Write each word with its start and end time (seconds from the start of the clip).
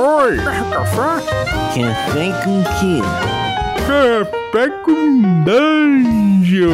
Oi! 0.00 0.36
Café? 0.36 1.26
Café 1.74 2.44
com 2.44 2.62
quê? 2.78 3.02
Café 3.84 4.68
com 4.84 5.42
dungeon! 5.42 6.68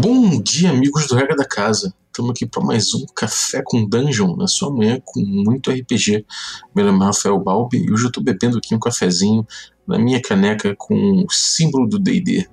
Bom 0.00 0.40
dia, 0.40 0.70
amigos 0.70 1.08
do 1.08 1.16
Regra 1.16 1.34
da 1.34 1.44
Casa. 1.44 1.92
Estamos 2.06 2.30
aqui 2.30 2.46
para 2.46 2.62
mais 2.64 2.94
um 2.94 3.04
Café 3.16 3.62
com 3.64 3.84
Dungeon, 3.84 4.36
na 4.36 4.46
sua 4.46 4.72
manhã 4.72 5.02
com 5.04 5.22
muito 5.22 5.72
RPG. 5.72 6.24
Meu 6.72 6.86
nome 6.86 7.02
é 7.02 7.06
Rafael 7.06 7.40
Balbi 7.40 7.78
e 7.78 7.92
hoje 7.92 8.04
eu 8.04 8.08
estou 8.08 8.22
bebendo 8.22 8.58
aqui 8.58 8.76
um 8.76 8.78
cafezinho 8.78 9.44
na 9.88 9.98
minha 9.98 10.22
caneca 10.22 10.72
com 10.78 11.24
o 11.24 11.32
símbolo 11.32 11.88
do 11.88 11.98
D&D. 11.98 12.48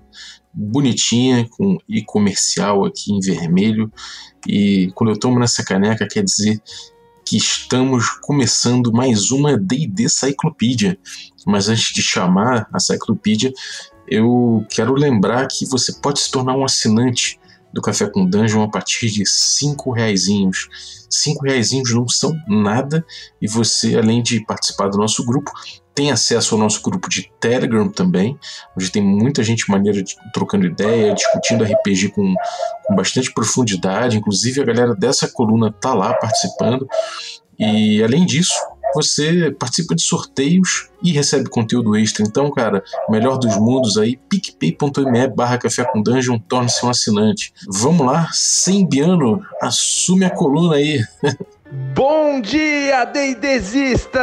Bonitinha 0.55 1.47
com 1.49 1.77
e 1.87 2.01
comercial 2.01 2.85
aqui 2.85 3.11
em 3.11 3.19
vermelho. 3.19 3.91
E 4.47 4.91
quando 4.95 5.11
eu 5.11 5.19
tomo 5.19 5.39
nessa 5.39 5.63
caneca 5.63 6.07
quer 6.07 6.23
dizer 6.23 6.61
que 7.25 7.37
estamos 7.37 8.07
começando 8.21 8.93
mais 8.93 9.31
uma 9.31 9.57
D&D 9.57 10.07
Cyclopedia. 10.07 10.97
Mas 11.45 11.67
antes 11.67 11.91
de 11.93 12.01
chamar 12.01 12.67
a 12.71 12.79
Cyclopedia, 12.79 13.51
eu 14.07 14.63
quero 14.69 14.93
lembrar 14.93 15.47
que 15.47 15.65
você 15.65 15.91
pode 15.93 16.19
se 16.19 16.29
tornar 16.29 16.55
um 16.55 16.63
assinante 16.63 17.39
do 17.73 17.81
Café 17.81 18.09
com 18.09 18.25
Dungeon 18.25 18.63
a 18.63 18.69
partir 18.69 19.09
de 19.09 19.25
cinco 19.25 19.91
reaisinhos. 19.91 20.69
Cinco 21.09 21.45
reaisinhos 21.45 21.93
não 21.93 22.07
são 22.07 22.31
nada 22.47 23.05
e 23.41 23.47
você, 23.47 23.97
além 23.97 24.23
de 24.23 24.45
participar 24.45 24.87
do 24.87 24.97
nosso 24.97 25.25
grupo, 25.25 25.51
tem 25.95 26.11
acesso 26.11 26.53
ao 26.53 26.61
nosso 26.61 26.81
grupo 26.81 27.09
de 27.09 27.31
Telegram 27.39 27.89
também, 27.89 28.37
onde 28.75 28.91
tem 28.91 29.01
muita 29.01 29.41
gente 29.41 29.71
maneira 29.71 30.03
de, 30.03 30.13
trocando 30.33 30.65
ideia, 30.65 31.13
discutindo 31.13 31.63
RPG 31.63 32.09
com, 32.09 32.35
com 32.83 32.95
bastante 32.95 33.33
profundidade. 33.33 34.17
Inclusive 34.17 34.61
a 34.61 34.65
galera 34.65 34.93
dessa 34.93 35.27
coluna 35.27 35.71
tá 35.71 35.93
lá 35.93 36.13
participando. 36.13 36.85
E 37.57 38.03
além 38.03 38.25
disso, 38.25 38.53
você 38.93 39.51
participa 39.51 39.95
de 39.95 40.01
sorteios 40.01 40.89
e 41.01 41.11
recebe 41.11 41.49
conteúdo 41.49 41.95
extra. 41.95 42.25
Então, 42.25 42.51
cara, 42.51 42.83
melhor 43.09 43.37
dos 43.37 43.57
mundos 43.57 43.97
aí, 43.97 44.17
picpay.me 44.29 45.27
barra 45.29 45.57
café 45.57 45.85
com 45.85 46.01
dungeon, 46.01 46.37
torne-se 46.39 46.85
um 46.85 46.89
assinante. 46.89 47.53
Vamos 47.67 48.05
lá, 48.05 48.29
sem 48.33 48.87
Biano, 48.87 49.41
assume 49.61 50.25
a 50.25 50.29
coluna 50.29 50.75
aí. 50.75 51.01
Bom 51.77 52.39
dia, 52.39 53.03
Deidesistas! 53.03 54.15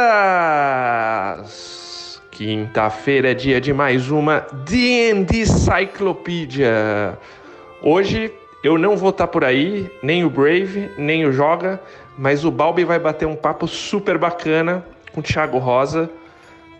Quinta-feira 2.31 3.29
é 3.29 3.35
dia 3.35 3.61
de 3.61 3.71
mais 3.71 4.09
uma 4.09 4.47
D&D 4.65 5.45
Cyclopedia. 5.45 7.15
Hoje 7.79 8.33
eu 8.63 8.79
não 8.79 8.97
vou 8.97 9.11
estar 9.11 9.27
por 9.27 9.43
aí, 9.43 9.87
nem 10.01 10.25
o 10.25 10.31
Brave, 10.31 10.89
nem 10.97 11.27
o 11.27 11.31
Joga, 11.31 11.79
mas 12.17 12.43
o 12.43 12.49
Balbi 12.49 12.83
vai 12.85 12.97
bater 12.97 13.27
um 13.27 13.35
papo 13.35 13.67
super 13.67 14.17
bacana 14.17 14.83
com 15.11 15.19
o 15.19 15.23
Thiago 15.23 15.59
Rosa 15.59 16.09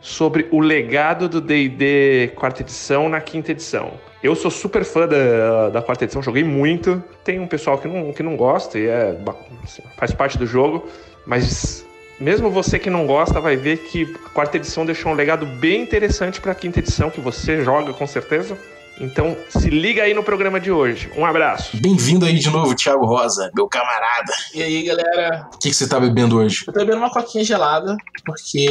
sobre 0.01 0.47
o 0.49 0.59
legado 0.59 1.29
do 1.29 1.39
D&D 1.39 2.31
quarta 2.35 2.63
edição 2.63 3.07
na 3.07 3.21
quinta 3.21 3.51
edição. 3.51 3.91
Eu 4.23 4.35
sou 4.35 4.49
super 4.49 4.85
fã 4.85 5.05
da, 5.05 5.69
da 5.69 5.81
quarta 5.81 6.05
edição, 6.05 6.23
joguei 6.23 6.45
muito. 6.45 7.03
Tem 7.25 7.41
um 7.41 7.47
pessoal 7.47 7.77
que 7.77 7.89
não, 7.89 8.13
que 8.13 8.23
não 8.23 8.37
gosta 8.37 8.79
e 8.79 8.87
é, 8.87 9.17
assim, 9.61 9.83
faz 9.97 10.13
parte 10.13 10.37
do 10.37 10.47
jogo, 10.47 10.87
mas 11.27 11.85
mesmo 12.21 12.49
você 12.49 12.79
que 12.79 12.89
não 12.89 13.05
gosta 13.05 13.41
vai 13.41 13.57
ver 13.57 13.79
que 13.79 14.15
a 14.25 14.29
quarta 14.29 14.55
edição 14.55 14.85
deixou 14.85 15.11
um 15.11 15.15
legado 15.15 15.45
bem 15.45 15.81
interessante 15.81 16.39
para 16.39 16.53
a 16.53 16.55
quinta 16.55 16.79
edição 16.79 17.09
que 17.09 17.19
você 17.19 17.65
joga 17.65 17.91
com 17.91 18.07
certeza. 18.07 18.57
Então 19.01 19.35
se 19.49 19.69
liga 19.69 20.03
aí 20.03 20.13
no 20.13 20.23
programa 20.23 20.57
de 20.57 20.71
hoje. 20.71 21.11
Um 21.17 21.25
abraço. 21.25 21.75
Bem-vindo 21.81 22.25
aí 22.25 22.39
de 22.39 22.49
novo, 22.49 22.73
Thiago 22.73 23.05
Rosa, 23.05 23.51
meu 23.53 23.67
camarada. 23.67 24.31
E 24.53 24.63
aí, 24.63 24.83
galera? 24.83 25.49
O 25.53 25.57
que, 25.57 25.69
que 25.69 25.75
você 25.75 25.85
tá 25.85 25.99
bebendo 25.99 26.37
hoje? 26.37 26.63
Eu 26.65 26.71
tô 26.71 26.79
bebendo 26.79 26.99
uma 26.99 27.11
coquinha 27.11 27.43
gelada, 27.43 27.97
porque 28.23 28.69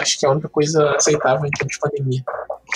acho 0.00 0.20
que 0.20 0.26
é 0.26 0.28
a 0.28 0.32
única 0.32 0.48
coisa 0.48 0.90
aceitável 0.90 1.44
em 1.44 1.50
tempos 1.50 1.74
de 1.74 1.80
pandemia. 1.80 2.22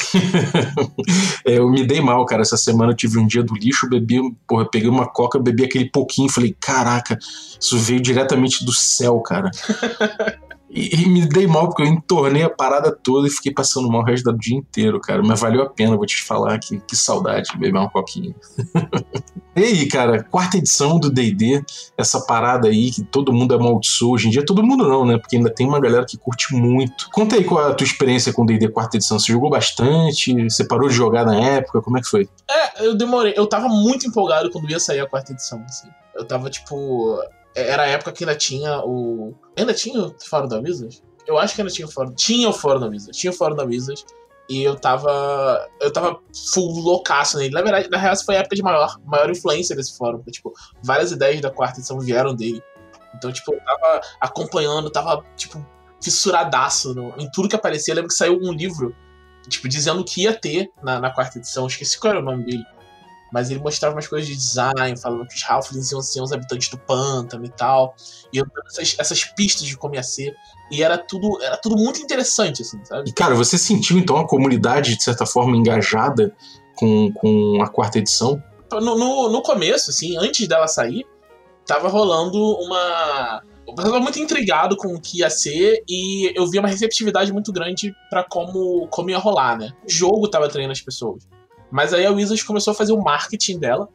é, 1.44 1.58
eu 1.58 1.68
me 1.68 1.86
dei 1.86 2.00
mal, 2.00 2.24
cara. 2.24 2.42
Essa 2.42 2.56
semana 2.56 2.92
eu 2.92 2.96
tive 2.96 3.18
um 3.18 3.26
dia 3.26 3.42
do 3.42 3.54
lixo, 3.54 3.88
bebi, 3.88 4.20
porra, 4.46 4.68
peguei 4.68 4.88
uma 4.88 5.06
coca, 5.06 5.38
bebi 5.38 5.64
aquele 5.64 5.90
pouquinho, 5.90 6.30
falei, 6.30 6.56
caraca, 6.60 7.18
isso 7.60 7.78
veio 7.78 8.00
diretamente 8.00 8.64
do 8.64 8.72
céu, 8.72 9.20
cara. 9.20 9.50
E, 10.68 11.02
e, 11.02 11.08
me 11.08 11.26
dei 11.26 11.46
mal 11.46 11.68
porque 11.68 11.82
eu 11.82 11.86
entornei 11.86 12.42
a 12.42 12.50
parada 12.50 12.90
toda 12.90 13.28
e 13.28 13.30
fiquei 13.30 13.52
passando 13.52 13.88
mal 13.88 14.02
o 14.02 14.04
resto 14.04 14.32
do 14.32 14.38
dia 14.38 14.56
inteiro, 14.56 15.00
cara. 15.00 15.22
Mas 15.22 15.40
valeu 15.40 15.62
a 15.62 15.68
pena, 15.68 15.96
vou 15.96 16.06
te 16.06 16.20
falar 16.22 16.58
que, 16.58 16.80
que 16.80 16.96
saudade 16.96 17.50
de 17.52 17.58
beber 17.58 17.78
uma 17.78 17.88
coquinha. 17.88 18.34
e 19.54 19.62
aí, 19.62 19.88
cara, 19.88 20.24
quarta 20.24 20.58
edição 20.58 20.98
do 20.98 21.08
DD, 21.08 21.64
essa 21.96 22.20
parada 22.20 22.68
aí 22.68 22.90
que 22.90 23.04
todo 23.04 23.32
mundo 23.32 23.54
amaldiçoou. 23.54 24.14
Hoje 24.14 24.26
em 24.26 24.30
dia, 24.30 24.44
todo 24.44 24.62
mundo 24.62 24.88
não, 24.88 25.04
né? 25.04 25.18
Porque 25.18 25.36
ainda 25.36 25.54
tem 25.54 25.66
uma 25.66 25.80
galera 25.80 26.04
que 26.04 26.16
curte 26.16 26.52
muito. 26.52 27.08
Conta 27.12 27.36
aí 27.36 27.44
qual 27.44 27.68
é 27.68 27.70
a 27.70 27.74
tua 27.74 27.86
experiência 27.86 28.32
com 28.32 28.44
DD 28.44 28.68
quarta 28.68 28.96
edição. 28.96 29.18
Você 29.18 29.32
jogou 29.32 29.48
bastante? 29.48 30.34
Você 30.50 30.66
parou 30.66 30.88
de 30.88 30.94
jogar 30.94 31.24
na 31.24 31.36
época? 31.38 31.80
Como 31.80 31.96
é 31.96 32.00
que 32.00 32.08
foi? 32.08 32.28
É, 32.50 32.86
eu 32.86 32.96
demorei. 32.96 33.34
Eu 33.36 33.46
tava 33.46 33.68
muito 33.68 34.06
empolgado 34.06 34.50
quando 34.50 34.68
ia 34.68 34.80
sair 34.80 35.00
a 35.00 35.06
quarta 35.06 35.32
edição, 35.32 35.62
assim. 35.68 35.88
Eu 36.14 36.24
tava, 36.24 36.50
tipo, 36.50 37.18
era 37.56 37.84
a 37.84 37.86
época 37.86 38.12
que 38.12 38.22
ainda 38.22 38.36
tinha 38.36 38.80
o. 38.84 39.34
Ainda 39.56 39.72
tinha 39.72 39.98
o 39.98 40.14
Fórum 40.28 40.46
da 40.46 40.58
Wizard? 40.58 41.02
Eu 41.26 41.38
acho 41.38 41.54
que 41.54 41.62
ainda 41.62 41.72
tinha 41.72 41.88
o 41.88 41.90
Fórum. 41.90 42.14
Tinha 42.14 42.48
o 42.50 42.52
Fórum 42.52 42.80
da 42.80 42.86
Wizard. 42.86 43.18
Tinha 43.18 43.30
o 43.30 43.34
Fórum 43.34 43.56
da 43.56 43.64
Wizard. 43.64 44.04
E 44.48 44.62
eu 44.62 44.76
tava. 44.76 45.66
Eu 45.80 45.90
tava 45.90 46.20
full 46.52 46.78
loucaço 46.80 47.38
nele. 47.38 47.54
Na 47.54 47.62
verdade, 47.62 47.88
na 47.88 47.96
real, 47.96 48.14
foi 48.16 48.36
a 48.36 48.40
época 48.40 48.54
de 48.54 48.62
maior, 48.62 48.96
maior 49.06 49.30
influência 49.30 49.74
desse 49.74 49.96
fórum. 49.96 50.18
Porque, 50.18 50.32
tipo, 50.32 50.52
várias 50.82 51.12
ideias 51.12 51.40
da 51.40 51.50
quarta 51.50 51.80
edição 51.80 51.98
vieram 51.98 52.34
dele. 52.34 52.62
Então, 53.14 53.32
tipo, 53.32 53.54
eu 53.54 53.60
tava 53.64 54.00
acompanhando, 54.20 54.90
tava, 54.90 55.24
tipo, 55.34 55.64
fissuradaço 56.02 56.94
no, 56.94 57.14
em 57.18 57.30
tudo 57.30 57.48
que 57.48 57.56
aparecia. 57.56 57.92
Eu 57.92 57.96
lembro 57.96 58.10
que 58.10 58.14
saiu 58.14 58.38
um 58.38 58.52
livro, 58.52 58.94
tipo, 59.48 59.66
dizendo 59.66 60.04
que 60.04 60.24
ia 60.24 60.38
ter 60.38 60.70
na, 60.82 61.00
na 61.00 61.10
quarta 61.10 61.38
edição. 61.38 61.66
Esqueci 61.66 61.98
qual 61.98 62.12
era 62.12 62.20
o 62.20 62.24
nome 62.24 62.44
dele 62.44 62.64
mas 63.32 63.50
ele 63.50 63.60
mostrava 63.60 63.94
umas 63.94 64.06
coisas 64.06 64.28
de 64.28 64.34
design, 64.34 64.96
falando 65.00 65.26
que 65.26 65.34
os 65.34 65.44
Halflings 65.48 65.90
iam 65.92 66.02
ser 66.02 66.20
os 66.20 66.32
habitantes 66.32 66.68
do 66.68 66.78
pântano 66.78 67.44
e 67.44 67.50
tal, 67.50 67.94
e 68.32 68.40
essas, 68.66 68.96
essas 68.98 69.24
pistas 69.24 69.66
de 69.66 69.76
como 69.76 69.94
ia 69.94 70.02
ser, 70.02 70.34
e 70.70 70.82
era 70.82 70.98
tudo, 70.98 71.42
era 71.42 71.56
tudo 71.56 71.76
muito 71.76 72.00
interessante, 72.00 72.62
assim, 72.62 72.82
sabe? 72.84 73.10
E 73.10 73.12
cara, 73.12 73.34
você 73.34 73.58
sentiu 73.58 73.98
então 73.98 74.16
a 74.16 74.26
comunidade, 74.26 74.96
de 74.96 75.02
certa 75.02 75.26
forma, 75.26 75.56
engajada 75.56 76.34
com, 76.76 77.12
com 77.12 77.62
a 77.62 77.68
quarta 77.68 77.98
edição? 77.98 78.42
No, 78.72 78.96
no, 78.96 79.30
no 79.30 79.42
começo, 79.42 79.90
assim, 79.90 80.16
antes 80.16 80.46
dela 80.48 80.66
sair, 80.66 81.04
tava 81.66 81.88
rolando 81.88 82.38
uma. 82.58 83.42
Eu 83.66 83.74
tava 83.74 83.98
muito 83.98 84.18
intrigado 84.20 84.76
com 84.76 84.94
o 84.94 85.00
que 85.00 85.18
ia 85.18 85.28
ser 85.28 85.82
e 85.88 86.32
eu 86.38 86.48
vi 86.48 86.58
uma 86.58 86.68
receptividade 86.68 87.32
muito 87.32 87.52
grande 87.52 87.92
para 88.08 88.22
como, 88.22 88.86
como 88.88 89.10
ia 89.10 89.18
rolar, 89.18 89.58
né? 89.58 89.72
O 89.84 89.90
jogo 89.90 90.28
tava 90.28 90.48
treinando 90.48 90.72
as 90.72 90.80
pessoas. 90.80 91.26
Mas 91.70 91.92
aí 91.92 92.06
a 92.06 92.10
Wizards 92.10 92.44
começou 92.44 92.72
a 92.72 92.74
fazer 92.74 92.92
o 92.92 93.02
marketing 93.02 93.58
dela. 93.58 93.88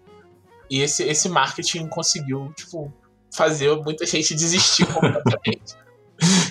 E 0.70 0.82
esse, 0.82 1.04
esse 1.04 1.28
marketing 1.28 1.88
conseguiu, 1.88 2.52
tipo, 2.56 2.94
fazer 3.32 3.76
muita 3.78 4.06
gente 4.06 4.34
desistir 4.36 4.86
completamente. 4.94 5.76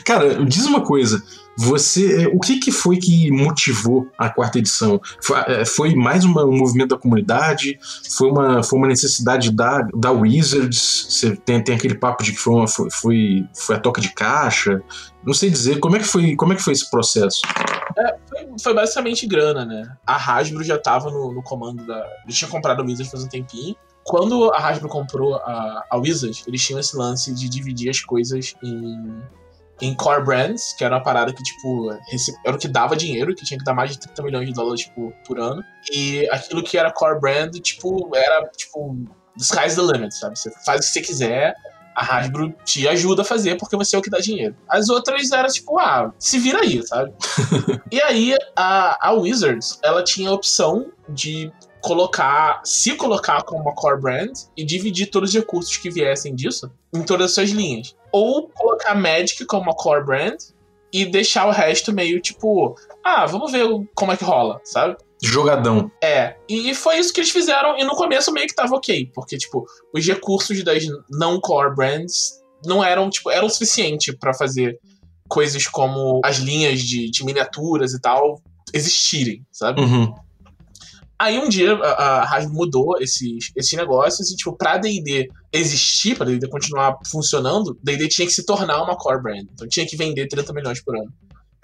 Cara, 0.05 0.45
diz 0.45 0.67
uma 0.67 0.81
coisa. 0.81 1.23
Você, 1.57 2.27
o 2.33 2.41
que, 2.41 2.59
que 2.59 2.73
foi 2.73 2.97
que 2.97 3.31
motivou 3.31 4.09
a 4.19 4.31
quarta 4.31 4.59
edição? 4.59 5.01
Foi, 5.23 5.39
é, 5.47 5.65
foi 5.65 5.95
mais 5.95 6.25
uma, 6.25 6.45
um 6.45 6.57
movimento 6.57 6.91
da 6.91 6.97
comunidade? 6.97 7.79
Foi 8.17 8.31
uma, 8.31 8.63
foi 8.63 8.79
uma 8.79 8.89
necessidade 8.89 9.53
da, 9.53 9.87
da 9.95 10.11
Wizards? 10.11 11.07
Você 11.09 11.37
tem, 11.37 11.63
tem 11.63 11.75
aquele 11.75 11.95
papo 11.95 12.25
de 12.25 12.33
que 12.33 12.39
foi, 12.39 12.55
uma, 12.55 12.67
foi, 12.67 12.89
foi, 12.91 13.45
foi 13.55 13.77
a 13.77 13.79
toca 13.79 14.01
de 14.01 14.13
caixa? 14.15 14.83
Não 15.25 15.35
sei 15.35 15.51
dizer. 15.51 15.79
Como 15.79 15.97
é 15.97 15.99
que 15.99 16.07
foi, 16.07 16.35
como 16.35 16.53
é 16.53 16.57
que 16.57 16.63
foi 16.63 16.73
esse 16.73 16.91
processo? 16.91 17.41
É, 17.99 18.17
foi, 18.63 18.75
basicamente 18.75 19.27
grana, 19.27 19.65
né? 19.65 19.83
A 20.07 20.17
Hasbro 20.17 20.63
já 20.63 20.79
tava 20.79 21.11
no, 21.11 21.33
no 21.33 21.43
comando 21.43 21.87
da. 21.87 22.07
Já 22.29 22.39
tinha 22.39 22.51
comprado 22.51 22.83
a 22.83 22.85
Wizards 22.85 23.11
faz 23.11 23.25
um 23.25 23.29
tempinho. 23.29 23.75
Quando 24.05 24.53
a 24.53 24.59
Hasbro 24.59 24.89
comprou 24.89 25.37
a, 25.37 25.85
a 25.91 25.97
Wizards, 25.99 26.45
eles 26.47 26.65
tinham 26.65 26.81
esse 26.81 26.97
lance 26.97 27.33
de 27.35 27.49
dividir 27.49 27.91
as 27.91 28.01
coisas 28.01 28.55
em 28.63 29.23
em 29.81 29.95
core 29.95 30.23
brands, 30.25 30.75
que 30.75 30.85
era 30.85 30.95
uma 30.95 31.03
parada 31.03 31.33
que, 31.33 31.43
tipo, 31.43 31.91
era 32.45 32.55
o 32.55 32.59
que 32.59 32.69
dava 32.69 32.95
dinheiro, 32.95 33.35
que 33.35 33.45
tinha 33.45 33.59
que 33.59 33.65
dar 33.65 33.75
mais 33.75 33.91
de 33.91 33.99
30 33.99 34.23
milhões 34.23 34.47
de 34.47 34.53
dólares, 34.53 34.81
tipo, 34.83 35.13
por 35.27 35.41
ano. 35.41 35.63
E 35.91 36.29
aquilo 36.31 36.63
que 36.63 36.77
era 36.77 36.93
core 36.93 37.19
brand, 37.19 37.51
tipo, 37.61 38.11
era, 38.15 38.47
tipo, 38.57 38.95
the 39.39 39.43
sky's 39.43 39.77
the 39.77 39.83
limit, 39.83 40.15
sabe? 40.15 40.39
Você 40.39 40.51
faz 40.65 40.81
o 40.81 40.83
que 40.83 40.93
você 40.93 41.01
quiser, 41.01 41.55
a 42.01 42.17
Hasbro 42.17 42.55
te 42.65 42.89
ajuda 42.89 43.21
a 43.21 43.25
fazer 43.25 43.57
porque 43.57 43.77
você 43.77 43.95
é 43.95 43.99
o 43.99 44.03
que 44.03 44.09
dá 44.09 44.19
dinheiro. 44.19 44.57
As 44.67 44.89
outras 44.89 45.31
eram 45.31 45.49
tipo, 45.51 45.79
ah, 45.79 46.13
se 46.19 46.39
vira 46.39 46.61
aí, 46.61 46.83
sabe? 46.87 47.13
e 47.93 48.01
aí 48.01 48.35
a, 48.57 49.09
a 49.09 49.13
Wizards, 49.13 49.79
ela 49.83 50.03
tinha 50.03 50.31
a 50.31 50.33
opção 50.33 50.87
de 51.07 51.53
colocar, 51.83 52.63
se 52.65 52.95
colocar 52.95 53.43
como 53.43 53.61
uma 53.61 53.75
core 53.75 54.01
brand 54.01 54.33
e 54.57 54.65
dividir 54.65 55.11
todos 55.11 55.31
os 55.31 55.35
recursos 55.35 55.77
que 55.77 55.91
viessem 55.91 56.35
disso 56.35 56.71
em 56.95 57.03
todas 57.03 57.27
as 57.27 57.35
suas 57.35 57.51
linhas. 57.51 57.95
Ou 58.11 58.49
colocar 58.49 58.95
Magic 58.95 59.45
como 59.45 59.65
uma 59.65 59.75
core 59.75 60.05
brand 60.05 60.39
e 60.93 61.05
deixar 61.05 61.47
o 61.47 61.51
resto 61.51 61.93
meio 61.93 62.21
tipo, 62.21 62.75
ah, 63.05 63.27
vamos 63.27 63.53
ver 63.53 63.67
como 63.95 64.13
é 64.13 64.17
que 64.17 64.25
rola, 64.25 64.59
sabe? 64.65 64.97
Jogadão. 65.23 65.91
É, 66.03 66.37
e 66.49 66.75
foi 66.75 66.99
isso 66.99 67.13
que 67.13 67.21
eles 67.21 67.31
fizeram, 67.31 67.79
e 67.79 67.85
no 67.85 67.95
começo 67.95 68.33
meio 68.33 68.47
que 68.47 68.55
tava 68.55 68.75
ok, 68.75 69.11
porque, 69.15 69.37
tipo, 69.37 69.67
os 69.95 70.07
recursos 70.07 70.63
das 70.65 70.85
não 71.11 71.41
core 71.41 71.75
brands 71.75 72.41
não 72.65 72.83
eram, 72.83 73.11
tipo, 73.11 73.31
eram 73.31 73.49
suficiente 73.49 74.17
pra 74.17 74.33
fazer 74.33 74.79
coisas 75.29 75.67
como 75.67 76.21
as 76.25 76.39
linhas 76.39 76.81
de, 76.81 77.11
de 77.11 77.25
miniaturas 77.25 77.93
e 77.93 78.01
tal 78.01 78.43
existirem, 78.73 79.45
sabe? 79.53 79.81
Uhum. 79.81 80.15
Aí 81.19 81.39
um 81.39 81.51
dia 81.51 81.75
a, 81.75 82.23
a 82.23 82.23
Hasbro 82.25 82.55
mudou 82.55 82.97
esses, 82.99 83.53
esses 83.55 83.73
negócios 83.75 84.31
e, 84.31 84.37
tipo, 84.37 84.57
pra 84.57 84.79
D&D 84.79 85.29
existir, 85.53 86.17
pra 86.17 86.25
D&D 86.25 86.49
continuar 86.49 86.97
funcionando, 87.11 87.79
D&D 87.83 88.09
tinha 88.09 88.27
que 88.27 88.33
se 88.33 88.45
tornar 88.47 88.83
uma 88.83 88.97
core 88.97 89.23
brand. 89.23 89.47
Então 89.53 89.69
tinha 89.69 89.87
que 89.87 89.99
vender 89.99 90.29
30 90.29 90.53
milhões 90.55 90.83
por 90.83 90.97
ano. 90.97 91.13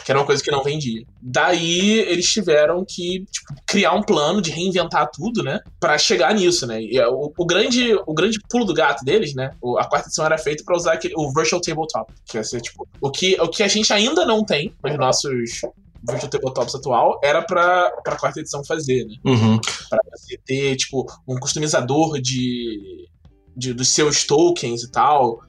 Que 0.04 0.12
era 0.12 0.20
uma 0.20 0.26
coisa 0.26 0.42
que 0.42 0.50
não 0.50 0.62
vendia. 0.62 1.02
Daí 1.20 1.98
eles 2.00 2.26
tiveram 2.28 2.84
que 2.86 3.24
tipo, 3.30 3.54
criar 3.66 3.92
um 3.92 4.02
plano 4.02 4.40
de 4.40 4.50
reinventar 4.50 5.10
tudo, 5.12 5.42
né? 5.42 5.60
Pra 5.80 5.98
chegar 5.98 6.32
nisso, 6.34 6.66
né? 6.66 6.80
E 6.80 6.96
é 6.98 7.08
o, 7.08 7.32
o 7.36 7.46
grande, 7.46 7.94
o 8.06 8.14
grande 8.14 8.38
pulo 8.48 8.64
do 8.64 8.74
gato 8.74 9.04
deles, 9.04 9.34
né? 9.34 9.50
o- 9.60 9.78
A 9.78 9.84
quarta 9.84 10.06
edição 10.08 10.24
era 10.24 10.38
feita 10.38 10.62
pra 10.64 10.76
usar 10.76 10.92
aquele, 10.92 11.14
o 11.16 11.32
Virtual 11.32 11.60
Tabletop. 11.60 12.12
Que 12.24 12.36
ia 12.36 12.44
ser, 12.44 12.60
tipo, 12.60 12.86
o 13.00 13.10
que, 13.10 13.36
o 13.40 13.48
que 13.48 13.62
a 13.62 13.68
gente 13.68 13.92
ainda 13.92 14.24
não 14.24 14.44
tem 14.44 14.72
nos 14.84 14.96
nossos 14.96 15.60
Virtual 16.08 16.30
Tabletops 16.30 16.74
atual 16.76 17.18
era 17.24 17.42
pra, 17.42 17.90
pra 18.04 18.16
quarta 18.16 18.38
edição 18.38 18.62
fazer, 18.64 19.04
né? 19.06 19.16
Uhum. 19.24 19.58
Pra 19.90 19.98
você 20.14 20.38
ter, 20.46 20.76
tipo, 20.76 21.04
um 21.26 21.36
customizador 21.36 22.20
de, 22.20 23.08
de 23.56 23.72
dos 23.74 23.88
seus 23.88 24.24
tokens 24.24 24.82
e 24.84 24.90
tal. 24.90 25.40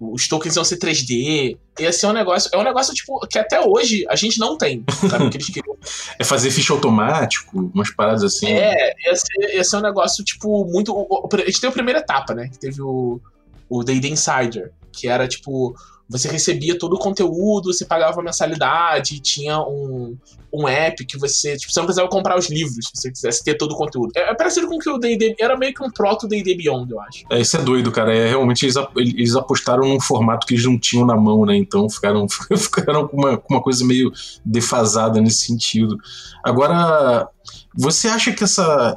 Os 0.00 0.28
tokens 0.28 0.54
iam 0.54 0.64
ser 0.64 0.76
3D. 0.76 1.58
Ia 1.80 1.92
ser 1.92 2.06
um 2.06 2.12
negócio. 2.12 2.50
É 2.52 2.56
um 2.56 2.62
negócio, 2.62 2.94
tipo, 2.94 3.18
que 3.26 3.38
até 3.38 3.60
hoje 3.60 4.06
a 4.08 4.14
gente 4.14 4.38
não 4.38 4.56
tem. 4.56 4.84
Sabe? 5.08 5.24
o 5.24 5.30
que 5.30 5.36
eles 5.36 5.48
queriam. 5.48 5.76
É 6.18 6.24
fazer 6.24 6.50
ficha 6.50 6.72
automático, 6.72 7.70
umas 7.72 7.94
paradas 7.94 8.22
assim. 8.24 8.48
É, 8.48 8.92
ia 9.06 9.16
ser, 9.16 9.54
ia 9.54 9.64
ser 9.64 9.76
um 9.76 9.80
negócio, 9.80 10.24
tipo, 10.24 10.64
muito. 10.64 10.92
a 11.32 11.36
gente 11.38 11.60
teve 11.60 11.68
a 11.68 11.72
primeira 11.72 12.00
etapa, 12.00 12.34
né? 12.34 12.48
Que 12.48 12.58
teve 12.58 12.82
o, 12.82 13.20
o 13.68 13.82
Insider, 13.88 14.72
que 14.92 15.06
era, 15.06 15.28
tipo, 15.28 15.74
você 16.08 16.28
recebia 16.28 16.78
todo 16.78 16.94
o 16.94 16.98
conteúdo, 16.98 17.72
você 17.72 17.84
pagava 17.84 18.16
uma 18.16 18.24
mensalidade, 18.24 19.20
tinha 19.20 19.60
um, 19.60 20.16
um 20.52 20.66
app 20.66 21.04
que 21.04 21.18
você, 21.18 21.56
tipo, 21.56 21.72
você 21.72 21.78
não 21.78 21.86
precisava 21.86 22.08
comprar 22.08 22.38
os 22.38 22.48
livros 22.48 22.86
se 22.86 22.90
você 22.94 23.10
quisesse 23.10 23.44
ter 23.44 23.56
todo 23.56 23.72
o 23.72 23.76
conteúdo. 23.76 24.12
É, 24.16 24.30
é 24.30 24.34
parecido 24.34 24.66
com 24.66 24.76
o 24.76 24.78
que 24.78 24.88
o 24.88 24.98
D&D, 24.98 25.36
era 25.38 25.56
meio 25.56 25.74
que 25.74 25.82
um 25.82 25.90
proto 25.90 26.26
D&D 26.26 26.56
Beyond, 26.56 26.90
eu 26.90 27.00
acho. 27.00 27.24
É, 27.30 27.40
isso 27.40 27.56
é 27.56 27.62
doido, 27.62 27.92
cara. 27.92 28.14
É, 28.14 28.28
realmente 28.28 28.64
eles, 28.64 28.76
eles 28.96 29.36
apostaram 29.36 29.86
num 29.86 30.00
formato 30.00 30.46
que 30.46 30.54
eles 30.54 30.64
não 30.64 30.78
tinham 30.78 31.04
na 31.04 31.16
mão, 31.16 31.44
né? 31.44 31.54
Então 31.56 31.88
ficaram, 31.90 32.26
ficaram 32.56 33.06
com, 33.06 33.16
uma, 33.16 33.36
com 33.36 33.54
uma 33.54 33.62
coisa 33.62 33.84
meio 33.84 34.10
defasada 34.44 35.20
nesse 35.20 35.44
sentido. 35.44 35.98
Agora, 36.42 37.28
você 37.76 38.08
acha 38.08 38.32
que 38.32 38.44
essa, 38.44 38.96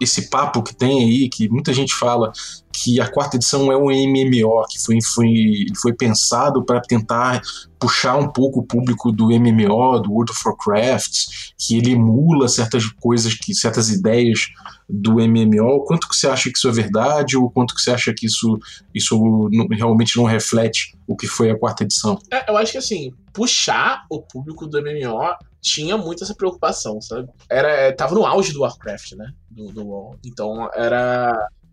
esse 0.00 0.28
papo 0.28 0.62
que 0.62 0.74
tem 0.74 1.04
aí, 1.04 1.28
que 1.28 1.48
muita 1.48 1.72
gente 1.72 1.94
fala 1.94 2.32
que 2.74 3.00
a 3.00 3.08
quarta 3.10 3.36
edição 3.36 3.70
é 3.70 3.76
um 3.76 3.90
MMO, 3.90 4.66
que 4.68 4.78
foi, 4.80 4.98
foi, 5.14 5.66
foi 5.80 5.92
pensado 5.92 6.64
para 6.64 6.80
tentar 6.80 7.40
puxar 7.78 8.16
um 8.16 8.28
pouco 8.28 8.60
o 8.60 8.62
público 8.66 9.10
do 9.12 9.26
MMO, 9.26 10.00
do 10.00 10.12
World 10.12 10.30
of 10.32 10.40
Warcraft, 10.46 11.12
que 11.58 11.76
ele 11.76 11.92
emula 11.92 12.48
certas 12.48 12.86
coisas, 12.86 13.34
que 13.34 13.54
certas 13.54 13.90
ideias 13.90 14.48
do 14.88 15.14
MMO. 15.14 15.84
Quanto 15.84 16.08
que 16.08 16.14
você 16.16 16.28
acha 16.28 16.50
que 16.50 16.56
isso 16.56 16.68
é 16.68 16.72
verdade 16.72 17.36
ou 17.36 17.50
quanto 17.50 17.74
que 17.74 17.80
você 17.80 17.90
acha 17.90 18.12
que 18.16 18.26
isso, 18.26 18.58
isso 18.94 19.16
não- 19.52 19.66
realmente 19.68 20.16
não 20.16 20.24
reflete 20.24 20.96
o 21.06 21.16
que 21.16 21.26
foi 21.26 21.50
a 21.50 21.58
quarta 21.58 21.82
edição? 21.84 22.18
É, 22.30 22.50
eu 22.50 22.56
acho 22.56 22.72
que 22.72 22.78
assim, 22.78 23.12
puxar 23.32 24.04
o 24.10 24.20
público 24.22 24.66
do 24.66 24.78
MMO 24.78 25.18
tinha 25.60 25.96
muito 25.96 26.24
essa 26.24 26.34
preocupação, 26.34 27.00
sabe? 27.00 27.28
Era, 27.48 27.92
tava 27.94 28.14
no 28.14 28.26
auge 28.26 28.52
do 28.52 28.60
Warcraft, 28.62 29.12
né? 29.12 29.32
Do, 29.50 29.72
do. 29.72 30.16
Então 30.24 30.68
era. 30.74 31.32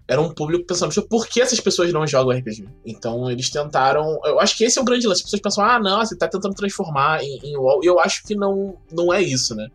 Era 0.09 0.19
um 0.19 0.33
público 0.33 0.65
pensando, 0.65 0.89
"Poxa, 0.89 1.07
por 1.07 1.27
que 1.27 1.39
essas 1.39 1.59
pessoas 1.59 1.93
não 1.93 2.07
jogam 2.07 2.35
RPG? 2.35 2.65
Então 2.83 3.29
eles 3.29 3.49
tentaram. 3.51 4.19
Eu 4.25 4.39
acho 4.39 4.57
que 4.57 4.63
esse 4.63 4.79
é 4.79 4.81
o 4.81 4.85
grande 4.85 5.05
lance. 5.05 5.19
As 5.19 5.25
pessoas 5.25 5.41
pensam, 5.41 5.63
ah, 5.63 5.79
não, 5.79 5.99
você 6.03 6.17
tá 6.17 6.27
tentando 6.27 6.55
transformar 6.55 7.23
em, 7.23 7.37
em. 7.43 7.51
E 7.51 7.85
eu 7.85 7.99
acho 7.99 8.23
que 8.23 8.33
não, 8.33 8.75
não 8.91 9.13
é 9.13 9.21
isso, 9.21 9.53
né? 9.53 9.69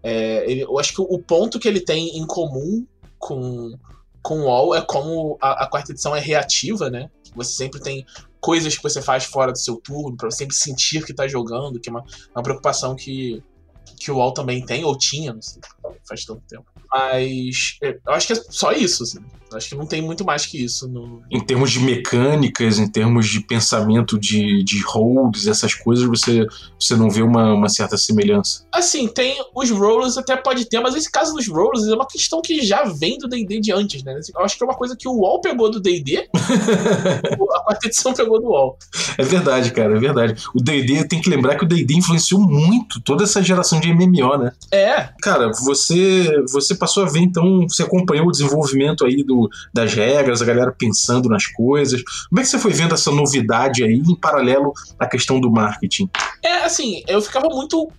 É, 0.00 0.48
ele- 0.48 0.60
eu 0.62 0.78
acho 0.78 0.94
que 0.94 1.00
o 1.00 1.18
ponto 1.18 1.58
que 1.58 1.66
ele 1.66 1.80
tem 1.80 2.16
em 2.16 2.24
comum 2.24 2.86
com, 3.18 3.74
com 4.22 4.42
WoW 4.42 4.76
é 4.76 4.80
como 4.82 5.36
a, 5.40 5.64
a 5.64 5.66
quarta 5.66 5.90
edição 5.90 6.14
é 6.14 6.20
reativa, 6.20 6.88
né? 6.88 7.10
Você 7.34 7.54
sempre 7.54 7.80
tem 7.80 8.06
coisas 8.40 8.76
que 8.76 8.82
você 8.82 9.02
faz 9.02 9.24
fora 9.24 9.50
do 9.50 9.58
seu 9.58 9.76
turno, 9.76 10.16
você 10.20 10.36
sempre 10.38 10.54
sentir 10.54 11.04
que 11.04 11.12
tá 11.12 11.26
jogando, 11.26 11.80
que 11.80 11.88
é 11.88 11.92
uma, 11.92 12.04
uma 12.36 12.42
preocupação 12.44 12.94
que, 12.94 13.42
que 13.98 14.10
o 14.10 14.16
WoW 14.16 14.32
também 14.32 14.64
tem, 14.64 14.84
ou 14.84 14.96
tinha, 14.96 15.32
não 15.32 15.42
sei, 15.42 15.60
faz 16.06 16.24
tanto 16.24 16.42
tempo. 16.48 16.64
Mas 16.92 17.78
é, 17.82 17.98
eu 18.06 18.12
acho 18.12 18.26
que 18.26 18.32
é 18.34 18.36
só 18.36 18.72
isso, 18.72 19.02
assim. 19.02 19.18
Eu 19.54 19.58
acho 19.58 19.68
que 19.68 19.76
não 19.76 19.86
tem 19.86 20.02
muito 20.02 20.24
mais 20.24 20.44
que 20.46 20.62
isso 20.62 20.88
no. 20.88 21.22
Em 21.30 21.40
termos 21.40 21.70
de 21.70 21.78
mecânicas, 21.78 22.78
em 22.78 22.88
termos 22.88 23.28
de 23.28 23.40
pensamento 23.40 24.18
de, 24.18 24.64
de 24.64 24.80
holds, 24.82 25.46
essas 25.46 25.74
coisas, 25.74 26.04
você, 26.04 26.44
você 26.78 26.96
não 26.96 27.08
vê 27.08 27.22
uma, 27.22 27.52
uma 27.52 27.68
certa 27.68 27.96
semelhança. 27.96 28.66
Assim, 28.72 29.06
tem 29.06 29.36
os 29.54 29.70
rollers 29.70 30.18
até 30.18 30.36
pode 30.36 30.64
ter, 30.64 30.80
mas 30.80 30.96
esse 30.96 31.10
caso 31.10 31.34
dos 31.34 31.46
rollers 31.46 31.86
é 31.86 31.94
uma 31.94 32.06
questão 32.06 32.42
que 32.42 32.62
já 32.62 32.84
vem 32.84 33.16
do 33.16 33.28
D&D 33.28 33.60
de 33.60 33.72
antes, 33.72 34.02
né? 34.02 34.18
Eu 34.34 34.44
acho 34.44 34.56
que 34.56 34.64
é 34.64 34.66
uma 34.66 34.76
coisa 34.76 34.96
que 34.96 35.06
o 35.06 35.12
WoW 35.12 35.40
pegou 35.40 35.70
do 35.70 35.80
D&D, 35.80 36.28
a 36.34 37.60
quarta 37.60 37.86
edição 37.86 38.12
pegou 38.12 38.40
do 38.40 38.48
WoW. 38.48 38.76
É 39.16 39.22
verdade, 39.22 39.70
cara, 39.72 39.96
é 39.96 40.00
verdade. 40.00 40.42
O 40.52 40.60
D&D, 40.60 41.06
tem 41.06 41.20
que 41.20 41.30
lembrar 41.30 41.56
que 41.56 41.64
o 41.64 41.68
D&D 41.68 41.94
influenciou 41.94 42.40
muito 42.40 43.00
toda 43.00 43.22
essa 43.22 43.40
geração 43.40 43.73
de 43.80 43.92
MMO, 43.92 44.38
né? 44.38 44.52
É, 44.72 45.08
Cara, 45.22 45.50
você 45.64 46.42
você 46.50 46.74
passou 46.74 47.04
a 47.04 47.08
ver, 47.08 47.20
então, 47.20 47.66
você 47.68 47.82
acompanhou 47.82 48.26
o 48.26 48.30
desenvolvimento 48.30 49.04
aí 49.04 49.22
do, 49.22 49.48
das 49.72 49.94
regras, 49.94 50.42
a 50.42 50.44
galera 50.44 50.74
pensando 50.76 51.28
nas 51.28 51.46
coisas. 51.46 52.02
Como 52.28 52.40
é 52.40 52.42
que 52.42 52.48
você 52.48 52.58
foi 52.58 52.72
vendo 52.72 52.94
essa 52.94 53.10
novidade 53.10 53.84
aí, 53.84 54.02
em 54.06 54.16
paralelo 54.16 54.72
à 54.98 55.06
questão 55.06 55.40
do 55.40 55.50
marketing? 55.50 56.10
É, 56.42 56.64
assim, 56.64 57.02
eu 57.08 57.20
ficava 57.20 57.48
muito 57.48 57.90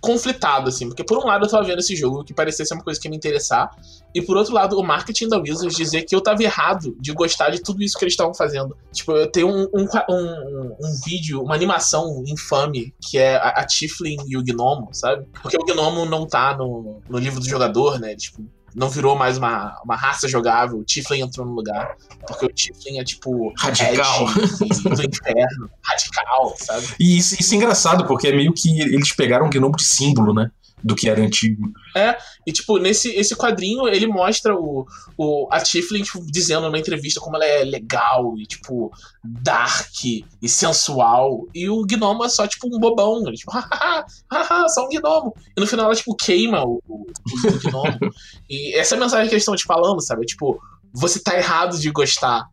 conflitado, 0.00 0.68
assim, 0.68 0.88
porque 0.88 1.04
por 1.04 1.18
um 1.18 1.26
lado 1.26 1.44
eu 1.44 1.50
tava 1.50 1.64
vendo 1.64 1.78
esse 1.80 1.94
jogo 1.94 2.24
que 2.24 2.32
parecia 2.32 2.64
ser 2.64 2.74
uma 2.74 2.82
coisa 2.82 2.98
que 2.98 3.06
ia 3.06 3.10
me 3.10 3.16
interessar, 3.16 3.70
e 4.14 4.22
por 4.22 4.36
outro 4.36 4.54
lado 4.54 4.78
o 4.78 4.82
marketing 4.82 5.28
da 5.28 5.38
Wizards 5.38 5.76
dizer 5.76 6.02
que 6.02 6.14
eu 6.14 6.20
tava 6.20 6.42
errado 6.42 6.96
de 6.98 7.12
gostar 7.12 7.50
de 7.50 7.62
tudo 7.62 7.82
isso 7.82 7.98
que 7.98 8.04
eles 8.04 8.14
estavam 8.14 8.34
fazendo. 8.34 8.76
Tipo, 8.92 9.12
eu 9.12 9.30
tenho 9.30 9.48
um, 9.48 9.68
um, 9.74 9.86
um, 10.08 10.76
um 10.80 11.00
vídeo, 11.04 11.42
uma 11.42 11.54
animação 11.54 12.22
infame, 12.26 12.94
que 13.00 13.18
é 13.18 13.36
a, 13.36 13.48
a 13.48 13.66
Tiflin 13.66 14.16
e 14.26 14.36
o 14.36 14.42
Gnomo, 14.42 14.88
sabe? 14.92 15.26
Porque 15.42 15.56
o 15.56 15.64
Gnomo 15.64 16.06
não 16.06 16.26
tá 16.26 16.56
no, 16.56 17.00
no 17.08 17.18
livro 17.18 17.40
do 17.40 17.48
jogador, 17.48 18.00
né? 18.00 18.16
Tipo, 18.16 18.42
não 18.74 18.88
virou 18.88 19.16
mais 19.16 19.38
uma, 19.38 19.78
uma 19.84 19.96
raça 19.96 20.28
jogável, 20.28 20.78
o 20.78 20.84
Tiflin 20.84 21.22
entrou 21.22 21.46
no 21.46 21.52
lugar. 21.52 21.96
Porque 22.26 22.46
o 22.46 22.48
Tiflin 22.48 22.98
é 22.98 23.04
tipo. 23.04 23.52
Radical. 23.58 24.26
Do 24.26 25.02
inferno. 25.02 25.70
Radical, 25.82 26.54
sabe? 26.58 26.86
E 26.98 27.18
isso, 27.18 27.36
isso 27.38 27.54
é 27.54 27.56
engraçado, 27.56 28.06
porque 28.06 28.28
é 28.28 28.32
meio 28.32 28.52
que 28.52 28.80
eles 28.80 29.12
pegaram 29.12 29.46
um 29.46 29.50
gnomo 29.50 29.76
de 29.76 29.84
símbolo, 29.84 30.34
né? 30.34 30.50
Do 30.82 30.94
que 30.96 31.08
era 31.08 31.20
antigo. 31.20 31.70
E, 32.46 32.52
tipo, 32.52 32.78
nesse 32.78 33.10
esse 33.14 33.36
quadrinho, 33.36 33.86
ele 33.86 34.06
mostra 34.06 34.54
o, 34.56 34.86
o, 35.16 35.46
a 35.50 35.60
Tiflin, 35.60 36.02
tipo, 36.02 36.24
dizendo 36.26 36.62
numa 36.62 36.78
entrevista 36.78 37.20
como 37.20 37.36
ela 37.36 37.44
é 37.44 37.64
legal 37.64 38.34
e, 38.38 38.46
tipo, 38.46 38.90
dark 39.22 39.92
e 40.04 40.48
sensual. 40.48 41.46
E 41.54 41.68
o 41.68 41.84
gnomo 41.84 42.24
é 42.24 42.28
só, 42.28 42.46
tipo, 42.46 42.66
um 42.74 42.78
bobão. 42.78 43.22
Ele, 43.26 43.36
tipo, 43.36 43.50
hahaha, 43.52 44.04
haha, 44.32 44.68
só 44.68 44.86
um 44.86 44.88
gnomo. 44.88 45.34
E 45.56 45.60
no 45.60 45.66
final 45.66 45.86
ela, 45.86 45.94
tipo, 45.94 46.14
queima 46.16 46.64
o, 46.64 46.80
o, 46.88 47.04
o 47.04 47.58
gnomo. 47.70 47.98
e 48.48 48.74
essa 48.74 48.94
é 48.94 48.98
a 48.98 49.00
mensagem 49.00 49.28
que 49.28 49.34
eles 49.34 49.42
estão 49.42 49.54
te 49.56 49.64
falando, 49.64 50.00
sabe? 50.00 50.24
Tipo, 50.24 50.58
você 50.92 51.20
tá 51.22 51.36
errado 51.36 51.78
de 51.78 51.90
gostar 51.90 52.46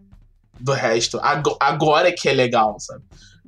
do 0.59 0.73
resto. 0.73 1.19
Ago- 1.21 1.57
Agora 1.59 2.09
é 2.09 2.11
que 2.11 2.27
é 2.27 2.33
legal, 2.33 2.75
sabe? 2.79 3.03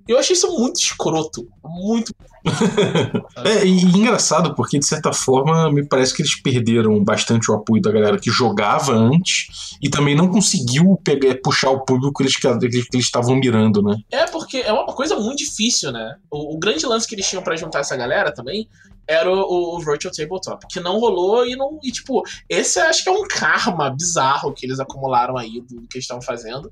Eu 0.07 0.17
achei 0.17 0.35
isso 0.35 0.47
muito 0.57 0.79
escroto. 0.79 1.47
Muito. 1.63 2.13
É, 3.45 3.65
e, 3.65 3.81
engraçado, 3.83 4.53
porque 4.53 4.79
de 4.79 4.85
certa 4.85 5.13
forma 5.13 5.71
me 5.71 5.85
parece 5.85 6.13
que 6.13 6.21
eles 6.21 6.41
perderam 6.41 7.01
bastante 7.03 7.49
o 7.49 7.53
apoio 7.53 7.81
da 7.81 7.91
galera 7.91 8.19
que 8.19 8.29
jogava 8.29 8.93
antes 8.93 9.77
e 9.81 9.89
também 9.89 10.15
não 10.15 10.27
conseguiu 10.27 10.99
pegar, 11.03 11.35
puxar 11.41 11.69
o 11.69 11.85
público 11.85 12.13
que 12.17 12.23
eles 12.23 12.35
que 12.35 12.47
eles 12.47 13.05
estavam 13.05 13.35
mirando, 13.35 13.81
né? 13.81 13.97
É, 14.11 14.25
porque 14.25 14.57
é 14.57 14.73
uma 14.73 14.93
coisa 14.93 15.15
muito 15.15 15.39
difícil, 15.39 15.91
né? 15.91 16.15
O, 16.29 16.55
o 16.55 16.59
grande 16.59 16.85
lance 16.85 17.07
que 17.07 17.15
eles 17.15 17.27
tinham 17.27 17.43
pra 17.43 17.55
juntar 17.55 17.79
essa 17.79 17.95
galera 17.95 18.33
também 18.33 18.67
era 19.09 19.27
o, 19.27 19.75
o 19.75 19.79
Virtual 19.79 20.13
Tabletop, 20.13 20.67
que 20.69 20.79
não 20.79 20.99
rolou 20.99 21.43
e 21.43 21.55
não. 21.55 21.79
E, 21.83 21.91
tipo, 21.91 22.21
esse 22.47 22.79
acho 22.79 23.03
que 23.03 23.09
é 23.09 23.11
um 23.11 23.27
karma 23.27 23.89
bizarro 23.89 24.53
que 24.53 24.67
eles 24.67 24.79
acumularam 24.79 25.35
aí 25.35 25.61
do 25.61 25.81
que 25.87 25.97
eles 25.97 26.03
estavam 26.03 26.21
fazendo. 26.21 26.69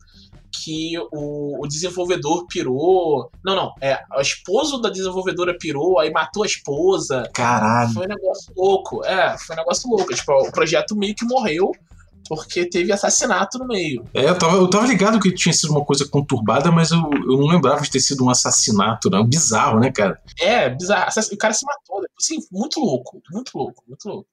Que 0.51 0.97
o, 1.11 1.63
o 1.63 1.67
desenvolvedor 1.67 2.45
pirou. 2.47 3.29
Não, 3.43 3.55
não. 3.55 3.73
É, 3.81 3.99
o 4.15 4.21
esposo 4.21 4.79
da 4.79 4.89
desenvolvedora 4.89 5.57
pirou, 5.57 5.99
aí 5.99 6.11
matou 6.11 6.43
a 6.43 6.47
esposa. 6.47 7.29
Caralho. 7.33 7.93
Foi 7.93 8.05
um 8.05 8.09
negócio 8.09 8.53
louco. 8.55 9.05
É, 9.05 9.37
foi 9.37 9.55
um 9.55 9.59
negócio 9.59 9.89
louco. 9.89 10.13
Tipo, 10.13 10.33
o 10.33 10.51
projeto 10.51 10.95
meio 10.95 11.15
que 11.15 11.25
morreu 11.25 11.71
porque 12.27 12.65
teve 12.65 12.91
assassinato 12.91 13.57
no 13.57 13.67
meio. 13.67 14.03
É, 14.13 14.29
eu 14.29 14.37
tava, 14.37 14.57
eu 14.57 14.69
tava 14.69 14.87
ligado 14.87 15.19
que 15.19 15.31
tinha 15.31 15.53
sido 15.53 15.71
uma 15.71 15.83
coisa 15.83 16.07
conturbada, 16.07 16.71
mas 16.71 16.91
eu, 16.91 16.99
eu 16.99 17.37
não 17.37 17.47
lembrava 17.47 17.81
de 17.81 17.89
ter 17.89 17.99
sido 17.99 18.25
um 18.25 18.29
assassinato, 18.29 19.09
não. 19.09 19.25
Bizarro, 19.25 19.79
né, 19.79 19.91
cara? 19.91 20.19
É, 20.39 20.69
bizarro. 20.69 21.09
O 21.31 21.37
cara 21.37 21.53
se 21.53 21.65
matou. 21.65 21.86
Assim, 22.19 22.37
muito 22.51 22.79
louco. 22.79 23.21
Muito 23.31 23.51
louco, 23.55 23.83
muito 23.87 24.07
louco. 24.07 24.27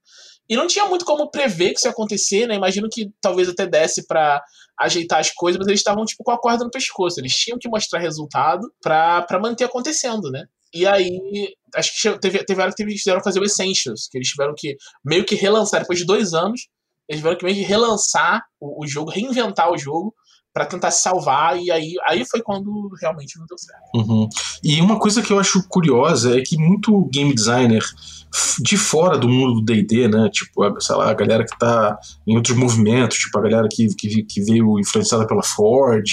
E 0.49 0.57
não 0.57 0.67
tinha 0.67 0.87
muito 0.87 1.05
como 1.05 1.31
prever 1.31 1.73
que 1.73 1.79
isso 1.79 1.87
ia 1.87 1.93
acontecer, 1.93 2.47
né? 2.47 2.55
Imagino 2.55 2.89
que 2.91 3.11
talvez 3.21 3.49
até 3.49 3.67
desse 3.67 4.07
para 4.07 4.43
ajeitar 4.81 5.21
as 5.21 5.31
coisas, 5.31 5.59
mas 5.59 5.69
eles 5.69 5.81
estavam 5.81 6.05
tipo 6.05 6.25
com 6.25 6.31
a 6.31 6.39
corda 6.39 6.65
no 6.65 6.71
pescoço. 6.71 7.21
Eles 7.21 7.35
tinham 7.35 7.59
que 7.59 7.69
mostrar 7.69 8.01
resultado 8.01 8.73
para 8.83 9.41
manter 9.41 9.65
acontecendo, 9.65 10.31
né? 10.31 10.45
E 10.75 10.87
aí, 10.87 11.55
acho 11.77 11.93
que 12.03 12.19
teve, 12.19 12.45
teve 12.45 12.61
hora 12.61 12.73
que 12.75 12.83
eles 12.83 13.01
tiveram 13.01 13.21
que 13.21 13.25
fazer 13.25 13.39
o 13.39 13.45
Essentials, 13.45 14.09
que 14.11 14.19
eles 14.19 14.29
tiveram 14.29 14.55
que 14.57 14.77
meio 15.05 15.25
que 15.25 15.37
relançar, 15.37 15.81
depois 15.81 16.01
de 16.01 16.05
dois 16.05 16.35
anos, 16.35 16.69
eles 17.09 17.21
tiveram 17.21 17.39
que 17.39 17.45
meio 17.45 17.57
que 17.57 17.63
relançar 17.63 18.43
o, 18.59 18.83
o 18.83 18.87
jogo, 18.87 19.11
reinventar 19.11 19.71
o 19.71 19.79
jogo, 19.79 20.13
para 20.55 20.65
tentar 20.65 20.93
se 20.93 21.03
salvar, 21.03 21.61
e 21.61 21.69
aí, 21.69 21.95
aí 22.07 22.25
foi 22.25 22.41
quando 22.41 22.89
realmente 23.01 23.37
não 23.41 23.45
deu 23.45 23.59
certo. 23.59 23.83
Uhum. 23.93 24.29
E 24.63 24.81
uma 24.81 25.01
coisa 25.01 25.21
que 25.21 25.33
eu 25.33 25.41
acho 25.41 25.67
curiosa 25.69 26.39
é 26.39 26.43
que 26.43 26.57
muito 26.57 27.09
game 27.13 27.35
designer 27.35 27.83
de 28.61 28.77
fora 28.77 29.19
do 29.19 29.29
mundo 29.29 29.55
do 29.55 29.63
D&D, 29.63 30.07
né, 30.09 30.29
tipo, 30.31 30.81
sei 30.81 30.95
lá, 30.95 31.11
a 31.11 31.15
galera 31.15 31.45
que 31.45 31.59
tá 31.59 31.99
em 32.25 32.37
outros 32.37 32.57
movimentos, 32.57 33.19
tipo 33.19 33.37
a 33.37 33.43
galera 33.43 33.69
que, 33.69 33.89
que, 33.97 34.23
que 34.23 34.43
veio 34.43 34.79
influenciada 34.79 35.27
pela 35.27 35.43
Ford, 35.43 36.05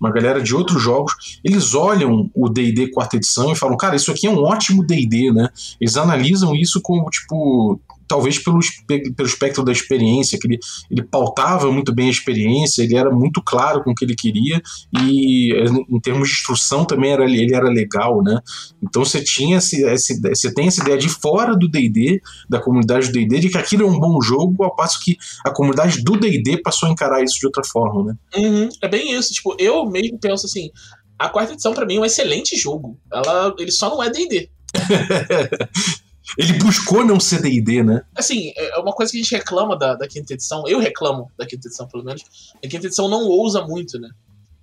uma 0.00 0.10
galera 0.10 0.42
de 0.42 0.54
outros 0.54 0.82
jogos, 0.82 1.40
eles 1.44 1.74
olham 1.74 2.30
o 2.34 2.48
D&D 2.48 2.90
quarta 2.90 3.16
edição 3.16 3.52
e 3.52 3.56
falam, 3.56 3.76
cara, 3.76 3.96
isso 3.96 4.10
aqui 4.10 4.26
é 4.26 4.30
um 4.30 4.42
ótimo 4.42 4.84
D&D, 4.84 5.30
né, 5.32 5.48
eles 5.78 5.96
analisam 5.98 6.54
isso 6.54 6.80
como, 6.82 7.08
tipo, 7.10 7.78
talvez 8.10 8.40
pelo, 8.40 8.58
pelo 8.88 9.28
espectro 9.28 9.64
da 9.64 9.70
experiência, 9.70 10.36
que 10.36 10.48
ele, 10.48 10.58
ele 10.90 11.04
pautava 11.04 11.70
muito 11.70 11.94
bem 11.94 12.08
a 12.08 12.10
experiência, 12.10 12.82
ele 12.82 12.96
era 12.96 13.08
muito 13.08 13.40
claro 13.40 13.84
com 13.84 13.92
o 13.92 13.94
que 13.94 14.04
ele 14.04 14.16
queria 14.16 14.60
e 15.00 15.52
em 15.88 16.00
termos 16.00 16.28
de 16.28 16.34
instrução 16.34 16.84
também 16.84 17.12
era, 17.12 17.24
ele 17.24 17.54
era 17.54 17.68
legal, 17.68 18.20
né? 18.20 18.40
Então 18.82 19.04
você 19.04 19.22
tinha 19.22 19.58
esse, 19.58 19.84
esse, 19.84 20.20
você 20.20 20.52
tem 20.52 20.66
essa 20.66 20.82
ideia 20.82 20.98
de 20.98 21.08
fora 21.08 21.56
do 21.56 21.68
D&D, 21.68 22.20
da 22.48 22.60
comunidade 22.60 23.06
do 23.06 23.12
D&D, 23.12 23.38
de 23.38 23.48
que 23.48 23.58
aquilo 23.58 23.84
é 23.84 23.86
um 23.86 24.00
bom 24.00 24.20
jogo, 24.20 24.64
ao 24.64 24.74
passo 24.74 24.98
que 25.04 25.16
a 25.46 25.52
comunidade 25.52 26.02
do 26.02 26.16
D&D 26.16 26.62
passou 26.62 26.88
a 26.88 26.92
encarar 26.92 27.22
isso 27.22 27.38
de 27.38 27.46
outra 27.46 27.62
forma, 27.62 28.02
né? 28.10 28.14
Uhum, 28.36 28.68
é 28.82 28.88
bem 28.88 29.14
isso, 29.14 29.32
tipo, 29.32 29.54
eu 29.56 29.86
mesmo 29.86 30.18
penso 30.18 30.46
assim, 30.46 30.68
a 31.16 31.28
quarta 31.28 31.52
edição 31.52 31.72
para 31.72 31.86
mim 31.86 31.98
é 31.98 32.00
um 32.00 32.04
excelente 32.04 32.56
jogo, 32.56 32.98
ela, 33.12 33.54
ele 33.56 33.70
só 33.70 33.88
não 33.88 34.02
é 34.02 34.10
D&D. 34.10 34.50
Ele 36.38 36.52
buscou 36.54 37.04
não 37.04 37.18
ser 37.18 37.42
D&D, 37.42 37.82
né? 37.82 38.02
Assim, 38.14 38.52
é 38.56 38.78
uma 38.78 38.92
coisa 38.92 39.10
que 39.12 39.18
a 39.18 39.22
gente 39.22 39.34
reclama 39.34 39.76
da, 39.76 39.94
da 39.94 40.08
quinta 40.08 40.34
edição, 40.34 40.66
eu 40.66 40.78
reclamo 40.78 41.30
da 41.38 41.46
quinta 41.46 41.66
edição, 41.66 41.88
pelo 41.88 42.04
menos, 42.04 42.22
a 42.64 42.68
quinta 42.68 42.86
edição 42.86 43.08
não 43.08 43.22
ousa 43.22 43.66
muito, 43.66 43.98
né? 43.98 44.08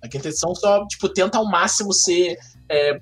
A 0.02 0.08
quinta 0.08 0.28
edição 0.28 0.54
só, 0.54 0.86
tipo, 0.86 1.08
tenta 1.08 1.38
ao 1.38 1.44
máximo 1.46 1.92
ser... 1.92 2.36
É, 2.70 3.00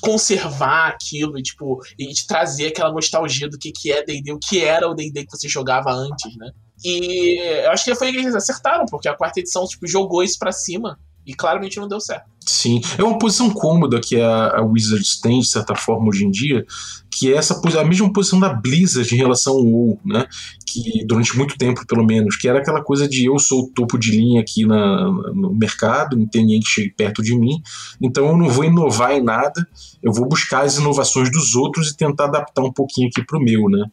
conservar 0.00 0.88
aquilo 0.88 1.38
e, 1.38 1.42
tipo, 1.42 1.80
e 1.96 2.08
te 2.08 2.26
trazer 2.26 2.66
aquela 2.66 2.90
nostalgia 2.90 3.48
do 3.48 3.56
que, 3.56 3.70
que 3.70 3.92
é 3.92 4.04
D&D, 4.04 4.32
o 4.32 4.38
que 4.38 4.60
era 4.60 4.88
o 4.88 4.92
D&D 4.92 5.24
que 5.24 5.30
você 5.30 5.48
jogava 5.48 5.92
antes, 5.92 6.36
né? 6.36 6.50
E 6.84 7.38
eu 7.64 7.70
acho 7.70 7.84
que 7.84 7.94
foi 7.94 8.10
que 8.10 8.18
eles 8.18 8.34
acertaram, 8.34 8.86
porque 8.86 9.08
a 9.08 9.16
quarta 9.16 9.38
edição, 9.38 9.64
tipo, 9.66 9.86
jogou 9.86 10.20
isso 10.22 10.36
pra 10.36 10.50
cima 10.50 10.98
e 11.28 11.34
claramente 11.34 11.78
não 11.78 11.86
deu 11.86 12.00
certo. 12.00 12.24
Sim, 12.40 12.80
é 12.96 13.04
uma 13.04 13.18
posição 13.18 13.50
cômoda 13.50 14.00
que 14.00 14.18
a, 14.18 14.56
a 14.56 14.62
Wizards 14.62 15.20
tem, 15.20 15.40
de 15.40 15.46
certa 15.46 15.74
forma, 15.74 16.08
hoje 16.08 16.24
em 16.24 16.30
dia, 16.30 16.64
que 17.10 17.30
é 17.30 17.36
essa 17.36 17.60
a 17.78 17.84
mesma 17.84 18.10
posição 18.10 18.40
da 18.40 18.48
Blizzard 18.48 19.14
em 19.14 19.18
relação 19.18 19.52
ao 19.52 19.62
WoW, 19.62 20.00
né? 20.02 20.24
Que 20.66 21.04
durante 21.06 21.36
muito 21.36 21.58
tempo, 21.58 21.86
pelo 21.86 22.02
menos, 22.06 22.36
que 22.36 22.48
era 22.48 22.60
aquela 22.60 22.82
coisa 22.82 23.06
de 23.06 23.26
eu 23.26 23.38
sou 23.38 23.64
o 23.64 23.68
topo 23.68 23.98
de 23.98 24.12
linha 24.12 24.40
aqui 24.40 24.64
na, 24.64 25.10
no 25.34 25.54
mercado, 25.54 26.16
não 26.16 26.26
tem 26.26 26.40
ninguém 26.40 26.60
que 26.60 26.68
chegue 26.68 26.94
perto 26.96 27.22
de 27.22 27.38
mim, 27.38 27.60
então 28.00 28.26
eu 28.26 28.36
não 28.38 28.48
vou 28.48 28.64
inovar 28.64 29.12
em 29.12 29.22
nada, 29.22 29.68
eu 30.02 30.10
vou 30.10 30.26
buscar 30.26 30.62
as 30.62 30.78
inovações 30.78 31.30
dos 31.30 31.54
outros 31.54 31.90
e 31.90 31.96
tentar 31.96 32.24
adaptar 32.24 32.62
um 32.62 32.72
pouquinho 32.72 33.08
aqui 33.08 33.22
pro 33.22 33.38
meu, 33.38 33.68
né? 33.68 33.84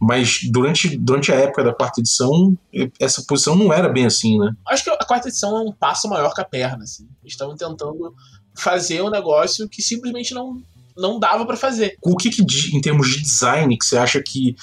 Mas 0.00 0.40
durante, 0.50 0.96
durante 0.96 1.32
a 1.32 1.34
época 1.34 1.64
da 1.64 1.74
quarta 1.74 2.00
edição, 2.00 2.56
essa 3.00 3.22
posição 3.22 3.56
não 3.56 3.72
era 3.72 3.88
bem 3.88 4.06
assim, 4.06 4.38
né? 4.38 4.52
Acho 4.68 4.84
que 4.84 4.90
a 4.90 5.04
quarta 5.04 5.28
edição 5.28 5.56
é 5.56 5.60
um 5.60 5.72
passo 5.72 6.08
maior 6.08 6.32
que 6.32 6.40
a 6.40 6.44
perna, 6.44 6.84
assim. 6.84 7.08
Estavam 7.24 7.56
tentando 7.56 8.14
fazer 8.56 9.02
um 9.02 9.10
negócio 9.10 9.68
que 9.68 9.82
simplesmente 9.82 10.32
não, 10.34 10.62
não 10.96 11.18
dava 11.18 11.44
para 11.44 11.56
fazer. 11.56 11.96
O 12.02 12.16
que, 12.16 12.30
que, 12.30 12.42
em 12.74 12.80
termos 12.80 13.08
de 13.08 13.22
design, 13.22 13.76
que 13.76 13.84
você 13.84 13.96
acha 13.96 14.22
que, 14.22 14.56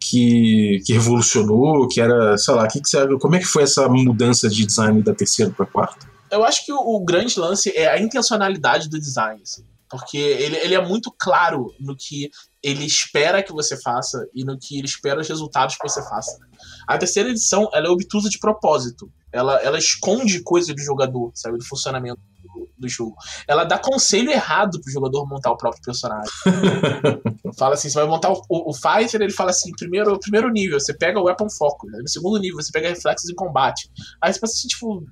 que, 0.00 0.80
que 0.84 0.92
revolucionou, 0.92 1.88
que 1.88 2.00
era, 2.00 2.36
sei 2.36 2.54
lá, 2.54 2.66
que 2.66 2.80
que 2.80 2.88
você, 2.88 3.06
como 3.18 3.36
é 3.36 3.38
que 3.38 3.46
foi 3.46 3.62
essa 3.62 3.88
mudança 3.88 4.48
de 4.48 4.66
design 4.66 5.02
da 5.02 5.14
terceira 5.14 5.50
para 5.50 5.66
quarta? 5.66 6.06
Eu 6.30 6.44
acho 6.44 6.64
que 6.64 6.72
o, 6.72 6.78
o, 6.78 7.04
grande 7.04 7.38
lance 7.38 7.70
é 7.76 7.88
a 7.88 8.00
intencionalidade 8.00 8.88
do 8.88 8.98
design, 8.98 9.40
assim, 9.42 9.64
porque 9.90 10.16
ele, 10.16 10.56
ele 10.56 10.74
é 10.74 10.86
muito 10.86 11.14
claro 11.18 11.74
no 11.78 11.94
que 11.94 12.30
ele 12.62 12.84
espera 12.84 13.42
que 13.42 13.52
você 13.52 13.80
faça 13.80 14.24
e 14.32 14.44
no 14.44 14.56
que 14.58 14.78
ele 14.78 14.86
espera 14.86 15.20
os 15.20 15.28
resultados 15.28 15.76
que 15.76 15.88
você 15.88 16.00
faça. 16.08 16.38
A 16.86 16.96
terceira 16.96 17.28
edição, 17.28 17.68
ela 17.72 17.88
é 17.88 17.90
obtusa 17.90 18.28
de 18.28 18.38
propósito. 18.38 19.10
Ela, 19.32 19.56
ela 19.62 19.78
esconde 19.78 20.42
coisas 20.42 20.74
do 20.74 20.80
jogador, 20.80 21.32
sabe, 21.34 21.58
do 21.58 21.64
funcionamento 21.64 22.20
do, 22.42 22.68
do 22.78 22.88
jogo. 22.88 23.16
Ela 23.48 23.64
dá 23.64 23.78
conselho 23.78 24.30
errado 24.30 24.80
pro 24.80 24.92
jogador 24.92 25.26
montar 25.26 25.50
o 25.50 25.56
próprio 25.56 25.82
personagem. 25.82 26.30
fala 27.58 27.74
assim, 27.74 27.88
você 27.88 27.98
vai 27.98 28.06
montar 28.06 28.30
o, 28.30 28.42
o, 28.48 28.70
o, 28.70 28.74
Fighter, 28.74 29.22
ele 29.22 29.32
fala 29.32 29.50
assim, 29.50 29.72
primeiro, 29.72 30.18
primeiro 30.20 30.50
nível, 30.50 30.78
você 30.78 30.94
pega 30.94 31.18
o 31.18 31.24
Weapon 31.24 31.48
Focus, 31.50 31.90
né? 31.90 31.98
no 32.00 32.08
segundo 32.08 32.38
nível, 32.38 32.62
você 32.62 32.70
pega 32.70 32.90
reflexos 32.90 33.28
em 33.28 33.34
combate. 33.34 33.90
Aí 34.22 34.32
você 34.32 34.38
pensa 34.38 34.54
assim, 34.54 34.68
tipo, 34.68 35.02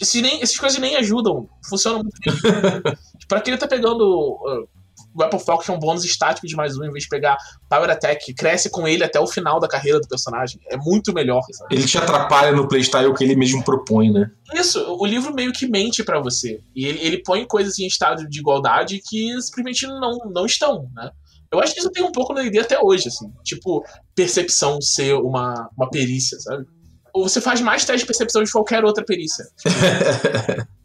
esse 0.00 0.20
nem, 0.20 0.42
essas 0.42 0.58
coisas 0.58 0.78
nem 0.78 0.96
ajudam, 0.96 1.48
funcionam 1.68 2.02
muito 2.02 2.18
bem. 2.20 2.82
pra 3.28 3.40
quem 3.40 3.56
tá 3.56 3.66
pegando... 3.66 4.02
Uh, 4.02 4.81
Weapon 5.18 5.38
Falcon 5.38 5.72
é 5.72 5.76
um 5.76 5.78
bônus 5.78 6.04
estático 6.04 6.46
de 6.46 6.54
mais 6.56 6.76
um, 6.76 6.84
em 6.84 6.90
vez 6.90 7.04
de 7.04 7.08
pegar 7.08 7.36
Power 7.68 7.90
Attack, 7.90 8.32
cresce 8.34 8.70
com 8.70 8.86
ele 8.86 9.04
até 9.04 9.20
o 9.20 9.26
final 9.26 9.60
da 9.60 9.68
carreira 9.68 10.00
do 10.00 10.08
personagem. 10.08 10.60
É 10.70 10.76
muito 10.76 11.12
melhor. 11.12 11.42
Sabe? 11.52 11.74
Ele 11.74 11.84
te 11.84 11.98
atrapalha 11.98 12.52
no 12.52 12.68
playstyle 12.68 13.12
que 13.14 13.24
ele 13.24 13.36
mesmo 13.36 13.62
propõe, 13.64 14.10
né? 14.10 14.30
Isso, 14.54 14.80
o 14.98 15.06
livro 15.06 15.34
meio 15.34 15.52
que 15.52 15.66
mente 15.66 16.02
para 16.02 16.20
você. 16.20 16.60
E 16.74 16.86
ele, 16.86 16.98
ele 17.00 17.22
põe 17.22 17.46
coisas 17.46 17.78
em 17.78 17.86
estado 17.86 18.28
de 18.28 18.38
igualdade 18.38 19.00
que 19.08 19.40
simplesmente 19.40 19.86
não, 19.86 20.18
não 20.32 20.46
estão, 20.46 20.88
né? 20.94 21.10
Eu 21.52 21.60
acho 21.60 21.74
que 21.74 21.80
isso 21.80 21.90
tem 21.90 22.02
um 22.02 22.12
pouco 22.12 22.32
na 22.32 22.42
ideia 22.42 22.64
até 22.64 22.80
hoje, 22.80 23.08
assim. 23.08 23.30
Tipo, 23.44 23.84
percepção 24.14 24.80
ser 24.80 25.14
uma, 25.14 25.68
uma 25.76 25.90
perícia, 25.90 26.40
sabe? 26.40 26.64
Ou 27.12 27.28
você 27.28 27.42
faz 27.42 27.60
mais 27.60 27.84
teste 27.84 28.00
de 28.00 28.06
percepção 28.06 28.42
de 28.42 28.50
qualquer 28.50 28.82
outra 28.84 29.04
perícia. 29.04 29.44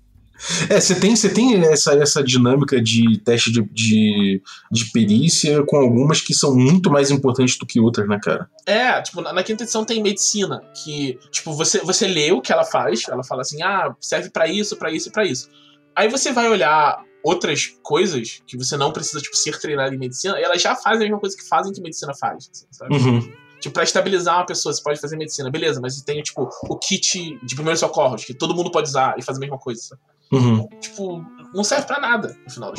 É, 0.70 0.80
você 0.80 1.00
tem, 1.00 1.16
você 1.16 1.30
tem 1.30 1.64
essa, 1.66 1.94
essa 1.94 2.24
dinâmica 2.24 2.82
de 2.82 3.20
teste 3.20 3.52
de, 3.52 3.64
de, 3.72 4.42
de, 4.72 4.92
perícia 4.92 5.64
com 5.66 5.78
algumas 5.78 6.22
que 6.22 6.34
são 6.34 6.56
muito 6.56 6.92
mais 6.92 7.10
importantes 7.10 7.58
do 7.58 7.66
que 7.66 7.80
outras, 7.80 8.08
né, 8.08 8.20
cara? 8.22 8.50
É, 8.66 9.02
tipo, 9.02 9.22
na, 9.22 9.34
na 9.34 9.44
quinta 9.44 9.64
edição 9.64 9.84
tem 9.84 10.02
medicina, 10.02 10.62
que, 10.84 11.18
tipo, 11.32 11.54
você, 11.54 11.80
você 11.80 12.08
lê 12.08 12.32
o 12.32 12.42
que 12.42 12.52
ela 12.52 12.64
faz, 12.64 13.04
ela 13.10 13.24
fala 13.24 13.42
assim, 13.42 13.62
ah, 13.64 13.96
serve 14.00 14.30
para 14.30 14.48
isso, 14.48 14.78
para 14.78 14.92
isso 14.92 15.10
e 15.10 15.12
pra 15.12 15.26
isso. 15.26 15.50
Aí 15.96 16.08
você 16.08 16.32
vai 16.32 16.48
olhar 16.48 17.04
outras 17.24 17.74
coisas 17.82 18.42
que 18.46 18.56
você 18.56 18.78
não 18.78 18.92
precisa, 18.92 19.20
tipo, 19.20 19.36
ser 19.36 19.60
treinado 19.60 19.94
em 19.94 19.98
medicina, 19.98 20.40
e 20.40 20.44
elas 20.44 20.62
já 20.62 20.76
fazem 20.76 20.98
a 20.98 21.10
mesma 21.10 21.20
coisa 21.20 21.36
que 21.36 21.48
fazem 21.48 21.74
que 21.74 21.82
medicina 21.82 22.14
faz, 22.14 22.50
assim, 22.52 22.68
sabe? 22.72 22.96
Uhum. 22.96 23.32
Tipo, 23.60 23.74
pra 23.74 23.84
estabilizar 23.84 24.36
uma 24.38 24.46
pessoa, 24.46 24.72
você 24.72 24.84
pode 24.84 25.02
fazer 25.02 25.18
medicina, 25.18 25.50
beleza, 25.50 25.82
mas 25.82 26.00
tem, 26.04 26.22
tipo, 26.22 26.48
o 26.70 26.78
kit 26.78 27.40
de 27.44 27.56
primeiros 27.56 27.80
socorros, 27.80 28.24
que 28.24 28.34
todo 28.34 28.56
mundo 28.56 28.70
pode 28.70 28.88
usar 28.88 29.16
e 29.18 29.24
fazer 29.24 29.40
a 29.40 29.42
mesma 29.42 29.58
coisa, 29.58 29.82
sabe? 29.82 30.02
Uhum. 30.32 30.68
Tipo, 30.82 31.24
não 31.54 31.64
serve 31.64 31.88
para 31.88 32.00
nada, 32.00 32.36
no 32.46 32.52
final 32.52 32.74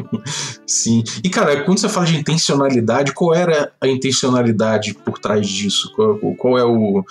Sim. 0.66 1.02
E, 1.22 1.28
cara, 1.28 1.64
quando 1.64 1.78
você 1.78 1.88
fala 1.88 2.06
de 2.06 2.16
intencionalidade, 2.16 3.12
qual 3.12 3.34
era 3.34 3.72
a 3.80 3.86
intencionalidade 3.86 4.94
por 4.94 5.18
trás 5.18 5.46
disso? 5.46 5.92
Qual, 5.94 6.18
qual 6.36 6.58
é 6.58 6.64
o, 6.64 7.04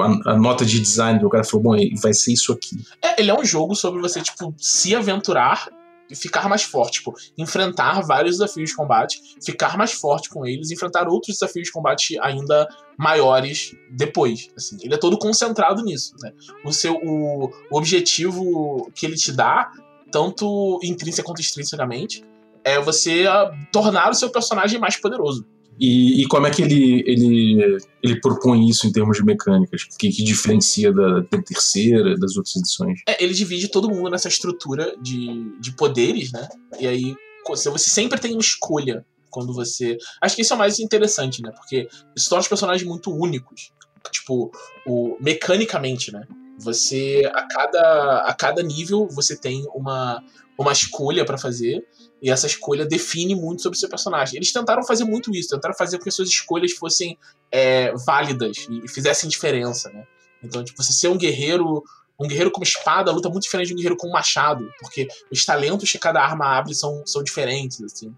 a, 0.00 0.32
a, 0.32 0.36
nota 0.36 0.64
de 0.64 0.80
design 0.80 1.18
que 1.18 1.26
o 1.26 1.30
cara 1.30 1.44
falou, 1.44 1.62
bom, 1.62 1.76
vai 2.02 2.14
ser 2.14 2.32
isso 2.32 2.52
aqui? 2.52 2.82
É, 3.02 3.20
ele 3.20 3.30
é 3.30 3.38
um 3.38 3.44
jogo 3.44 3.74
sobre 3.74 4.00
você, 4.00 4.20
tipo, 4.20 4.54
se 4.58 4.94
aventurar 4.94 5.68
ficar 6.14 6.48
mais 6.48 6.62
forte, 6.62 6.94
tipo, 6.94 7.14
enfrentar 7.36 8.00
vários 8.02 8.38
desafios 8.38 8.70
de 8.70 8.76
combate, 8.76 9.20
ficar 9.42 9.76
mais 9.76 9.92
forte 9.92 10.28
com 10.28 10.46
eles, 10.46 10.70
enfrentar 10.70 11.08
outros 11.08 11.36
desafios 11.38 11.66
de 11.66 11.72
combate 11.72 12.18
ainda 12.20 12.68
maiores 12.98 13.74
depois. 13.90 14.50
Assim, 14.56 14.76
ele 14.82 14.94
é 14.94 14.98
todo 14.98 15.18
concentrado 15.18 15.82
nisso, 15.82 16.14
né? 16.20 16.32
O 16.64 16.72
seu 16.72 16.94
o, 16.94 17.50
o 17.70 17.76
objetivo 17.76 18.90
que 18.94 19.06
ele 19.06 19.16
te 19.16 19.32
dá, 19.32 19.70
tanto 20.10 20.78
intrínseca 20.82 21.26
quanto 21.26 21.40
extrinsecamente, 21.40 22.24
é 22.64 22.78
você 22.80 23.26
uh, 23.26 23.50
tornar 23.72 24.10
o 24.10 24.14
seu 24.14 24.30
personagem 24.30 24.78
mais 24.78 24.96
poderoso. 24.96 25.46
E, 25.80 26.22
e, 26.22 26.28
como 26.28 26.46
é 26.46 26.50
que 26.50 26.60
ele, 26.60 27.02
ele, 27.06 27.78
ele 28.02 28.20
propõe 28.20 28.68
isso 28.68 28.86
em 28.86 28.92
termos 28.92 29.16
de 29.16 29.24
mecânicas? 29.24 29.82
O 29.82 29.96
que, 29.96 30.10
que 30.10 30.22
diferencia 30.22 30.92
da, 30.92 31.20
da, 31.20 31.42
terceira, 31.42 32.14
das 32.18 32.36
outras 32.36 32.56
edições? 32.56 33.00
É, 33.08 33.24
ele 33.24 33.32
divide 33.32 33.68
todo 33.68 33.88
mundo 33.88 34.10
nessa 34.10 34.28
estrutura 34.28 34.94
de, 35.00 35.58
de 35.58 35.72
poderes, 35.72 36.32
né? 36.32 36.46
E 36.78 36.86
aí 36.86 37.16
você 37.48 37.70
sempre 37.78 38.20
tem 38.20 38.32
uma 38.32 38.40
escolha 38.40 39.06
quando 39.30 39.54
você. 39.54 39.96
Acho 40.20 40.36
que 40.36 40.42
isso 40.42 40.52
é 40.52 40.56
o 40.56 40.58
mais 40.58 40.78
interessante, 40.78 41.40
né? 41.40 41.50
Porque 41.52 41.88
isso 42.14 42.28
torna 42.28 42.42
os 42.42 42.48
personagens 42.48 42.86
muito 42.86 43.10
únicos. 43.10 43.72
Tipo, 44.12 44.50
o, 44.86 45.16
mecanicamente, 45.18 46.12
né? 46.12 46.26
Você, 46.58 47.22
a 47.32 47.46
cada, 47.48 48.18
a 48.26 48.34
cada 48.34 48.62
nível, 48.62 49.08
você 49.10 49.34
tem 49.34 49.64
uma, 49.74 50.22
uma 50.62 50.72
escolha 50.72 51.24
para 51.24 51.38
fazer. 51.38 51.84
E 52.22 52.30
essa 52.30 52.46
escolha 52.46 52.84
define 52.84 53.34
muito 53.34 53.62
sobre 53.62 53.76
o 53.76 53.80
seu 53.80 53.88
personagem. 53.88 54.36
Eles 54.36 54.52
tentaram 54.52 54.84
fazer 54.84 55.04
muito 55.04 55.34
isso, 55.34 55.48
tentaram 55.48 55.74
fazer 55.74 55.96
com 55.96 56.02
que 56.02 56.10
as 56.10 56.14
suas 56.14 56.28
escolhas 56.28 56.72
fossem 56.72 57.18
é, 57.50 57.92
válidas 58.06 58.66
e 58.68 58.86
fizessem 58.88 59.28
diferença, 59.28 59.88
né? 59.90 60.06
Então, 60.42 60.62
tipo, 60.62 60.82
você 60.82 60.92
ser 60.92 61.08
um 61.08 61.16
guerreiro, 61.16 61.82
um 62.18 62.28
guerreiro 62.28 62.50
com 62.50 62.62
espada 62.62 63.10
luta 63.10 63.30
muito 63.30 63.44
diferente 63.44 63.68
de 63.68 63.72
um 63.72 63.76
guerreiro 63.76 63.96
com 63.96 64.10
machado, 64.10 64.70
porque 64.80 65.08
os 65.30 65.44
talentos 65.44 65.90
que 65.90 65.98
cada 65.98 66.22
arma 66.22 66.46
abre 66.46 66.74
são, 66.74 67.02
são 67.06 67.22
diferentes, 67.22 67.82
assim. 67.82 68.14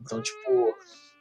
Então, 0.00 0.20
tipo, 0.20 0.74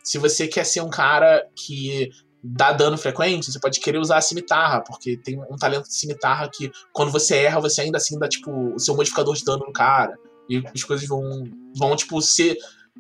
se 0.04 0.18
você 0.18 0.48
quer 0.48 0.66
ser 0.66 0.82
um 0.82 0.90
cara 0.90 1.46
que 1.56 2.10
dá 2.44 2.72
dano 2.74 2.98
frequente, 2.98 3.52
você 3.52 3.60
pode 3.60 3.80
querer 3.80 3.98
usar 3.98 4.18
a 4.18 4.22
cimitarra, 4.22 4.82
porque 4.82 5.18
tem 5.18 5.42
um 5.50 5.56
talento 5.56 5.88
de 5.88 5.96
cimitarra 5.96 6.50
que 6.54 6.70
quando 6.94 7.12
você 7.12 7.38
erra, 7.38 7.62
você 7.62 7.82
ainda 7.82 7.98
assim 7.98 8.20
dá, 8.20 8.28
tipo, 8.28 8.52
o 8.74 8.80
seu 8.80 8.96
modificador 8.96 9.34
de 9.36 9.44
dano 9.44 9.66
no 9.66 9.74
cara. 9.74 10.18
E 10.50 10.64
as 10.74 10.84
coisas 10.84 11.08
vão, 11.08 11.22
vão 11.76 11.96
tipo, 11.96 12.22
ser 12.22 12.58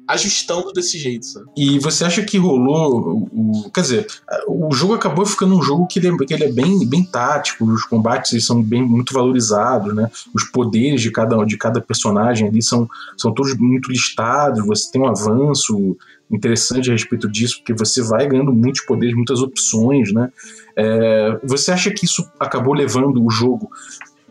ajustando 0.07 0.71
desse 0.71 0.97
jeito, 0.97 1.25
sabe? 1.25 1.45
E 1.57 1.79
você 1.79 2.03
acha 2.03 2.23
que 2.23 2.37
rolou. 2.37 3.27
O, 3.31 3.71
quer 3.71 3.81
dizer, 3.81 4.07
o 4.47 4.71
jogo 4.71 4.93
acabou 4.93 5.25
ficando 5.25 5.57
um 5.57 5.61
jogo 5.61 5.87
que 5.87 5.99
ele 5.99 6.07
é, 6.07 6.17
que 6.17 6.33
ele 6.33 6.43
é 6.43 6.51
bem, 6.51 6.87
bem 6.87 7.03
tático, 7.03 7.65
os 7.65 7.85
combates 7.85 8.45
são 8.45 8.61
bem 8.61 8.83
muito 8.83 9.13
valorizados, 9.13 9.95
né? 9.95 10.09
Os 10.33 10.43
poderes 10.43 11.01
de 11.01 11.11
cada, 11.11 11.43
de 11.43 11.57
cada 11.57 11.81
personagem 11.81 12.47
ali 12.47 12.61
são, 12.61 12.87
são 13.17 13.33
todos 13.33 13.57
muito 13.57 13.91
listados, 13.91 14.65
você 14.65 14.91
tem 14.91 15.01
um 15.01 15.07
avanço 15.07 15.97
interessante 16.29 16.89
a 16.89 16.93
respeito 16.93 17.29
disso, 17.29 17.57
porque 17.57 17.73
você 17.73 18.01
vai 18.01 18.27
ganhando 18.27 18.51
muitos 18.51 18.81
poderes, 18.81 19.15
muitas 19.15 19.41
opções, 19.41 20.11
né? 20.13 20.31
É, 20.75 21.39
você 21.43 21.71
acha 21.71 21.89
que 21.91 22.05
isso 22.05 22.29
acabou 22.39 22.73
levando 22.73 23.23
o 23.23 23.31
jogo 23.31 23.69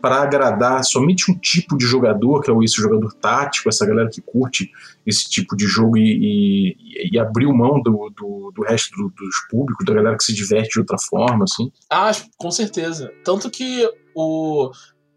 para 0.01 0.21
agradar 0.21 0.83
somente 0.83 1.31
um 1.31 1.37
tipo 1.37 1.77
de 1.77 1.85
jogador, 1.85 2.41
que 2.41 2.51
é 2.51 2.53
esse 2.63 2.75
jogador 2.75 3.13
tático, 3.13 3.69
essa 3.69 3.85
galera 3.85 4.09
que 4.09 4.21
curte 4.21 4.69
esse 5.05 5.29
tipo 5.29 5.55
de 5.55 5.65
jogo 5.65 5.97
e, 5.97 6.75
e, 6.75 7.09
e 7.11 7.19
abriu 7.19 7.53
mão 7.53 7.81
do, 7.81 8.11
do, 8.15 8.51
do 8.53 8.63
resto 8.63 8.95
do, 8.95 9.09
dos 9.09 9.35
públicos, 9.49 9.85
da 9.85 9.93
galera 9.93 10.17
que 10.17 10.23
se 10.23 10.33
diverte 10.33 10.73
de 10.73 10.79
outra 10.79 10.97
forma, 10.97 11.45
assim? 11.45 11.71
Ah, 11.89 12.11
com 12.37 12.51
certeza. 12.51 13.11
Tanto 13.23 13.49
que 13.49 13.89
o, 14.15 14.71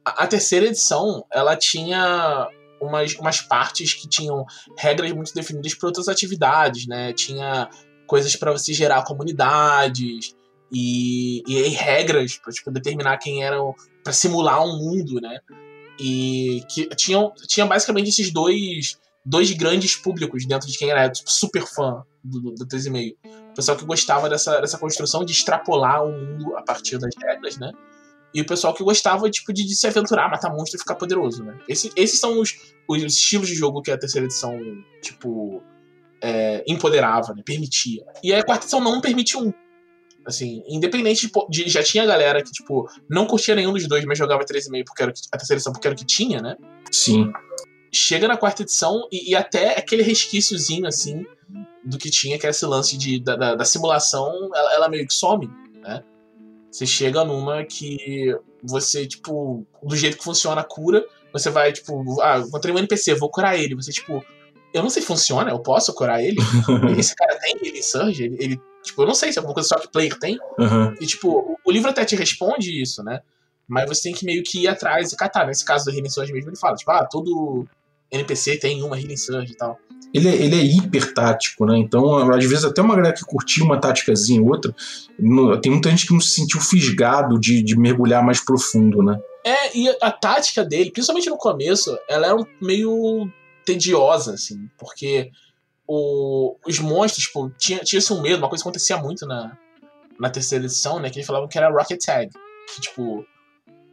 a, 0.04 0.26
terceira 0.26 0.66
edição, 0.66 1.24
ela 1.32 1.56
tinha 1.56 2.48
umas, 2.80 3.14
umas 3.16 3.40
partes 3.40 3.94
que 3.94 4.08
tinham 4.08 4.44
regras 4.76 5.12
muito 5.12 5.34
definidas 5.34 5.74
para 5.74 5.88
outras 5.88 6.08
atividades, 6.08 6.86
né? 6.86 7.12
Tinha 7.12 7.68
coisas 8.06 8.34
para 8.36 8.52
você 8.52 8.72
gerar 8.72 9.04
comunidades 9.04 10.34
e, 10.72 11.42
e, 11.46 11.60
e 11.60 11.68
regras 11.70 12.38
para 12.38 12.52
tipo, 12.52 12.70
determinar 12.70 13.18
quem 13.18 13.44
eram 13.44 13.74
para 14.08 14.14
simular 14.14 14.64
um 14.64 14.78
mundo, 14.78 15.20
né? 15.20 15.38
E 16.00 16.62
que 16.70 16.88
tinham, 16.96 17.30
tinha 17.46 17.66
basicamente 17.66 18.08
esses 18.08 18.32
dois, 18.32 18.98
dois 19.22 19.50
grandes 19.50 19.96
públicos 19.96 20.46
dentro 20.46 20.66
de 20.66 20.78
quem 20.78 20.90
era 20.90 21.10
tipo, 21.10 21.30
super 21.30 21.66
fã 21.66 22.02
do, 22.24 22.40
do, 22.40 22.54
do 22.54 22.66
3,5. 22.66 23.16
O 23.50 23.54
pessoal 23.54 23.76
que 23.76 23.84
gostava 23.84 24.30
dessa, 24.30 24.60
dessa 24.60 24.78
construção 24.78 25.26
de 25.26 25.32
extrapolar 25.32 26.06
o 26.06 26.10
mundo 26.10 26.56
a 26.56 26.62
partir 26.62 26.96
das 26.96 27.14
regras, 27.22 27.58
né? 27.58 27.70
E 28.32 28.40
o 28.40 28.46
pessoal 28.46 28.72
que 28.72 28.82
gostava 28.82 29.28
tipo, 29.28 29.52
de, 29.52 29.66
de 29.66 29.76
se 29.76 29.86
aventurar, 29.86 30.30
matar 30.30 30.50
monstro 30.50 30.76
e 30.76 30.80
ficar 30.80 30.94
poderoso, 30.94 31.44
né? 31.44 31.58
Esse, 31.68 31.92
esses 31.94 32.18
são 32.18 32.40
os, 32.40 32.56
os 32.88 33.02
estilos 33.02 33.48
de 33.48 33.54
jogo 33.54 33.82
que 33.82 33.90
a 33.90 33.98
terceira 33.98 34.24
edição, 34.24 34.58
tipo, 35.02 35.62
é, 36.22 36.64
empoderava, 36.66 37.34
né? 37.34 37.42
Permitia. 37.44 38.06
E 38.22 38.32
a 38.32 38.42
quarta 38.42 38.64
edição 38.64 38.80
não 38.80 39.02
permite 39.02 39.36
um. 39.36 39.52
Assim, 40.28 40.62
independente 40.68 41.26
de, 41.48 41.64
de, 41.64 41.70
Já 41.70 41.82
tinha 41.82 42.04
galera 42.04 42.42
que, 42.42 42.52
tipo, 42.52 42.86
não 43.08 43.26
curtia 43.26 43.54
nenhum 43.54 43.72
dos 43.72 43.88
dois, 43.88 44.04
mas 44.04 44.18
jogava 44.18 44.44
3,5 44.44 44.84
porque 44.84 45.02
era 45.02 45.10
a 45.10 45.38
terceira 45.38 45.56
edição 45.56 45.72
porque 45.72 45.88
era 45.88 45.94
o 45.94 45.98
que 45.98 46.04
tinha, 46.04 46.42
né? 46.42 46.54
Sim. 46.92 47.32
Chega 47.90 48.28
na 48.28 48.36
quarta 48.36 48.60
edição 48.60 49.08
e, 49.10 49.30
e 49.30 49.34
até 49.34 49.78
aquele 49.78 50.02
resquíciozinho, 50.02 50.86
assim, 50.86 51.24
do 51.82 51.96
que 51.96 52.10
tinha, 52.10 52.38
que 52.38 52.44
era 52.44 52.50
esse 52.50 52.66
lance 52.66 52.98
de, 52.98 53.18
da, 53.18 53.36
da, 53.36 53.54
da 53.54 53.64
simulação, 53.64 54.50
ela, 54.54 54.74
ela, 54.74 54.88
meio 54.90 55.06
que 55.06 55.14
some, 55.14 55.50
né? 55.80 56.04
Você 56.70 56.84
chega 56.84 57.24
numa 57.24 57.64
que 57.64 58.36
você, 58.62 59.06
tipo, 59.06 59.66
do 59.82 59.96
jeito 59.96 60.18
que 60.18 60.24
funciona 60.24 60.60
a 60.60 60.64
cura, 60.64 61.02
você 61.32 61.48
vai, 61.48 61.72
tipo, 61.72 62.20
ah, 62.20 62.40
encontrei 62.46 62.74
um 62.74 62.78
NPC, 62.78 63.14
vou 63.14 63.30
curar 63.30 63.58
ele. 63.58 63.74
Você, 63.74 63.90
tipo, 63.92 64.22
eu 64.74 64.82
não 64.82 64.90
sei 64.90 65.00
se 65.00 65.08
funciona, 65.08 65.50
eu 65.50 65.58
posso 65.58 65.94
curar 65.94 66.22
ele? 66.22 66.36
Esse 66.98 67.14
cara 67.14 67.38
tem 67.38 67.56
ele 67.62 67.82
surge? 67.82 68.24
Ele, 68.24 68.36
ele 68.38 68.60
Tipo, 68.82 69.02
eu 69.02 69.06
não 69.06 69.14
sei 69.14 69.32
se 69.32 69.38
alguma 69.38 69.54
coisa 69.54 69.68
só 69.68 69.78
que 69.78 69.88
player 69.88 70.18
tem. 70.18 70.38
Uhum. 70.58 70.94
E, 71.00 71.06
tipo, 71.06 71.58
o 71.64 71.70
livro 71.70 71.90
até 71.90 72.04
te 72.04 72.16
responde 72.16 72.80
isso, 72.80 73.02
né? 73.02 73.20
Mas 73.66 73.88
você 73.88 74.04
tem 74.04 74.14
que 74.14 74.24
meio 74.24 74.42
que 74.42 74.62
ir 74.62 74.68
atrás 74.68 75.12
e 75.12 75.16
catar. 75.16 75.46
Nesse 75.46 75.64
caso 75.64 75.84
do 75.84 75.90
Healing 75.90 76.08
Surge 76.08 76.32
mesmo, 76.32 76.50
ele 76.50 76.56
fala, 76.56 76.76
tipo, 76.76 76.90
ah, 76.90 77.04
todo 77.04 77.66
NPC 78.10 78.56
tem 78.56 78.82
uma 78.82 78.98
Healing 78.98 79.16
Surge 79.16 79.52
e 79.52 79.56
tal. 79.56 79.78
Ele 80.14 80.28
é, 80.28 80.34
ele 80.34 80.54
é 80.54 80.64
hiper 80.64 81.12
tático, 81.12 81.66
né? 81.66 81.76
Então, 81.76 82.30
às 82.32 82.44
vezes, 82.46 82.64
até 82.64 82.80
uma 82.80 82.96
galera 82.96 83.14
que 83.14 83.24
curtiu 83.24 83.64
uma 83.64 83.78
táticazinha 83.78 84.40
ou 84.40 84.48
outra, 84.48 84.74
no, 85.18 85.60
tem 85.60 85.70
muita 85.70 85.90
gente 85.90 86.06
que 86.06 86.14
não 86.14 86.20
se 86.20 86.30
sentiu 86.30 86.60
fisgado 86.60 87.38
de, 87.38 87.62
de 87.62 87.78
mergulhar 87.78 88.24
mais 88.24 88.42
profundo, 88.42 89.02
né? 89.02 89.20
É, 89.44 89.76
e 89.76 89.88
a, 90.00 90.10
tática 90.10 90.64
dele, 90.64 90.90
principalmente 90.90 91.28
no 91.28 91.36
começo, 91.36 91.96
ela 92.08 92.26
era 92.26 92.36
um, 92.36 92.44
meio 92.60 93.30
tediosa, 93.64 94.34
assim, 94.34 94.68
porque 94.78 95.30
o, 95.88 96.54
os 96.66 96.78
monstros, 96.78 97.24
tipo, 97.24 97.50
tinha, 97.58 97.78
tinha 97.78 97.98
esse 97.98 98.12
um 98.12 98.20
medo, 98.20 98.36
uma 98.36 98.48
coisa 98.48 98.62
que 98.62 98.68
acontecia 98.68 98.98
muito 98.98 99.26
na, 99.26 99.56
na 100.20 100.28
terceira 100.28 100.66
edição, 100.66 101.00
né? 101.00 101.08
Que 101.08 101.16
eles 101.16 101.26
falavam 101.26 101.48
que 101.48 101.56
era 101.56 101.70
Rocket 101.70 101.98
Tag. 102.04 102.30
Que, 102.74 102.80
tipo, 102.82 103.24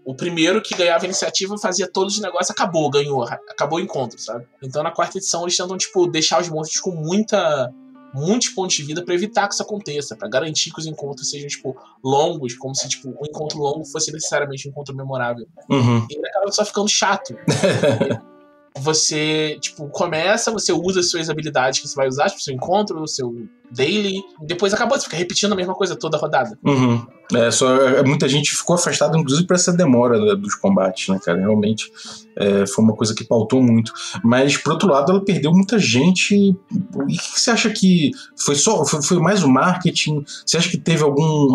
o 0.03 0.13
primeiro 0.13 0.62
que 0.62 0.75
ganhava 0.75 1.05
a 1.05 1.08
iniciativa 1.08 1.58
fazia 1.58 1.89
todos 1.89 2.15
os 2.15 2.21
negócios, 2.21 2.49
acabou, 2.49 2.89
ganhou, 2.89 3.23
acabou 3.23 3.79
o 3.79 3.81
encontro, 3.81 4.19
sabe? 4.19 4.45
Então 4.62 4.84
na 4.84 4.91
quarta 4.91 5.17
edição 5.17 5.43
eles 5.43 5.55
tentam, 5.55 5.77
tipo, 5.77 6.05
deixar 6.05 6.41
os 6.41 6.49
monstros 6.49 6.81
com 6.81 6.91
muita. 6.91 7.73
muitos 8.13 8.49
pontos 8.49 8.75
de 8.75 8.84
vida 8.84 9.01
para 9.01 9.15
evitar 9.15 9.47
que 9.47 9.53
isso 9.53 9.63
aconteça, 9.63 10.17
para 10.17 10.27
garantir 10.27 10.71
que 10.71 10.79
os 10.81 10.86
encontros 10.86 11.29
sejam, 11.29 11.47
tipo, 11.47 11.77
longos, 12.03 12.55
como 12.55 12.75
se, 12.75 12.89
tipo, 12.89 13.08
um 13.08 13.25
encontro 13.25 13.58
longo 13.58 13.86
fosse 13.86 14.12
necessariamente 14.12 14.67
um 14.67 14.71
encontro 14.71 14.93
memorável. 14.93 15.47
Uhum. 15.69 16.05
E 16.12 16.17
ele 16.17 16.27
acaba 16.27 16.51
só 16.51 16.65
ficando 16.65 16.89
chato. 16.89 17.34
você, 18.78 19.58
tipo, 19.62 19.88
começa, 19.90 20.52
você 20.52 20.74
usa 20.74 21.00
as 21.00 21.10
suas 21.10 21.30
habilidades 21.30 21.80
que 21.80 21.88
você 21.88 21.96
vai 21.96 22.08
usar, 22.08 22.30
tipo, 22.30 22.42
seu 22.42 22.54
encontro, 22.54 23.02
o 23.02 23.08
seu 23.08 23.34
daily, 23.72 24.22
depois 24.42 24.74
acabou, 24.74 24.98
você 24.98 25.06
fica 25.06 25.18
repetindo 25.18 25.54
a 25.54 25.56
mesma 25.56 25.74
coisa 25.74 25.96
toda 25.96 26.18
a 26.18 26.20
rodada. 26.20 26.58
Uhum. 26.64 27.06
É, 27.34 27.50
só 27.50 27.76
é, 27.76 28.04
muita 28.04 28.28
gente 28.28 28.56
ficou 28.56 28.76
afastada, 28.76 29.18
inclusive, 29.18 29.48
por 29.48 29.56
essa 29.56 29.74
demora 29.74 30.36
dos 30.36 30.56
combates, 30.56 31.08
né, 31.08 31.20
cara? 31.24 31.40
Realmente 31.40 31.92
é, 32.36 32.68
foi 32.68 32.84
uma 32.84 32.94
coisa 32.94 33.16
que 33.16 33.24
pautou 33.24 33.64
muito. 33.64 33.92
Mas, 34.24 34.58
por 34.58 34.74
outro 34.74 34.90
lado, 34.90 35.12
ela 35.12 35.24
perdeu 35.24 35.52
muita 35.52 35.80
gente. 35.80 36.36
E 36.36 36.52
o 36.94 37.08
que 37.08 37.40
você 37.40 37.52
acha 37.52 37.70
que 37.70 38.12
foi 38.38 38.56
só 38.56 38.86
foi, 38.86 39.02
foi 39.02 39.20
mais 39.20 39.44
o 39.44 39.50
marketing? 39.50 40.24
Você 40.46 40.58
acha 40.58 40.70
que 40.70 40.78
teve 40.78 41.02
algum 41.04 41.48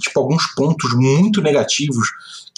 tipo 0.00 0.20
alguns 0.20 0.46
pontos 0.54 0.94
muito 0.94 1.42
negativos 1.42 2.06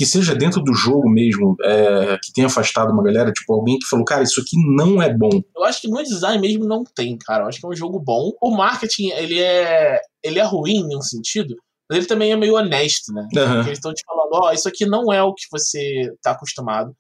que 0.01 0.07
seja 0.07 0.35
dentro 0.35 0.63
do 0.63 0.73
jogo 0.73 1.11
mesmo, 1.11 1.55
é, 1.63 2.19
que 2.25 2.33
tenha 2.33 2.47
afastado 2.47 2.91
uma 2.91 3.03
galera, 3.03 3.31
tipo, 3.31 3.53
alguém 3.53 3.79
que 3.79 3.87
falou, 3.87 4.03
cara, 4.03 4.23
isso 4.23 4.41
aqui 4.41 4.57
não 4.75 5.03
é 5.03 5.13
bom. 5.13 5.29
Eu 5.55 5.63
acho 5.63 5.83
que 5.83 5.89
no 5.89 6.03
design 6.03 6.41
mesmo 6.41 6.65
não 6.65 6.83
tem, 6.83 7.19
cara. 7.19 7.45
Eu 7.45 7.49
acho 7.49 7.61
que 7.61 7.67
é 7.67 7.69
um 7.69 7.77
jogo 7.77 8.01
bom. 8.01 8.33
O 8.41 8.51
marketing, 8.51 9.11
ele 9.11 9.39
é. 9.39 10.01
ele 10.23 10.39
é 10.39 10.43
ruim 10.43 10.91
em 10.91 10.97
um 10.97 11.03
sentido, 11.03 11.55
mas 11.87 11.99
ele 11.99 12.07
também 12.07 12.33
é 12.33 12.37
meio 12.37 12.55
honesto, 12.55 13.13
né? 13.13 13.21
Uhum. 13.25 13.29
Porque 13.29 13.69
eles 13.69 13.79
estão 13.79 13.93
te 13.93 14.03
falando, 14.07 14.31
ó, 14.33 14.49
oh, 14.49 14.53
isso 14.55 14.67
aqui 14.67 14.87
não 14.87 15.13
é 15.13 15.23
o 15.23 15.35
que 15.35 15.45
você 15.53 16.11
tá 16.23 16.31
acostumado. 16.31 16.97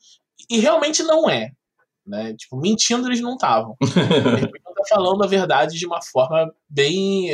E 0.51 0.59
realmente 0.59 1.03
não 1.03 1.27
é. 1.31 1.49
Né? 2.07 2.35
Tipo, 2.35 2.59
mentindo 2.59 3.09
eles 3.09 3.23
não 3.23 3.33
estavam. 3.33 3.77
eles 3.81 4.45
estão 4.45 4.85
falando 4.91 5.25
a 5.25 5.27
verdade 5.27 5.79
de 5.79 5.87
uma 5.87 6.03
forma 6.03 6.53
bem 6.69 7.31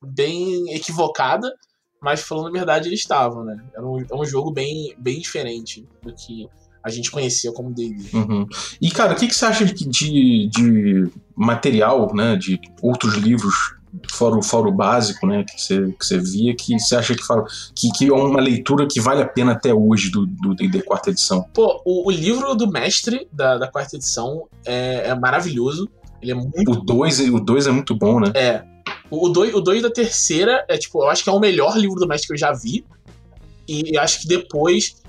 bem 0.00 0.72
equivocada, 0.72 1.52
mas 2.00 2.22
falando 2.22 2.48
a 2.48 2.52
verdade, 2.52 2.88
eles 2.88 3.00
estavam, 3.00 3.44
né? 3.44 3.56
Era 3.74 3.86
um, 3.86 3.98
é 3.98 4.14
um 4.14 4.24
jogo 4.24 4.50
bem, 4.50 4.94
bem 4.98 5.18
diferente 5.18 5.86
do 6.02 6.14
que 6.14 6.48
a 6.86 6.90
gente 6.90 7.10
conhecia 7.10 7.50
como 7.52 7.74
D&D. 7.74 8.16
Uhum. 8.16 8.46
E, 8.80 8.90
cara, 8.92 9.12
o 9.12 9.16
que, 9.16 9.26
que 9.26 9.34
você 9.34 9.44
acha 9.44 9.64
de, 9.64 9.88
de, 9.88 10.48
de, 10.48 11.10
material, 11.34 12.14
né, 12.14 12.36
de 12.36 12.60
outros 12.80 13.14
livros, 13.14 13.74
fora 14.08 14.36
o, 14.36 14.42
fora 14.42 14.68
o 14.68 14.72
básico, 14.72 15.26
né, 15.26 15.42
que 15.42 15.60
você, 15.60 15.92
que 15.98 16.06
você 16.06 16.18
via, 16.18 16.54
que 16.54 16.78
você 16.78 16.94
acha 16.94 17.16
que, 17.16 17.24
fala, 17.24 17.44
que, 17.74 17.90
que 17.90 18.06
é 18.06 18.12
uma 18.12 18.40
leitura 18.40 18.86
que 18.86 19.00
vale 19.00 19.20
a 19.20 19.26
pena 19.26 19.50
até 19.50 19.74
hoje 19.74 20.10
do 20.10 20.26
D&D 20.54 20.82
quarta 20.82 21.10
edição? 21.10 21.44
Pô, 21.52 21.82
o, 21.84 22.06
o, 22.06 22.10
livro 22.12 22.54
do 22.54 22.70
mestre 22.70 23.26
da, 23.32 23.58
da 23.58 23.66
quarta 23.66 23.96
edição 23.96 24.46
é, 24.64 25.08
é 25.08 25.14
maravilhoso. 25.16 25.88
Ele 26.22 26.30
é 26.30 26.34
muito... 26.34 26.70
O 26.70 26.76
2 26.76 27.18
o 27.30 27.40
dois 27.40 27.66
é 27.66 27.72
muito 27.72 27.96
bom, 27.96 28.20
né? 28.20 28.30
É, 28.32 28.64
o 29.10 29.28
2 29.28 29.54
o 29.54 29.60
dois 29.60 29.82
da 29.82 29.90
terceira 29.90 30.64
é, 30.68 30.76
tipo, 30.76 31.02
eu 31.02 31.08
acho 31.08 31.22
que 31.22 31.30
é 31.30 31.32
o 31.32 31.38
melhor 31.38 31.76
livro 31.76 31.96
do 31.96 32.08
mestre 32.08 32.28
que 32.28 32.34
eu 32.34 32.38
já 32.38 32.52
vi. 32.52 32.84
E 33.68 33.96
acho 33.98 34.20
que 34.20 34.28
depois. 34.28 35.02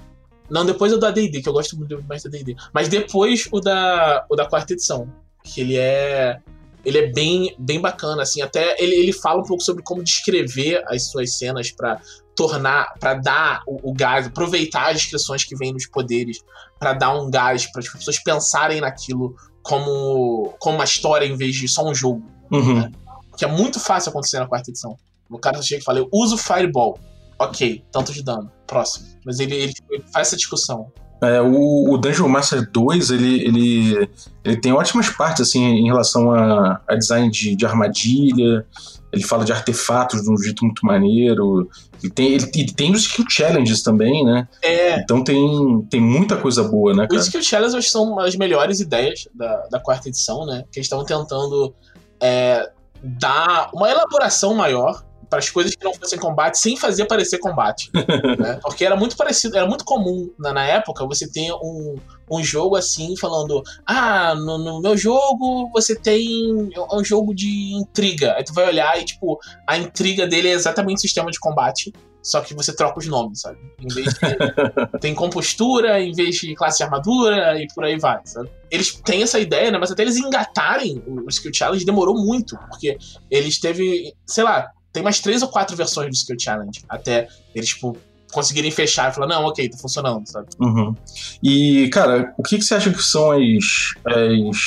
Não, 0.50 0.66
depois 0.66 0.92
é 0.92 0.96
o 0.96 1.00
da 1.00 1.12
DD, 1.12 1.42
que 1.42 1.50
eu 1.50 1.54
gosto 1.54 1.76
muito 1.78 1.96
do 1.96 2.04
mestre 2.08 2.32
da 2.32 2.38
DD. 2.38 2.56
Mas 2.74 2.88
depois 2.88 3.48
o 3.52 3.60
da, 3.60 4.26
o 4.30 4.36
da 4.36 4.46
quarta 4.46 4.74
edição. 4.74 5.12
Que 5.44 5.62
ele 5.62 5.78
é. 5.78 6.40
Ele 6.86 6.98
é 7.00 7.12
bem, 7.12 7.54
bem 7.60 7.82
bacana, 7.82 8.22
assim. 8.22 8.42
Até 8.42 8.82
ele, 8.82 8.96
ele 8.96 9.12
fala 9.12 9.42
um 9.42 9.44
pouco 9.44 9.62
sobre 9.62 9.84
como 9.84 10.04
descrever 10.04 10.84
as 10.88 11.10
suas 11.10 11.38
cenas 11.38 11.70
para 11.72 12.00
tornar, 12.36 12.94
para 13.00 13.16
dar 13.16 13.62
o, 13.68 13.90
o, 13.90 13.94
gás, 13.94 14.28
aproveitar 14.28 14.92
as 14.92 15.02
descrições 15.02 15.44
que 15.44 15.56
vêm 15.56 15.74
nos 15.74 15.88
poderes, 15.88 16.40
para 16.80 16.94
dar 16.94 17.20
um 17.20 17.30
gás, 17.30 17.66
para 17.72 17.82
as 17.82 17.90
pessoas 17.90 18.20
pensarem 18.20 18.80
naquilo 18.80 19.36
como, 19.62 20.56
como 20.60 20.78
uma 20.78 20.86
história 20.86 21.26
em 21.26 21.36
vez 21.36 21.56
de 21.56 21.68
só 21.68 21.86
um 21.86 21.94
jogo. 21.94 22.24
Uhum. 22.52 22.82
Né? 22.82 22.92
Que 23.38 23.45
é 23.45 23.47
muito 23.47 23.80
fácil 23.80 24.10
acontecer 24.10 24.39
na 24.39 24.47
quarta 24.47 24.71
edição. 24.71 24.97
O 25.30 25.38
cara 25.38 25.62
chega 25.62 25.82
e 25.82 25.84
fala: 25.84 26.00
Eu 26.00 26.10
uso 26.12 26.38
Fireball. 26.38 27.00
Ok, 27.39 27.84
tanto 27.91 28.12
de 28.12 28.23
dano. 28.23 28.52
Próximo. 28.65 29.08
Mas 29.23 29.39
ele, 29.39 29.56
ele 29.56 29.73
faz 30.12 30.28
essa 30.28 30.36
discussão. 30.36 30.91
É, 31.21 31.41
o, 31.41 31.91
o, 31.91 31.97
Dungeon 31.97 32.28
Master 32.28 32.69
2, 32.69 33.10
ele, 33.10 33.41
ele, 33.43 34.10
ele 34.43 34.58
tem 34.58 34.71
ótimas 34.71 35.10
partes, 35.10 35.47
assim, 35.47 35.63
em 35.63 35.86
relação 35.86 36.32
a, 36.32 36.80
a 36.88 36.95
design 36.95 37.30
de, 37.32 37.56
de, 37.56 37.65
armadilha, 37.65 38.65
ele 39.12 39.23
fala 39.23 39.43
de 39.43 39.52
artefatos 39.52 40.21
de 40.21 40.32
um 40.32 40.38
jeito 40.38 40.63
muito 40.63 40.86
maneiro, 40.86 41.67
ele 42.04 42.12
tem, 42.12 42.34
ele, 42.34 42.52
ele 42.56 42.71
tem 42.71 42.91
os 42.91 43.02
skill 43.02 43.26
challenges 43.28 43.82
também, 43.82 44.23
né? 44.23 44.47
É. 44.62 45.00
Então 45.00 45.23
tem, 45.23 45.88
tem 45.89 46.00
muita 46.00 46.38
coisa 46.38 46.63
boa, 46.63 46.93
né, 46.93 47.08
cara? 47.08 47.19
Os 47.19 47.26
skill 47.26 47.41
challenges 47.41 47.89
são 47.89 48.19
as 48.19 48.36
melhores 48.36 48.80
ideias 48.80 49.28
da, 49.34 49.67
da 49.71 49.80
quarta 49.80 50.10
edição, 50.10 50.45
né? 50.45 50.65
Que 50.71 50.78
eles 50.78 50.86
estão 50.86 51.04
tentando 51.04 51.73
é, 52.21 52.69
dar 53.02 53.70
uma 53.74 53.90
elaboração 53.90 54.54
maior 54.54 55.04
para 55.30 55.40
as 55.40 55.50
coisas 55.50 55.76
que 55.76 55.84
não 55.84 55.94
fossem 55.94 56.18
combate 56.18 56.58
sem 56.58 56.78
fazer 56.78 57.06
parecer 57.06 57.38
combate. 57.40 57.90
né? 58.40 58.60
Porque 58.62 58.86
era 58.86 58.96
muito 58.96 59.16
parecido, 59.16 59.58
era 59.58 59.68
muito 59.68 59.84
comum 59.84 60.30
na, 60.40 60.54
na, 60.54 60.66
época 60.66 61.06
você 61.06 61.30
ter 61.30 61.52
um, 61.54 61.96
um 62.32 62.44
jogo 62.44 62.76
assim 62.76 63.16
falando: 63.18 63.62
Ah, 63.86 64.34
no, 64.36 64.58
no, 64.58 64.82
meu 64.82 64.98
jogo 64.98 65.70
você 65.72 65.96
tem 65.96 66.70
é 66.74 66.96
um 66.96 67.04
jogo 67.04 67.34
de 67.34 67.74
intriga. 67.74 68.36
Aí 68.36 68.44
tu 68.44 68.54
vai 68.54 68.68
olhar 68.68 69.00
e, 69.00 69.06
tipo, 69.06 69.40
a 69.68 69.78
intriga 69.78 70.26
dele 70.26 70.50
é 70.50 70.54
exatamente 70.54 70.98
o 70.98 71.02
sistema 71.02 71.32
de 71.32 71.40
combate. 71.40 71.94
Só 72.28 72.42
que 72.42 72.54
você 72.54 72.76
troca 72.76 73.00
os 73.00 73.08
nomes, 73.08 73.40
sabe? 73.40 73.58
Em 73.80 73.88
vez 73.88 74.13
de. 74.13 74.20
tem 75.00 75.16
compostura, 75.16 76.02
em 76.02 76.12
vez 76.12 76.36
de 76.36 76.54
classe 76.56 76.80
de 76.80 76.84
armadura 76.84 77.58
e 77.58 77.68
por 77.74 77.86
aí 77.86 77.98
vai, 77.98 78.20
sabe? 78.26 78.50
Eles 78.70 78.92
têm 78.96 79.24
essa 79.24 79.40
ideia, 79.40 79.72
né? 79.72 79.78
Mas 79.78 79.92
até 79.92 80.02
eles 80.02 80.18
engatarem 80.18 81.02
o 81.08 81.30
Skill 81.30 81.54
Challenge 81.54 81.86
demorou 81.86 82.16
muito. 82.18 82.58
Porque 82.70 82.98
eles 83.32 83.58
teve, 83.62 84.13
sei 84.26 84.44
lá, 84.44 84.70
tem 84.92 85.02
mais 85.02 85.22
três 85.22 85.42
ou 85.42 85.48
quatro 85.48 85.78
versões 85.78 86.10
do 86.10 86.16
Skill 86.16 86.36
Challenge. 86.38 86.84
Até 86.90 87.30
eles, 87.56 87.70
tipo, 87.70 87.96
conseguirem 88.38 88.69
fechar 88.69 89.10
e 89.10 89.15
falar, 89.15 89.26
não, 89.26 89.45
ok, 89.45 89.67
tá 89.67 89.78
funcionando, 89.80 90.23
sabe? 90.28 90.47
Uhum. 90.60 90.93
E, 91.41 91.89
cara, 91.89 92.32
o 92.38 92.43
que, 92.43 92.60
que 92.60 92.63
você 92.63 92.76
acha 92.76 92.93
que 92.93 93.02
são 93.02 93.32
as, 93.32 93.95
as, 94.06 94.58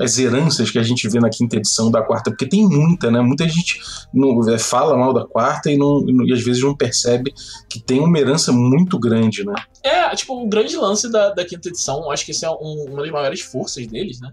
as 0.00 0.18
heranças 0.18 0.68
que 0.68 0.80
a 0.80 0.82
gente 0.82 1.08
vê 1.08 1.20
na 1.20 1.30
quinta 1.30 1.54
edição 1.54 1.92
da 1.92 2.02
quarta? 2.02 2.32
Porque 2.32 2.44
tem 2.44 2.66
muita, 2.68 3.08
né? 3.08 3.20
Muita 3.20 3.48
gente 3.48 3.78
não, 4.12 4.50
é, 4.50 4.58
fala 4.58 4.96
mal 4.96 5.14
da 5.14 5.24
quarta 5.24 5.70
e, 5.70 5.78
não, 5.78 6.04
e 6.26 6.32
às 6.32 6.42
vezes 6.42 6.60
não 6.60 6.76
percebe 6.76 7.32
que 7.68 7.80
tem 7.80 8.00
uma 8.00 8.18
herança 8.18 8.50
muito 8.50 8.98
grande, 8.98 9.46
né? 9.46 9.54
É, 9.84 10.12
tipo, 10.16 10.34
o 10.34 10.48
grande 10.48 10.76
lance 10.76 11.08
da, 11.08 11.30
da 11.30 11.44
quinta 11.44 11.68
edição, 11.68 12.10
acho 12.10 12.24
que 12.24 12.32
esse 12.32 12.44
é 12.44 12.50
um, 12.50 12.86
uma 12.90 13.02
das 13.02 13.12
maiores 13.12 13.42
forças 13.42 13.86
deles, 13.86 14.20
né? 14.20 14.32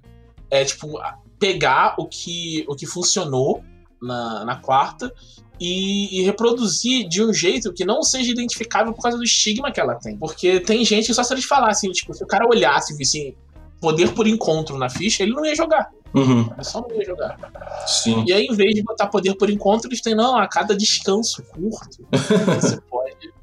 É, 0.49 0.65
tipo, 0.65 0.99
pegar 1.37 1.93
o 1.99 2.07
que, 2.07 2.65
o 2.67 2.75
que 2.75 2.87
funcionou 2.87 3.63
na, 4.01 4.43
na 4.43 4.55
quarta 4.55 5.13
e, 5.59 6.19
e, 6.19 6.23
reproduzir 6.23 7.07
de 7.07 7.23
um 7.23 7.33
jeito 7.33 7.73
que 7.73 7.83
não 7.83 8.03
seja 8.03 8.31
identificável 8.31 8.93
por 8.93 9.01
causa 9.01 9.17
do 9.17 9.23
estigma 9.23 9.71
que 9.71 9.79
ela 9.79 9.95
tem. 9.95 10.17
Porque 10.17 10.59
tem 10.59 10.85
gente 10.85 11.07
que 11.07 11.13
só 11.13 11.23
se 11.23 11.33
eles 11.33 11.45
falassem, 11.45 11.91
tipo, 11.91 12.13
se 12.13 12.23
o 12.23 12.27
cara 12.27 12.47
olhasse 12.47 12.93
e 12.93 12.97
visse 12.97 13.35
poder 13.81 14.13
por 14.13 14.27
encontro 14.27 14.77
na 14.77 14.89
ficha, 14.89 15.23
ele 15.23 15.33
não 15.33 15.45
ia 15.45 15.55
jogar. 15.55 15.89
Uhum. 16.13 16.49
Ele 16.53 16.63
só 16.63 16.81
não 16.81 16.95
ia 16.95 17.05
jogar. 17.05 17.37
Sim. 17.85 18.23
E 18.27 18.33
aí, 18.33 18.45
em 18.45 18.55
vez 18.55 18.73
de 18.73 18.83
botar 18.83 19.07
poder 19.07 19.35
por 19.35 19.49
encontro, 19.49 19.87
eles 19.87 20.01
têm, 20.01 20.15
não, 20.15 20.37
a 20.37 20.47
cada 20.47 20.75
descanso 20.75 21.43
curto, 21.43 22.07
você 22.61 22.79
pode. 22.81 23.37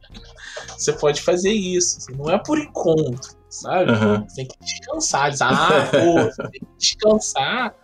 Você 0.77 0.93
pode 0.93 1.23
fazer 1.23 1.53
isso. 1.53 1.99
Assim, 1.99 2.15
não 2.17 2.31
é 2.31 2.39
por 2.39 2.59
encontro, 2.59 3.35
sabe? 3.49 3.93
Uhum. 3.93 4.27
Tem 4.35 4.47
que 4.47 4.59
descansar. 4.61 5.29
Eles, 5.29 5.43
ah, 5.43 5.89
pô, 5.91 6.49
tem 6.51 6.61
que 6.61 6.67
descansar. 6.79 7.75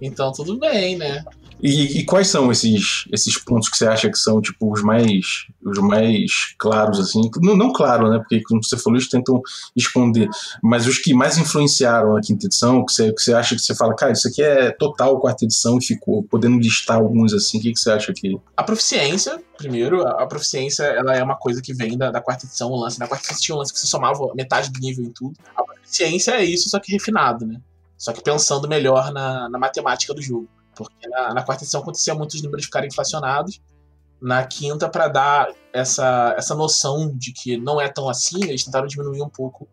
Então 0.00 0.32
tudo 0.32 0.58
bem, 0.58 0.96
né? 0.96 1.24
E, 1.62 1.98
e, 1.98 2.04
quais 2.04 2.28
são 2.28 2.50
esses, 2.50 3.04
esses 3.12 3.38
pontos 3.38 3.68
que 3.68 3.76
você 3.76 3.86
acha 3.86 4.10
que 4.10 4.18
são, 4.18 4.40
tipo, 4.40 4.72
os 4.72 4.82
mais, 4.82 5.46
os 5.64 5.78
mais 5.78 6.54
claros, 6.58 6.98
assim? 6.98 7.20
Não, 7.42 7.56
não 7.56 7.72
claro, 7.72 8.08
né? 8.08 8.18
Porque, 8.18 8.42
como 8.42 8.62
você 8.62 8.76
falou, 8.76 8.96
eles 8.96 9.08
tentam 9.08 9.40
esconder. 9.76 10.28
Mas 10.62 10.86
os 10.86 10.98
que 10.98 11.12
mais 11.12 11.36
influenciaram 11.38 12.16
a 12.16 12.20
quinta 12.20 12.46
edição, 12.46 12.84
que 12.84 12.92
você, 12.92 13.12
que 13.12 13.20
você 13.20 13.34
acha 13.34 13.54
que 13.54 13.60
você 13.60 13.74
fala, 13.74 13.94
cara, 13.94 14.12
isso 14.12 14.28
aqui 14.28 14.42
é 14.42 14.70
total 14.70 15.20
quarta 15.20 15.44
edição 15.44 15.78
e 15.78 15.84
ficou, 15.84 16.22
podendo 16.24 16.58
listar 16.58 16.96
alguns, 16.96 17.32
assim, 17.34 17.58
o 17.58 17.62
que, 17.62 17.72
que 17.72 17.80
você 17.80 17.90
acha 17.90 18.12
que... 18.12 18.38
A 18.56 18.62
proficiência, 18.62 19.42
primeiro, 19.56 20.06
a, 20.06 20.26
proficiência, 20.26 20.84
ela 20.84 21.14
é 21.14 21.22
uma 21.22 21.36
coisa 21.36 21.60
que 21.60 21.74
vem 21.74 21.96
da, 21.96 22.10
da 22.10 22.20
quarta 22.20 22.46
edição, 22.46 22.70
o 22.70 22.80
lance. 22.80 22.98
Na 22.98 23.06
quarta 23.06 23.32
edição 23.32 23.56
um 23.56 23.58
lance 23.58 23.72
que 23.72 23.78
você 23.78 23.86
somava 23.86 24.32
metade 24.34 24.70
do 24.70 24.80
nível 24.80 25.04
em 25.04 25.10
tudo. 25.10 25.34
A 25.56 25.62
proficiência 25.62 26.32
é 26.32 26.44
isso, 26.44 26.68
só 26.68 26.78
que 26.78 26.92
refinado, 26.92 27.46
né? 27.46 27.60
Só 27.98 28.12
que 28.12 28.22
pensando 28.22 28.66
melhor 28.66 29.12
na, 29.12 29.48
na 29.50 29.58
matemática 29.58 30.14
do 30.14 30.22
jogo. 30.22 30.48
Porque 30.84 31.08
na, 31.08 31.34
na 31.34 31.42
quarta 31.42 31.64
edição 31.64 31.80
acontecia 31.80 32.14
muitos 32.14 32.40
números 32.42 32.64
ficarem 32.64 32.88
inflacionados. 32.88 33.60
Na 34.20 34.44
quinta, 34.46 34.88
para 34.88 35.08
dar 35.08 35.52
essa, 35.72 36.34
essa 36.36 36.54
noção 36.54 37.16
de 37.16 37.32
que 37.32 37.56
não 37.56 37.80
é 37.80 37.88
tão 37.88 38.08
assim, 38.08 38.42
eles 38.44 38.64
tentaram 38.64 38.86
diminuir 38.86 39.22
um 39.22 39.28
pouco 39.28 39.66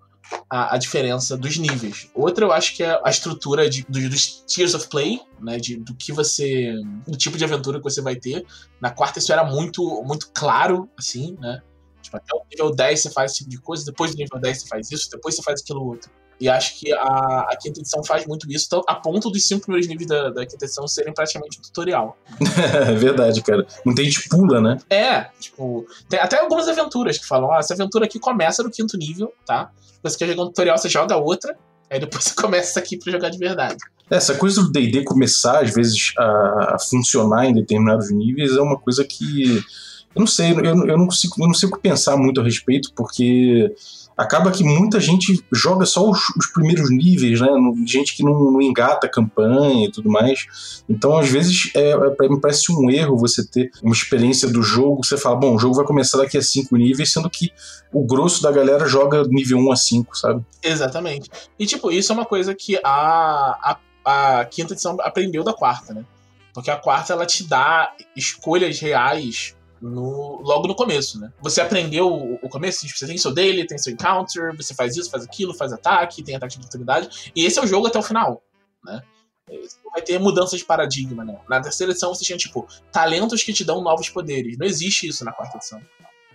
a, 0.50 0.76
a 0.76 0.78
diferença 0.78 1.38
dos 1.38 1.58
níveis. 1.58 2.10
Outra, 2.13 2.46
eu 2.46 2.52
acho 2.52 2.76
que 2.76 2.84
é 2.84 3.00
a 3.04 3.10
estrutura 3.10 3.70
de, 3.70 3.84
do, 3.84 4.10
dos 4.10 4.43
tiers 4.46 4.74
of 4.74 4.88
play, 4.88 5.20
né? 5.39 5.58
De, 5.58 5.78
do 5.78 5.93
que 5.96 6.12
você. 6.12 6.74
do 7.06 7.17
tipo 7.17 7.38
de 7.38 7.43
aventura 7.43 7.78
que 7.78 7.84
você 7.84 8.02
vai 8.02 8.15
ter. 8.15 8.46
Na 8.80 8.89
quarta, 8.89 9.20
isso 9.20 9.32
era 9.32 9.43
muito, 9.43 10.04
muito 10.04 10.30
claro, 10.34 10.89
assim, 10.98 11.36
né? 11.39 11.62
Tipo, 12.02 12.17
até 12.17 12.34
o 12.34 12.41
nível 12.50 12.74
10 12.74 13.02
você 13.02 13.10
faz 13.10 13.32
esse 13.32 13.39
tipo 13.39 13.50
de 13.50 13.60
coisa, 13.60 13.86
depois 13.86 14.12
do 14.12 14.17
nível 14.17 14.39
10 14.39 14.62
você 14.62 14.67
faz 14.67 14.91
isso, 14.91 15.10
depois 15.12 15.36
você 15.36 15.41
faz 15.41 15.62
aquilo 15.62 15.86
outro. 15.86 16.10
E 16.39 16.47
acho 16.47 16.80
que 16.80 16.93
a, 16.93 17.47
a 17.50 17.58
quinta 17.60 17.80
edição 17.80 18.04
faz 18.04 18.26
muito 18.28 18.50
isso, 18.52 18.65
então, 18.67 18.84
a 18.88 18.95
ponto 18.95 19.32
dos 19.32 19.43
cinco 19.47 19.63
primeiros 19.63 19.88
níveis 19.88 20.08
da, 20.08 20.30
da 20.30 20.45
quinta 20.45 20.65
edição 20.65 20.88
serem 20.88 21.13
praticamente 21.13 21.58
um 21.58 21.62
tutorial. 21.62 22.15
é 22.88 22.93
verdade, 22.93 23.41
cara. 23.41 23.65
Muita 23.84 24.04
gente 24.04 24.30
pula, 24.30 24.62
né? 24.62 24.78
É, 24.89 25.30
tipo, 25.39 25.88
tem 26.08 26.19
até 26.19 26.39
algumas 26.39 26.67
aventuras 26.67 27.17
que 27.17 27.26
falam: 27.26 27.52
ah, 27.52 27.58
essa 27.58 27.73
aventura 27.73 28.06
aqui 28.06 28.19
começa 28.19 28.62
no 28.62 28.69
quinto 28.69 28.97
nível, 28.97 29.34
tá? 29.45 29.71
Você 30.04 30.17
quer 30.17 30.28
jogar 30.28 30.43
um 30.43 30.47
tutorial, 30.47 30.78
você 30.78 30.89
joga 30.89 31.17
outra, 31.17 31.58
aí 31.89 32.00
depois 32.00 32.26
você 32.26 32.36
começa 32.39 32.80
aqui 32.80 32.97
pra 32.97 33.12
jogar 33.12 33.30
de 33.30 33.38
verdade. 33.38 33.78
Essa 34.10 34.36
coisa 34.36 34.62
do 34.62 34.71
DD 34.71 35.04
começar, 35.04 35.63
às 35.63 35.73
vezes, 35.73 36.13
a, 36.17 36.76
a 36.76 36.80
funcionar 36.80 37.45
em 37.47 37.54
determinados 37.54 38.12
níveis 38.12 38.56
é 38.56 38.62
uma 38.62 38.78
coisa 38.78 39.04
que. 39.04 39.63
Eu 40.15 40.21
não 40.21 40.28
sei, 40.28 40.52
eu, 40.52 40.63
eu, 40.63 40.97
não 40.97 41.06
consigo, 41.06 41.36
eu 41.38 41.43
não 41.43 41.52
consigo 41.52 41.80
pensar 41.80 42.17
muito 42.17 42.41
a 42.41 42.43
respeito, 42.43 42.91
porque 42.95 43.71
acaba 44.17 44.51
que 44.51 44.63
muita 44.63 44.99
gente 44.99 45.45
joga 45.51 45.86
só 45.86 46.10
os, 46.10 46.19
os 46.36 46.47
primeiros 46.47 46.89
níveis, 46.89 47.39
né? 47.39 47.47
Gente 47.86 48.15
que 48.15 48.23
não, 48.23 48.51
não, 48.51 48.62
engata 48.62 49.06
a 49.06 49.10
campanha 49.10 49.86
e 49.86 49.91
tudo 49.91 50.10
mais. 50.10 50.84
Então, 50.89 51.15
às 51.15 51.30
vezes, 51.30 51.71
é, 51.75 51.91
é, 51.91 52.30
me 52.30 52.41
parece 52.41 52.71
um 52.71 52.89
erro 52.89 53.15
você 53.15 53.45
ter 53.47 53.69
uma 53.84 53.93
experiência 53.93 54.49
do 54.49 54.63
jogo. 54.63 55.06
Você 55.06 55.17
fala, 55.17 55.36
bom, 55.36 55.56
o 55.56 55.60
jogo 55.60 55.75
vai 55.75 55.86
começar 55.86 56.17
daqui 56.17 56.38
a 56.38 56.41
cinco 56.41 56.75
níveis, 56.75 57.13
sendo 57.13 57.30
que 57.30 57.51
o 57.93 58.03
grosso 58.03 58.41
da 58.41 58.51
galera 58.51 58.88
joga 58.88 59.23
nível 59.27 59.60
1 59.60 59.71
a 59.71 59.75
5, 59.75 60.17
sabe? 60.17 60.43
Exatamente. 60.63 61.30
E, 61.60 61.67
tipo, 61.67 61.91
isso 61.91 62.12
é 62.12 62.15
uma 62.15 62.25
coisa 62.25 62.56
que 62.56 62.80
a, 62.84 63.77
a, 64.03 64.39
a 64.39 64.45
quinta 64.45 64.73
edição 64.73 64.97
aprendeu 65.01 65.43
da 65.43 65.53
quarta, 65.53 65.93
né? 65.93 66.03
Porque 66.53 66.71
a 66.71 66.75
quarta 66.75 67.13
ela 67.13 67.25
te 67.25 67.43
dá 67.43 67.93
escolhas 68.15 68.80
reais 68.80 69.56
no, 69.81 70.41
logo 70.41 70.67
no 70.67 70.75
começo, 70.75 71.19
né? 71.19 71.31
Você 71.41 71.61
aprendeu 71.61 72.07
o, 72.11 72.35
o 72.35 72.49
começo, 72.49 72.85
tipo, 72.85 72.97
você 72.97 73.07
tem 73.07 73.17
seu 73.17 73.33
daily, 73.33 73.65
tem 73.65 73.77
seu 73.77 73.93
encounter, 73.93 74.55
você 74.55 74.73
faz 74.73 74.95
isso, 74.95 75.09
faz 75.09 75.23
aquilo, 75.23 75.53
faz 75.53 75.71
ataque, 75.71 76.23
tem 76.23 76.35
ataque 76.35 76.53
de 76.53 76.59
oportunidade, 76.59 77.31
e 77.35 77.45
esse 77.45 77.59
é 77.59 77.61
o 77.63 77.67
jogo 77.67 77.87
até 77.87 77.99
o 77.99 78.03
final, 78.03 78.43
né? 78.83 79.01
Vai 79.91 80.01
ter 80.01 80.19
mudança 80.19 80.57
de 80.57 80.65
paradigma, 80.65 81.23
né? 81.23 81.39
Na 81.49 81.61
terceira 81.61 81.91
edição 81.91 82.13
você 82.13 82.25
tinha, 82.25 82.37
tipo, 82.37 82.67
talentos 82.91 83.43
que 83.43 83.53
te 83.53 83.63
dão 83.63 83.81
novos 83.81 84.09
poderes. 84.09 84.57
Não 84.57 84.67
existe 84.67 85.07
isso 85.07 85.23
na 85.23 85.31
quarta 85.31 85.57
edição. 85.57 85.81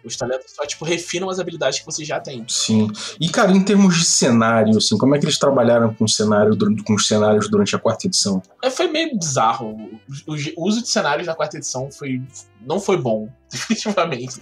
Os 0.04 0.16
talentos 0.16 0.52
só, 0.52 0.66
tipo, 0.66 0.84
refinam 0.84 1.30
as 1.30 1.38
habilidades 1.38 1.80
que 1.80 1.86
você 1.86 2.04
já 2.04 2.20
tem. 2.20 2.44
Sim. 2.48 2.90
E, 3.20 3.28
cara, 3.28 3.52
em 3.52 3.62
termos 3.62 3.96
de 3.96 4.04
cenário, 4.04 4.76
assim, 4.76 4.96
como 4.98 5.14
é 5.14 5.18
que 5.18 5.24
eles 5.24 5.38
trabalharam 5.38 5.94
com, 5.94 6.06
cenário, 6.08 6.56
com 6.84 6.94
os 6.94 7.06
cenários 7.06 7.48
durante 7.48 7.74
a 7.76 7.78
quarta 7.78 8.06
edição? 8.06 8.42
É, 8.62 8.70
foi 8.70 8.88
meio 8.88 9.16
bizarro. 9.16 10.00
O, 10.26 10.34
o, 10.34 10.68
uso 10.68 10.82
de 10.82 10.88
cenários 10.88 11.26
na 11.26 11.34
quarta 11.34 11.56
edição 11.56 11.90
foi, 11.90 12.22
não 12.66 12.80
foi 12.80 12.96
bom, 12.96 13.28
definitivamente. 13.50 14.40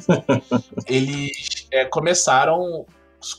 eles 0.86 1.66
é, 1.72 1.84
começaram 1.84 2.86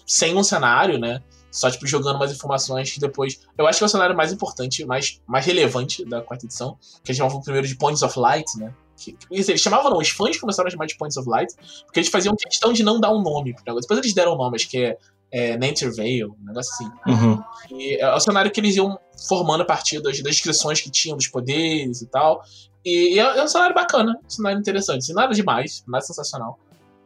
sem 0.05 0.35
um 0.35 0.43
cenário, 0.43 0.99
né? 0.99 1.21
Só, 1.51 1.69
tipo, 1.69 1.85
jogando 1.85 2.15
umas 2.15 2.31
informações 2.31 2.91
que 2.93 2.99
depois. 2.99 3.41
Eu 3.57 3.67
acho 3.67 3.77
que 3.77 3.83
é 3.83 3.87
o 3.87 3.89
cenário 3.89 4.15
mais 4.15 4.31
importante, 4.31 4.85
mais, 4.85 5.19
mais 5.27 5.45
relevante 5.45 6.05
da 6.05 6.21
quarta 6.21 6.45
edição. 6.45 6.77
Que 7.03 7.11
eles 7.11 7.17
chamavam 7.17 7.41
primeiro 7.41 7.67
de 7.67 7.75
Points 7.75 8.01
of 8.01 8.17
Light, 8.17 8.57
né? 8.57 8.73
Que, 9.01 9.17
eles 9.31 9.59
chamavam, 9.59 9.89
não, 9.89 9.97
os 9.97 10.09
fãs 10.09 10.37
começaram 10.37 10.67
a 10.67 10.71
chamar 10.71 10.85
de 10.85 10.95
Points 10.95 11.17
of 11.17 11.27
Light, 11.27 11.53
porque 11.85 11.99
eles 11.99 12.09
faziam 12.09 12.35
questão 12.35 12.71
de 12.71 12.83
não 12.83 12.99
dar 12.99 13.11
um 13.11 13.21
nome 13.21 13.53
pro 13.53 13.63
negócio. 13.65 13.81
Depois 13.81 13.99
eles 13.99 14.13
deram 14.13 14.35
nomes, 14.35 14.65
que 14.65 14.77
é, 14.77 14.97
é 15.31 15.57
Nanter 15.57 15.93
Vale, 15.95 16.25
um 16.25 16.35
negócio 16.45 16.71
assim. 16.73 16.91
Uhum. 17.07 17.43
E 17.71 17.95
é 17.95 18.13
o 18.13 18.19
cenário 18.19 18.51
que 18.51 18.59
eles 18.59 18.75
iam 18.75 18.99
formando 19.27 19.61
a 19.61 19.65
partir 19.65 20.01
das, 20.01 20.21
das 20.21 20.33
descrições 20.33 20.79
que 20.79 20.91
tinham 20.91 21.17
dos 21.17 21.27
poderes 21.27 22.01
e 22.01 22.07
tal. 22.07 22.43
E, 22.85 23.15
e 23.15 23.19
é, 23.19 23.23
é 23.23 23.43
um 23.43 23.47
cenário 23.47 23.73
bacana, 23.73 24.19
um 24.23 24.29
cenário 24.29 24.59
interessante. 24.59 24.99
Assim, 24.99 25.13
nada 25.13 25.33
demais, 25.33 25.83
nada 25.87 26.03
sensacional. 26.03 26.59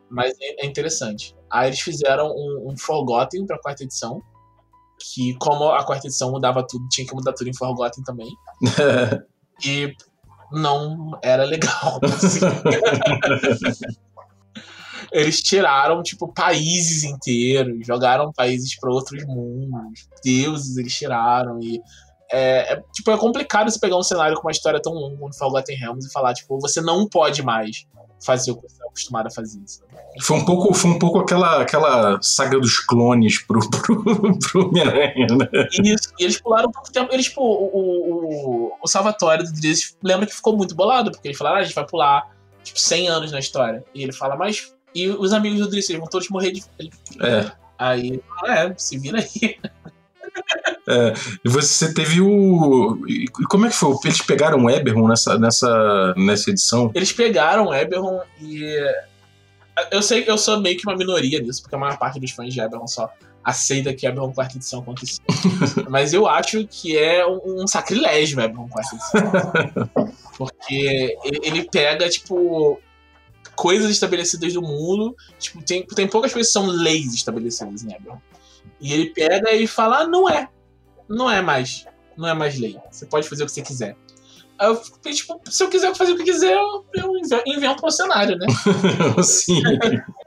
Mas 0.09 0.33
é, 0.41 0.63
é 0.63 0.65
interessante. 0.65 1.35
Aí 1.49 1.69
eles 1.69 1.79
fizeram 1.79 2.27
um, 2.27 2.71
um 2.71 2.77
Forgotten 2.77 3.45
pra 3.45 3.59
quarta 3.59 3.83
edição. 3.83 4.21
Que, 5.13 5.35
como 5.35 5.65
a 5.65 5.83
quarta 5.83 6.07
edição 6.07 6.31
mudava 6.31 6.65
tudo, 6.65 6.87
tinha 6.89 7.05
que 7.05 7.13
mudar 7.13 7.33
tudo 7.33 7.49
em 7.49 7.55
Forgotten 7.55 8.03
também. 8.03 8.29
E 9.63 9.93
não 10.55 11.11
era 11.21 11.43
legal. 11.43 11.99
assim. 12.03 12.39
Eles 15.11 15.41
tiraram, 15.41 16.01
tipo, 16.03 16.33
países 16.33 17.03
inteiros, 17.03 17.85
jogaram 17.85 18.33
países 18.33 18.77
para 18.77 18.91
outros 18.91 19.23
mundos, 19.25 20.09
deuses 20.23 20.75
eles 20.75 20.93
tiraram, 20.93 21.59
e 21.61 21.79
é, 22.29 22.73
é, 22.73 22.83
tipo, 22.91 23.11
é 23.11 23.17
complicado 23.17 23.69
você 23.69 23.79
pegar 23.79 23.97
um 23.97 24.03
cenário 24.03 24.35
com 24.35 24.47
uma 24.47 24.51
história 24.51 24.81
tão 24.81 24.93
longa 24.93 25.17
como 25.17 25.33
Forgotten 25.33 25.77
Realms 25.77 26.07
e 26.07 26.11
falar, 26.11 26.33
tipo, 26.33 26.59
você 26.59 26.81
não 26.81 27.07
pode 27.07 27.43
mais 27.43 27.85
fazer 28.25 28.51
o 28.51 28.55
que 28.57 28.67
você 28.67 28.83
é 28.83 28.87
acostumado 28.87 29.27
a 29.27 29.29
fazer. 29.29 29.61
sabe? 29.65 29.91
Foi 30.21 30.37
um 30.37 30.45
pouco, 30.45 30.73
foi 30.73 30.91
um 30.91 30.99
pouco 30.99 31.19
aquela, 31.19 31.61
aquela 31.61 32.21
saga 32.21 32.59
dos 32.59 32.79
clones 32.79 33.39
pro, 33.43 33.59
pro, 33.69 34.39
pro 34.39 34.67
Homem-Aranha, 34.67 35.27
né? 35.27 35.47
E, 35.83 35.93
isso, 35.93 36.11
e 36.19 36.23
eles 36.23 36.41
pularam 36.41 36.71
pouco 36.71 36.91
tempo. 36.91 37.13
Eles, 37.13 37.25
tipo, 37.25 37.41
o, 37.41 38.69
o, 38.69 38.71
o 38.81 38.87
Salvatore 38.87 39.43
do 39.43 39.53
Driz 39.53 39.95
lembra 40.01 40.25
que 40.25 40.35
ficou 40.35 40.57
muito 40.57 40.73
bolado, 40.73 41.11
porque 41.11 41.27
eles 41.27 41.37
falaram, 41.37 41.57
ah, 41.57 41.59
a 41.59 41.63
gente 41.63 41.75
vai 41.75 41.85
pular, 41.85 42.35
tipo, 42.63 42.79
100 42.79 43.09
anos 43.09 43.31
na 43.31 43.39
história. 43.39 43.83
E 43.93 44.03
ele 44.03 44.11
fala, 44.11 44.35
mas. 44.35 44.73
E 44.93 45.09
os 45.09 45.33
amigos 45.33 45.59
do 45.59 45.69
Driz, 45.69 45.89
eles 45.89 45.99
vão 45.99 46.09
todos 46.09 46.29
morrer 46.29 46.51
de. 46.51 46.63
É. 47.21 47.51
Aí, 47.77 48.21
é, 48.47 48.73
se 48.77 48.97
vira 48.97 49.19
aí. 49.19 49.59
E 51.43 51.49
você 51.49 51.93
teve 51.93 52.21
o. 52.21 53.03
E 53.07 53.27
como 53.49 53.65
é 53.65 53.69
que 53.69 53.75
foi? 53.75 53.95
Eles 54.05 54.21
pegaram 54.21 54.63
o 54.63 54.69
Eberron 54.69 55.07
nessa, 55.07 55.37
nessa, 55.37 56.13
nessa 56.17 56.49
edição? 56.49 56.91
Eles 56.93 57.11
pegaram 57.11 57.67
o 57.67 57.73
Eberron 57.73 58.21
e. 58.41 58.63
Eu 59.91 60.01
sei 60.01 60.23
que 60.23 60.31
eu 60.31 60.37
sou 60.37 60.59
meio 60.59 60.77
que 60.77 60.87
uma 60.87 60.95
minoria 60.95 61.39
nisso, 61.41 61.61
porque 61.61 61.75
a 61.75 61.77
maior 61.77 61.97
parte 61.97 62.19
dos 62.19 62.31
fãs 62.31 62.53
de 62.53 62.61
Eberron 62.61 62.87
só 62.87 63.11
aceita 63.43 63.93
que 63.93 64.07
Eberron 64.07 64.31
quarta 64.31 64.57
edição 64.57 64.79
aconteceu. 64.79 65.23
Mas 65.89 66.13
eu 66.13 66.27
acho 66.27 66.65
que 66.67 66.97
é 66.97 67.25
um, 67.25 67.63
um 67.63 67.67
sacrilégio 67.67 68.39
Eberron 68.39 68.67
quarta 68.67 68.95
edição. 68.95 70.13
Porque 70.37 71.17
ele 71.23 71.39
ele 71.43 71.69
pega, 71.69 72.09
tipo, 72.09 72.79
coisas 73.55 73.89
estabelecidas 73.89 74.53
do 74.53 74.61
mundo. 74.61 75.15
Tipo, 75.39 75.61
tem, 75.61 75.85
tem 75.85 76.07
poucas 76.07 76.33
coisas 76.33 76.51
que 76.51 76.53
são 76.53 76.67
leis 76.67 77.13
estabelecidas 77.13 77.83
em 77.83 77.93
Eberron. 77.93 78.19
E 78.79 78.93
ele 78.93 79.09
pega 79.11 79.51
e 79.53 79.67
fala: 79.67 79.99
ah, 79.99 80.07
não 80.07 80.29
é. 80.29 80.47
Não 81.09 81.29
é 81.29 81.41
mais. 81.41 81.85
Não 82.17 82.27
é 82.27 82.33
mais 82.33 82.57
lei. 82.59 82.77
Você 82.91 83.05
pode 83.05 83.27
fazer 83.27 83.43
o 83.43 83.45
que 83.45 83.51
você 83.51 83.61
quiser. 83.61 83.95
Aí 84.57 84.67
eu 84.69 84.75
fico, 84.77 84.99
tipo, 85.11 85.41
se 85.49 85.61
eu 85.63 85.69
quiser 85.69 85.93
fazer 85.95 86.13
o 86.13 86.17
que 86.17 86.23
quiser, 86.23 86.53
eu, 86.55 86.85
eu 86.93 87.17
inve- 87.17 87.43
invento 87.45 87.85
um 87.85 87.91
cenário, 87.91 88.37
né? 88.37 88.47
Sim. 89.21 89.61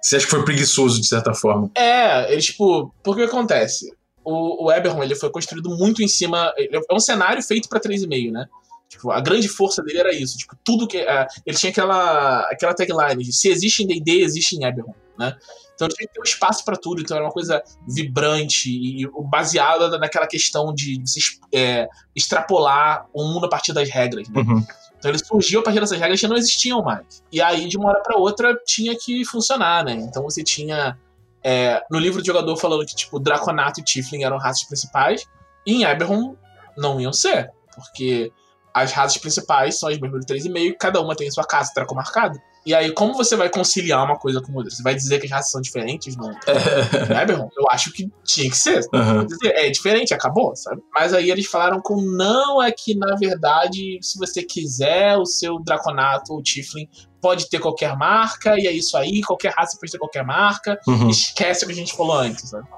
Você 0.02 0.16
acha 0.16 0.26
que 0.26 0.30
foi 0.30 0.44
preguiçoso, 0.44 1.00
de 1.00 1.06
certa 1.06 1.32
forma? 1.32 1.70
É, 1.74 2.30
ele, 2.30 2.42
tipo, 2.42 2.94
porque 3.02 3.22
o 3.22 3.24
que 3.26 3.30
acontece? 3.34 3.90
O, 4.22 4.66
o 4.66 4.70
Eberron, 4.72 5.02
ele 5.02 5.14
foi 5.14 5.30
construído 5.30 5.70
muito 5.70 6.02
em 6.02 6.08
cima. 6.08 6.52
É 6.58 6.94
um 6.94 7.00
cenário 7.00 7.42
feito 7.42 7.70
pra 7.70 7.80
3,5, 7.80 8.30
né? 8.30 8.44
Tipo, 8.88 9.10
a 9.10 9.20
grande 9.20 9.48
força 9.48 9.82
dele 9.82 9.98
era 9.98 10.14
isso. 10.14 10.36
Tipo, 10.38 10.56
tudo 10.64 10.88
que. 10.88 10.98
é, 10.98 11.26
ele 11.46 11.56
tinha 11.56 11.70
aquela, 11.70 12.40
aquela 12.50 12.74
tagline 12.74 13.22
de 13.22 13.32
se 13.32 13.48
existe 13.48 13.82
em 13.82 13.86
DD, 13.86 14.22
existe 14.22 14.56
em 14.56 14.64
Eberron, 14.64 14.94
né? 15.18 15.36
Então 15.74 15.86
tinha 15.88 16.08
que 16.08 16.14
ter 16.14 16.20
um 16.20 16.24
espaço 16.24 16.64
pra 16.64 16.74
tudo. 16.76 17.00
Então 17.02 17.16
era 17.16 17.24
uma 17.26 17.32
coisa 17.32 17.62
vibrante 17.86 18.70
e 18.70 19.06
baseada 19.28 19.96
naquela 19.98 20.26
questão 20.26 20.74
de 20.74 21.00
es- 21.02 21.38
é, 21.54 21.86
extrapolar 22.16 23.06
o 23.12 23.24
mundo 23.24 23.46
a 23.46 23.48
partir 23.48 23.72
das 23.72 23.88
regras, 23.88 24.28
né? 24.28 24.40
Uhum. 24.40 24.64
Então 24.98 25.10
ele 25.10 25.18
surgiu 25.24 25.60
a 25.60 25.62
partir 25.62 25.80
dessas 25.80 25.98
regras 25.98 26.18
que 26.20 26.26
não 26.26 26.36
existiam 26.36 26.82
mais. 26.82 27.22
E 27.30 27.40
aí, 27.40 27.68
de 27.68 27.76
uma 27.76 27.90
hora 27.90 28.02
pra 28.02 28.16
outra, 28.16 28.56
tinha 28.66 28.96
que 28.98 29.24
funcionar, 29.24 29.84
né? 29.84 29.92
Então 29.94 30.22
você 30.22 30.42
tinha. 30.42 30.98
é, 31.44 31.82
no 31.90 31.98
livro 31.98 32.20
do 32.20 32.26
jogador 32.26 32.56
falando 32.56 32.84
que, 32.84 32.96
tipo, 32.96 33.20
Draconato 33.20 33.80
e 33.80 33.84
Tiflin 33.84 34.24
eram 34.24 34.38
raças 34.38 34.64
principais. 34.64 35.24
E 35.64 35.74
em 35.74 35.84
Eberron 35.84 36.34
não 36.76 37.00
iam 37.00 37.12
ser. 37.12 37.52
Porque 37.76 38.32
as 38.82 38.92
raças 38.92 39.18
principais 39.18 39.78
são 39.78 39.88
as 39.88 39.98
mesmas 39.98 40.24
do 40.24 40.34
3,5, 40.34 40.74
cada 40.78 41.00
uma 41.00 41.14
tem 41.16 41.30
sua 41.30 41.44
casa 41.44 41.70
dracomarcada. 41.74 42.40
E 42.66 42.74
aí, 42.74 42.92
como 42.92 43.14
você 43.14 43.34
vai 43.34 43.48
conciliar 43.48 44.04
uma 44.04 44.18
coisa 44.18 44.42
com 44.42 44.52
outra? 44.52 44.70
Você 44.70 44.82
vai 44.82 44.94
dizer 44.94 45.18
que 45.20 45.24
as 45.26 45.32
raças 45.32 45.50
são 45.50 45.60
diferentes 45.60 46.14
no, 46.16 46.26
no 47.08 47.16
Eberron? 47.18 47.48
Eu 47.56 47.64
acho 47.70 47.90
que 47.92 48.10
tinha 48.24 48.50
que 48.50 48.56
ser. 48.56 48.80
Dizer, 49.26 49.54
É 49.54 49.70
diferente, 49.70 50.12
acabou, 50.12 50.54
sabe? 50.54 50.82
Mas 50.92 51.14
aí 51.14 51.30
eles 51.30 51.46
falaram 51.46 51.80
com 51.80 51.96
não 52.02 52.62
é 52.62 52.70
que, 52.70 52.94
na 52.94 53.14
verdade, 53.14 53.98
se 54.02 54.18
você 54.18 54.42
quiser, 54.42 55.16
o 55.16 55.24
seu 55.24 55.58
Draconato 55.60 56.34
ou 56.34 56.42
Tiflin 56.42 56.86
pode 57.22 57.48
ter 57.48 57.58
qualquer 57.58 57.96
marca, 57.96 58.54
e 58.58 58.66
é 58.66 58.72
isso 58.72 58.96
aí, 58.98 59.22
qualquer 59.22 59.52
raça 59.54 59.78
pode 59.80 59.90
ter 59.90 59.98
qualquer 59.98 60.24
marca, 60.24 60.78
Uhum. 60.86 61.08
esquece 61.08 61.64
o 61.64 61.66
que 61.68 61.72
a 61.72 61.76
gente 61.76 61.96
falou 61.96 62.16
antes, 62.18 62.50
sabe? 62.50 62.68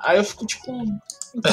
Aí 0.00 0.18
eu 0.18 0.24
fico 0.24 0.44
tipo. 0.44 0.66
Então, 1.34 1.52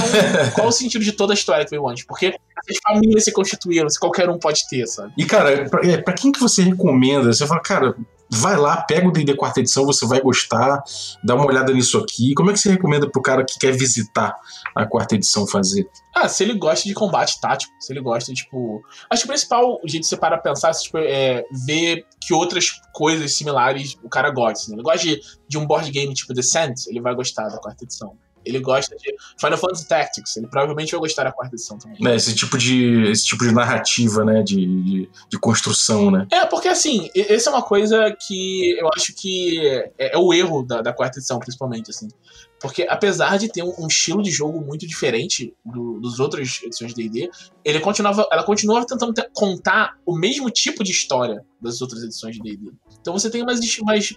qual 0.55 0.67
o 0.67 0.71
sentido 0.71 1.03
de 1.03 1.11
toda 1.11 1.33
a 1.33 1.35
história 1.35 1.63
que 1.63 1.71
veio 1.71 1.87
antes? 1.87 2.05
Porque 2.05 2.37
as 2.69 2.77
famílias 2.87 3.23
se 3.23 3.31
constituíram, 3.31 3.89
se 3.89 3.99
qualquer 3.99 4.29
um 4.29 4.37
pode 4.37 4.67
ter, 4.67 4.85
sabe? 4.87 5.13
E, 5.17 5.25
cara, 5.25 5.69
pra, 5.69 5.85
é, 5.85 5.97
pra 5.97 6.13
quem 6.13 6.31
que 6.31 6.39
você 6.39 6.61
recomenda? 6.61 7.31
Você 7.31 7.47
fala, 7.47 7.61
cara, 7.61 7.95
vai 8.29 8.55
lá, 8.55 8.81
pega 8.83 9.07
o 9.07 9.11
D&D 9.11 9.35
quarta 9.35 9.59
edição, 9.59 9.85
você 9.85 10.05
vai 10.05 10.21
gostar, 10.21 10.83
dá 11.23 11.35
uma 11.35 11.45
olhada 11.45 11.73
nisso 11.73 11.97
aqui. 11.97 12.33
Como 12.35 12.51
é 12.51 12.53
que 12.53 12.59
você 12.59 12.69
recomenda 12.69 13.09
pro 13.09 13.21
cara 13.21 13.43
que 13.43 13.57
quer 13.57 13.71
visitar 13.71 14.35
a 14.75 14.85
quarta 14.85 15.15
edição 15.15 15.47
fazer? 15.47 15.89
Ah, 16.15 16.27
se 16.27 16.43
ele 16.43 16.53
gosta 16.53 16.87
de 16.87 16.93
combate 16.93 17.39
tático, 17.41 17.73
se 17.79 17.91
ele 17.91 18.01
gosta, 18.01 18.33
tipo. 18.33 18.83
Acho 19.09 19.23
que 19.23 19.27
o 19.27 19.31
principal 19.31 19.79
jeito 19.85 20.03
de 20.03 20.09
você 20.09 20.17
parar 20.17 20.37
pra 20.37 20.51
pensar 20.51 20.71
tipo, 20.73 20.97
é 20.97 21.43
ver 21.65 22.05
que 22.21 22.33
outras 22.33 22.71
coisas 22.93 23.35
similares 23.35 23.97
o 24.03 24.09
cara 24.09 24.29
gosta. 24.29 24.65
Assim. 24.65 24.73
Ele 24.73 24.83
gosta 24.83 24.99
de, 24.99 25.19
de 25.47 25.57
um 25.57 25.65
board 25.65 25.89
game 25.91 26.13
tipo 26.13 26.33
Descent, 26.33 26.87
ele 26.87 27.01
vai 27.01 27.15
gostar 27.15 27.47
da 27.47 27.57
quarta 27.57 27.83
edição. 27.83 28.15
Ele 28.45 28.59
gosta 28.59 28.95
de 28.95 29.15
Final 29.39 29.57
Fantasy 29.57 29.87
Tactics, 29.87 30.37
ele 30.37 30.47
provavelmente 30.47 30.91
vai 30.91 30.99
gostar 30.99 31.23
da 31.23 31.31
quarta 31.31 31.55
edição 31.55 31.77
também. 31.77 31.97
Né, 32.01 32.15
esse, 32.15 32.35
tipo 32.35 32.57
de, 32.57 33.03
esse 33.11 33.25
tipo 33.25 33.43
de 33.45 33.53
narrativa, 33.53 34.23
né? 34.23 34.41
De, 34.41 34.55
de, 34.55 35.09
de 35.29 35.39
construção, 35.39 36.11
né? 36.11 36.27
É, 36.31 36.45
porque 36.45 36.67
assim, 36.67 37.09
essa 37.15 37.49
é 37.49 37.53
uma 37.53 37.61
coisa 37.63 38.15
que 38.27 38.77
eu 38.79 38.89
acho 38.95 39.13
que 39.13 39.59
é, 39.97 40.15
é 40.15 40.17
o 40.17 40.33
erro 40.33 40.63
da, 40.63 40.81
da 40.81 40.93
quarta 40.93 41.19
edição, 41.19 41.39
principalmente, 41.39 41.89
assim. 41.91 42.07
Porque 42.59 42.85
apesar 42.89 43.37
de 43.37 43.47
ter 43.47 43.63
um, 43.63 43.73
um 43.79 43.87
estilo 43.87 44.21
de 44.21 44.31
jogo 44.31 44.59
muito 44.59 44.85
diferente 44.85 45.53
do, 45.63 45.99
dos 45.99 46.19
outras 46.19 46.61
edições 46.61 46.93
de 46.93 47.09
D&D, 47.09 47.29
ele 47.63 47.79
continuava, 47.79 48.27
ela 48.31 48.43
continuava 48.43 48.85
tentando 48.85 49.13
te- 49.13 49.29
contar 49.33 49.97
o 50.05 50.17
mesmo 50.17 50.49
tipo 50.49 50.83
de 50.83 50.91
história 50.91 51.43
das 51.61 51.81
outras 51.81 52.03
edições 52.03 52.35
de 52.35 52.41
D&D. 52.41 52.71
Então 52.99 53.13
você 53.13 53.29
tem 53.29 53.41
umas, 53.41 53.59
umas, 53.79 54.13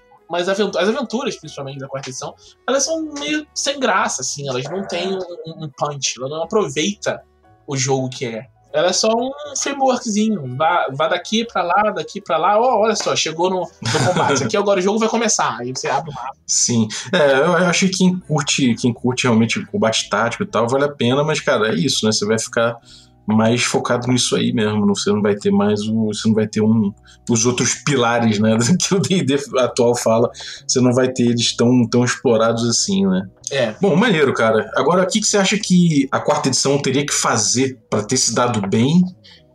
aventuras, 0.48 0.88
as 0.88 0.94
aventuras, 0.94 1.36
principalmente 1.36 1.78
da 1.78 1.88
quarta 1.88 2.08
edição, 2.08 2.34
elas 2.68 2.84
são 2.84 3.02
meio 3.18 3.46
sem 3.54 3.78
graça, 3.78 4.22
assim, 4.22 4.48
elas 4.48 4.64
não 4.64 4.86
têm 4.86 5.14
um, 5.14 5.64
um 5.64 5.70
punch, 5.76 6.14
ela 6.18 6.28
não 6.28 6.42
aproveita 6.42 7.22
o 7.66 7.76
jogo 7.76 8.08
que 8.08 8.26
é. 8.26 8.46
Ela 8.72 8.88
é 8.88 8.92
só 8.92 9.08
um 9.08 9.30
frameworkzinho. 9.56 10.56
Vá, 10.56 10.88
vá 10.92 11.08
daqui 11.08 11.44
pra 11.44 11.62
lá, 11.62 11.90
daqui 11.90 12.22
pra 12.22 12.38
lá. 12.38 12.58
Ó, 12.58 12.80
olha 12.80 12.96
só, 12.96 13.14
chegou 13.14 13.50
no, 13.50 13.60
no 13.60 14.06
combate. 14.06 14.44
Aqui 14.44 14.56
agora 14.56 14.80
o 14.80 14.82
jogo 14.82 14.98
vai 14.98 15.08
começar. 15.08 15.58
Aí 15.60 15.72
você 15.72 15.88
abre 15.88 16.10
o 16.10 16.14
mapa. 16.14 16.32
Sim. 16.46 16.88
É, 17.12 17.38
eu 17.38 17.54
acho 17.54 17.86
que 17.86 17.98
quem 17.98 18.18
curte, 18.18 18.74
quem 18.76 18.92
curte 18.92 19.24
realmente 19.24 19.64
combate 19.66 20.08
tático 20.08 20.42
e 20.42 20.46
tal, 20.46 20.66
vale 20.66 20.84
a 20.84 20.88
pena, 20.88 21.22
mas, 21.22 21.38
cara, 21.40 21.68
é 21.68 21.74
isso, 21.74 22.06
né? 22.06 22.12
Você 22.12 22.24
vai 22.24 22.38
ficar 22.38 22.78
mais 23.26 23.62
focado 23.62 24.08
nisso 24.08 24.34
aí 24.36 24.52
mesmo. 24.52 24.84
não- 24.86 24.94
Você 24.94 25.10
não 25.10 25.22
vai 25.22 25.34
ter 25.34 25.50
mais 25.50 25.80
o. 25.82 26.06
Você 26.06 26.28
não 26.28 26.34
vai 26.34 26.46
ter 26.46 26.60
um, 26.60 26.92
os 27.30 27.46
outros 27.46 27.74
pilares, 27.84 28.38
né? 28.38 28.56
Que 28.80 28.94
o 28.94 28.98
DD 29.00 29.36
atual 29.58 29.96
fala. 29.96 30.30
Você 30.66 30.80
não 30.80 30.92
vai 30.92 31.08
ter 31.12 31.24
eles 31.24 31.54
tão, 31.56 31.86
tão 31.88 32.04
explorados 32.04 32.68
assim, 32.68 33.06
né? 33.06 33.22
É. 33.50 33.74
Bom, 33.80 33.94
maneiro, 33.96 34.32
cara. 34.34 34.70
Agora, 34.74 35.02
o 35.02 35.06
que, 35.06 35.20
que 35.20 35.26
você 35.26 35.36
acha 35.36 35.58
que 35.58 36.08
a 36.10 36.18
quarta 36.20 36.48
edição 36.48 36.80
teria 36.80 37.04
que 37.06 37.12
fazer 37.12 37.78
pra 37.90 38.02
ter 38.02 38.16
se 38.16 38.34
dado 38.34 38.60
bem? 38.68 39.02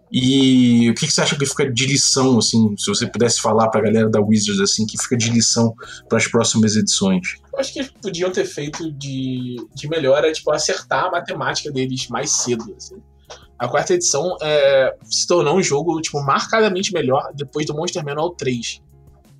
E 0.09 0.89
o 0.89 0.93
que, 0.93 1.05
que 1.05 1.11
você 1.11 1.19
acha 1.21 1.35
que 1.37 1.45
fica 1.45 1.69
de 1.69 1.85
lição, 1.85 2.37
assim, 2.37 2.73
se 2.77 2.85
você 2.87 3.05
pudesse 3.05 3.41
falar 3.41 3.67
pra 3.69 3.81
galera 3.81 4.09
da 4.09 4.21
Wizards, 4.21 4.61
assim, 4.61 4.85
que 4.85 4.97
fica 4.97 5.17
de 5.17 5.29
lição 5.29 5.73
para 6.07 6.17
as 6.17 6.25
próximas 6.27 6.77
edições? 6.77 7.35
Eu 7.53 7.59
acho 7.59 7.73
que 7.73 7.79
eles 7.79 7.91
podiam 8.01 8.31
ter 8.31 8.45
feito 8.45 8.89
de, 8.93 9.57
de 9.75 9.89
melhor 9.89 10.23
é, 10.23 10.31
tipo, 10.31 10.49
acertar 10.51 11.05
a 11.07 11.11
matemática 11.11 11.69
deles 11.71 12.07
mais 12.07 12.31
cedo. 12.31 12.73
Assim. 12.77 12.95
A 13.57 13.67
quarta 13.67 13.93
edição 13.93 14.37
é, 14.41 14.95
se 15.03 15.25
tornou 15.25 15.57
um 15.57 15.63
jogo 15.63 15.99
tipo, 16.01 16.21
marcadamente 16.21 16.93
melhor 16.93 17.31
depois 17.33 17.65
do 17.65 17.73
Monster 17.73 18.03
Manual 18.03 18.31
3. 18.31 18.81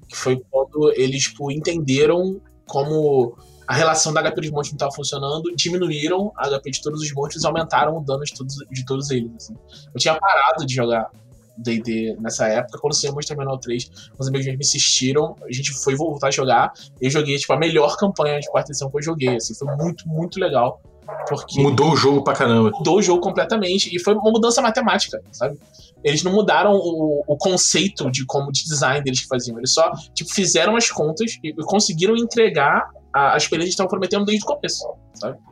Que 0.07 0.15
foi 0.15 0.41
quando 0.49 0.91
eles 0.95 1.23
tipo, 1.23 1.51
entenderam 1.51 2.41
como 2.65 3.37
a 3.67 3.73
relação 3.73 4.13
da 4.13 4.21
HP 4.21 4.41
dos 4.41 4.49
monstros 4.49 4.71
não 4.71 4.77
estava 4.77 4.91
funcionando, 4.93 5.53
diminuíram 5.55 6.31
a 6.37 6.49
HP 6.49 6.71
de 6.71 6.81
todos 6.81 7.01
os 7.01 7.11
monstros 7.13 7.43
e 7.43 7.47
aumentaram 7.47 7.97
o 7.97 8.01
dano 8.01 8.23
de 8.23 8.33
todos, 8.33 8.55
de 8.71 8.85
todos 8.85 9.11
eles. 9.11 9.29
assim. 9.35 9.55
Eu 9.93 9.99
tinha 9.99 10.15
parado 10.15 10.65
de 10.65 10.73
jogar 10.73 11.11
D&D 11.57 12.15
nessa 12.19 12.47
época, 12.47 12.79
quando 12.79 12.93
saiu 12.93 13.13
Monster 13.13 13.35
Manual 13.35 13.57
3, 13.57 14.09
os 14.17 14.27
amigos 14.27 14.45
me 14.45 14.55
insistiram, 14.55 15.35
a 15.43 15.51
gente 15.51 15.71
foi 15.73 15.95
voltar 15.95 16.27
a 16.27 16.31
jogar, 16.31 16.71
eu 17.01 17.09
joguei, 17.09 17.37
tipo, 17.37 17.51
a 17.51 17.57
melhor 17.57 17.97
campanha 17.97 18.39
de 18.39 18.47
quarta 18.49 18.71
edição 18.71 18.89
que 18.89 18.97
eu 18.97 19.01
joguei, 19.01 19.35
assim, 19.35 19.53
foi 19.55 19.75
muito, 19.75 20.07
muito 20.07 20.39
legal. 20.39 20.81
Porque 21.27 21.61
Mudou 21.61 21.91
o 21.91 21.95
jogo 21.95 22.23
pra 22.23 22.33
caramba. 22.33 22.71
mudou 22.71 22.97
o 22.97 23.01
jogo 23.01 23.21
completamente 23.21 23.93
e 23.95 23.99
foi 23.99 24.13
uma 24.13 24.31
mudança 24.31 24.61
matemática, 24.61 25.21
sabe? 25.31 25.57
Eles 26.03 26.23
não 26.23 26.31
mudaram 26.31 26.73
o, 26.73 27.23
o 27.27 27.37
conceito 27.37 28.09
de 28.11 28.25
como 28.25 28.51
de 28.51 28.63
design 28.63 29.03
deles 29.03 29.21
que 29.21 29.27
faziam, 29.27 29.57
eles 29.57 29.73
só 29.73 29.91
tipo, 30.13 30.33
fizeram 30.33 30.75
as 30.75 30.89
contas 30.89 31.37
e, 31.43 31.49
e 31.49 31.63
conseguiram 31.63 32.15
entregar 32.15 32.89
a, 33.17 33.33
a 33.33 33.37
experiência 33.37 33.47
que 33.47 33.55
eles 33.55 33.69
estavam 33.73 33.89
prometendo 33.89 34.25
desde 34.25 34.43
o 34.43 34.47
começo. 34.47 34.85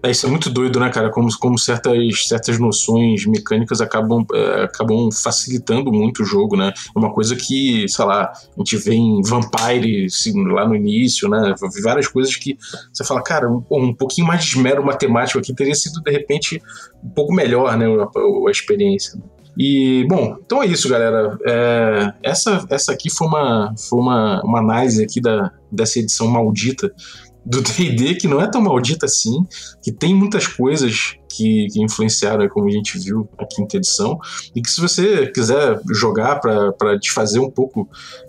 É, 0.03 0.11
isso 0.11 0.27
é 0.27 0.29
muito 0.29 0.49
doido, 0.49 0.79
né, 0.79 0.89
cara? 0.89 1.09
Como, 1.09 1.27
como 1.39 1.57
certas, 1.57 2.27
certas 2.27 2.59
noções 2.59 3.25
mecânicas 3.25 3.81
acabam, 3.81 4.23
é, 4.33 4.63
acabam 4.63 5.09
facilitando 5.11 5.91
muito 5.91 6.21
o 6.21 6.25
jogo, 6.25 6.55
né? 6.55 6.71
É 6.95 6.99
uma 6.99 7.11
coisa 7.11 7.35
que, 7.35 7.87
sei 7.89 8.05
lá, 8.05 8.31
a 8.31 8.59
gente 8.59 8.77
vê 8.77 8.93
em 8.93 9.21
Vampire 9.23 10.05
assim, 10.05 10.47
lá 10.47 10.67
no 10.67 10.75
início, 10.75 11.27
né? 11.27 11.55
Várias 11.83 12.07
coisas 12.07 12.35
que 12.35 12.57
você 12.93 13.03
fala, 13.03 13.23
cara, 13.23 13.49
um, 13.49 13.63
um 13.71 13.93
pouquinho 13.93 14.27
mais 14.27 14.43
de 14.43 14.51
esmero 14.51 14.85
matemático 14.85 15.39
aqui 15.39 15.53
teria 15.53 15.73
sido, 15.73 16.01
de 16.01 16.11
repente, 16.11 16.61
um 17.03 17.09
pouco 17.09 17.33
melhor, 17.33 17.75
né? 17.75 17.85
A, 17.87 18.47
a 18.47 18.51
experiência. 18.51 19.19
E, 19.57 20.05
bom, 20.09 20.37
então 20.45 20.61
é 20.61 20.67
isso, 20.67 20.89
galera. 20.89 21.37
É, 21.45 22.13
essa, 22.21 22.65
essa 22.69 22.91
aqui 22.91 23.09
foi 23.09 23.27
uma, 23.27 23.73
foi 23.77 23.99
uma, 23.99 24.41
uma 24.43 24.59
análise 24.59 25.01
aqui 25.01 25.21
da, 25.21 25.51
dessa 25.71 25.99
edição 25.99 26.27
maldita 26.27 26.93
do 27.45 27.61
D&D, 27.63 28.15
que 28.15 28.27
não 28.27 28.41
é 28.41 28.49
tão 28.49 28.61
maldita 28.61 29.05
assim, 29.05 29.45
que 29.81 29.91
tem 29.91 30.13
muitas 30.13 30.47
coisas 30.47 31.15
que, 31.29 31.67
que 31.71 31.83
influenciaram, 31.83 32.47
como 32.49 32.67
a 32.67 32.71
gente 32.71 32.97
viu 32.97 33.27
na 33.37 33.45
quinta 33.45 33.77
edição, 33.77 34.17
e 34.55 34.61
que 34.61 34.69
se 34.69 34.81
você 34.81 35.27
quiser 35.27 35.79
jogar 35.93 36.39
para 36.39 36.95
desfazer 36.95 37.39
um 37.39 37.51
pouco 37.51 37.87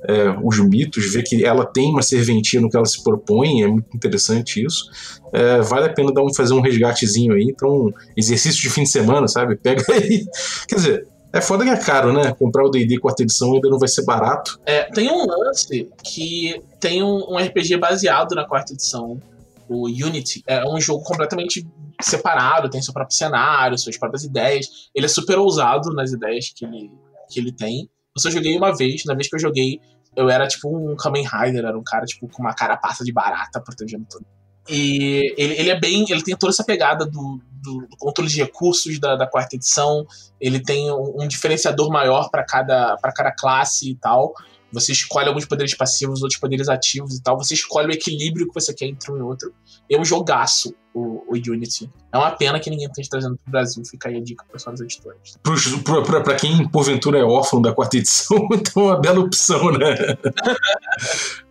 é, 0.09 0.37
os 0.43 0.59
mitos, 0.59 1.13
ver 1.13 1.23
que 1.23 1.45
ela 1.45 1.65
tem 1.65 1.91
uma 1.91 2.03
serventia 2.03 2.61
no 2.61 2.69
que 2.69 2.77
ela 2.77 2.87
se 2.87 3.03
propõe, 3.03 3.63
é 3.63 3.69
muito 3.69 3.89
interessante 3.95 4.65
isso, 4.65 4.85
é, 5.33 5.61
vale 5.61 5.87
a 5.87 5.93
pena 5.93 6.13
dar 6.13 6.23
um, 6.23 6.35
fazer 6.35 6.55
um 6.55 6.61
resgatezinho 6.61 7.35
aí, 7.35 7.45
então, 7.45 7.93
exercício 8.17 8.61
de 8.61 8.71
fim 8.71 8.83
de 8.83 8.91
semana, 8.91 9.29
sabe? 9.29 9.57
Pega 9.57 9.85
aí. 9.93 10.25
Quer 10.69 10.75
dizer, 10.75 11.09
é 11.37 11.41
foda 11.41 11.65
que 11.65 11.71
é 11.71 11.77
caro, 11.77 12.13
né? 12.13 12.33
Comprar 12.33 12.65
o 12.65 12.71
D&D 12.71 12.99
quarta 12.99 13.23
edição 13.23 13.55
ainda 13.55 13.69
não 13.69 13.79
vai 13.79 13.89
ser 13.89 14.05
barato. 14.05 14.59
É, 14.65 14.85
tem 14.85 15.11
um 15.11 15.27
lance 15.27 15.89
que 16.03 16.61
tem 16.81 17.03
um, 17.03 17.25
um, 17.29 17.37
RPG 17.37 17.77
baseado 17.77 18.35
na 18.35 18.47
quarta 18.47 18.73
edição, 18.73 19.21
o 19.69 19.87
Unity. 19.87 20.43
É 20.47 20.65
um 20.69 20.81
jogo 20.81 21.03
completamente 21.05 21.67
separado, 22.01 22.69
tem 22.71 22.83
seu 22.83 22.93
próprio 22.93 23.17
cenário, 23.17 23.79
suas 23.79 23.99
próprias 23.99 24.25
ideias. 24.25 24.67
Ele 24.95 25.07
é 25.07 25.09
super 25.09 25.39
ousado 25.39 25.93
nas 25.93 26.13
ideias 26.13 26.53
que 26.55 26.65
ele, 26.65 26.91
que 27.31 27.41
ele 27.41 27.53
tem. 27.53 27.89
Eu 28.17 28.23
só 28.23 28.31
joguei 28.31 28.57
uma 28.57 28.75
vez, 28.75 29.05
na 29.05 29.15
vez 29.15 29.29
que 29.29 29.37
eu 29.37 29.41
joguei, 29.41 29.81
eu 30.17 30.31
era 30.31 30.47
tipo 30.47 30.75
um 30.75 30.97
Kamen 30.97 31.27
Rider, 31.27 31.65
era 31.65 31.79
um 31.79 31.85
cara 31.85 32.07
tipo 32.07 32.29
com 32.29 32.43
uma 32.43 32.55
carapaça 32.55 33.05
de 33.05 33.13
barata 33.13 33.61
protegendo 33.61 34.07
tudo. 34.09 34.25
E 34.69 35.35
ele, 35.37 35.55
ele 35.55 35.71
é 35.71 35.79
bem. 35.79 36.05
Ele 36.09 36.23
tem 36.23 36.37
toda 36.37 36.53
essa 36.53 36.65
pegada 36.65 37.05
do, 37.05 37.41
do, 37.67 37.87
do 37.87 37.97
controle 37.99 38.31
de 38.31 38.37
recursos 38.37 38.99
da, 38.99 39.17
da, 39.17 39.27
quarta 39.27 39.57
edição. 39.57 40.07
Ele 40.41 40.61
tem 40.61 40.91
um, 40.91 41.23
um 41.23 41.29
diferenciador 41.29 41.91
maior 41.91 42.31
para 42.31 42.45
cada, 42.45 42.97
cada 43.15 43.33
classe 43.33 43.91
e 43.91 43.95
tal. 43.97 44.33
Você 44.73 44.93
escolhe 44.93 45.29
alguns 45.29 45.45
poderes 45.45 45.75
passivos, 45.75 46.23
outros 46.23 46.41
poderes 46.41 46.69
ativos 46.69 47.17
e 47.17 47.23
tal. 47.23 47.37
Você 47.39 47.55
escolhe 47.55 47.89
o 47.89 47.93
equilíbrio 47.93 48.47
que 48.47 48.55
você 48.55 48.75
quer 48.75 48.87
entre 48.87 49.11
um 49.13 49.17
e 49.17 49.23
outro. 49.23 49.53
É 49.91 49.99
um 49.99 50.05
jogaço 50.05 50.75
o, 50.93 51.23
o 51.29 51.35
Unity. 51.35 51.91
É 52.11 52.17
uma 52.17 52.31
pena 52.31 52.59
que 52.59 52.71
ninguém 52.71 52.87
esteja 52.87 53.11
trazendo 53.11 53.37
pro 53.37 53.53
Brasil. 53.53 53.83
Fica 53.85 54.09
aí 54.09 54.17
a 54.17 54.21
dica 54.21 54.45
para 54.49 54.73
os 54.73 54.81
editores. 54.81 55.39
Para 56.25 56.35
quem, 56.35 56.67
porventura, 56.69 57.19
é 57.19 57.23
órfão 57.23 57.61
da 57.61 57.73
quarta 57.73 57.99
edição, 57.99 58.49
então 58.53 58.83
é 58.83 58.87
uma 58.87 59.01
bela 59.01 59.21
opção, 59.21 59.71
né? 59.73 59.95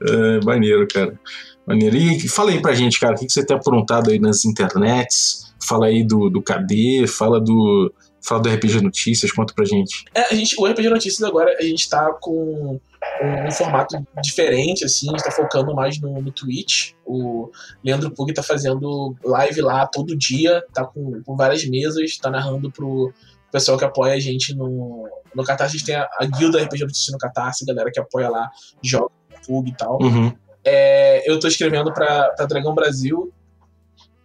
é, 0.10 0.40
maneiro, 0.44 0.88
cara. 0.88 1.20
Maneiro. 1.68 1.96
E 1.96 2.28
fala 2.28 2.52
aí 2.52 2.62
pra 2.62 2.74
gente, 2.74 3.00
cara, 3.00 3.16
o 3.16 3.18
que, 3.18 3.30
você 3.30 3.46
tem 3.46 3.56
aprontado 3.56 4.10
aí 4.10 4.20
nas 4.20 4.46
internets? 4.46 5.45
Fala 5.66 5.88
aí 5.88 6.04
do, 6.04 6.30
do 6.30 6.42
KD, 6.42 7.08
fala 7.08 7.40
do. 7.40 7.94
Fala 8.22 8.42
do 8.42 8.50
RPG 8.50 8.82
Notícias, 8.82 9.32
conta 9.32 9.54
pra 9.54 9.66
gente. 9.66 10.04
É, 10.14 10.34
a 10.34 10.36
gente. 10.36 10.56
O 10.60 10.66
RPG 10.66 10.90
Notícias 10.90 11.22
agora 11.24 11.56
a 11.60 11.62
gente 11.62 11.88
tá 11.88 12.12
com 12.20 12.80
um, 13.22 13.48
um 13.48 13.52
formato 13.52 13.96
diferente, 14.22 14.84
assim, 14.84 15.08
a 15.10 15.12
gente 15.12 15.24
tá 15.24 15.32
focando 15.32 15.74
mais 15.76 16.00
no, 16.00 16.22
no 16.22 16.32
Twitch. 16.32 16.94
O 17.06 17.52
Leandro 17.84 18.12
Pug 18.12 18.34
tá 18.34 18.42
fazendo 18.42 19.16
live 19.24 19.62
lá 19.62 19.86
todo 19.86 20.18
dia, 20.18 20.64
tá 20.74 20.84
com, 20.86 21.22
com 21.24 21.36
várias 21.36 21.66
mesas, 21.66 22.18
tá 22.18 22.30
narrando 22.30 22.72
pro 22.72 23.14
pessoal 23.52 23.78
que 23.78 23.86
apoia 23.86 24.16
a 24.16 24.20
gente 24.20 24.56
no, 24.56 25.08
no 25.34 25.44
Catarse. 25.44 25.76
A 25.76 25.78
gente 25.78 25.86
tem 25.86 25.96
a, 25.96 26.08
a 26.20 26.26
guilda 26.26 26.64
RPG 26.64 26.82
Notícias 26.82 27.12
no 27.12 27.20
Catarse, 27.20 27.66
galera 27.66 27.92
que 27.92 28.00
apoia 28.00 28.30
lá, 28.30 28.50
joga 28.82 29.12
Pug 29.46 29.70
e 29.70 29.76
tal. 29.76 30.02
Uhum. 30.02 30.34
É, 30.64 31.30
eu 31.30 31.40
tô 31.40 31.48
escrevendo 31.48 31.94
pra, 31.94 32.30
pra 32.30 32.46
Dragão 32.46 32.74
Brasil 32.74 33.32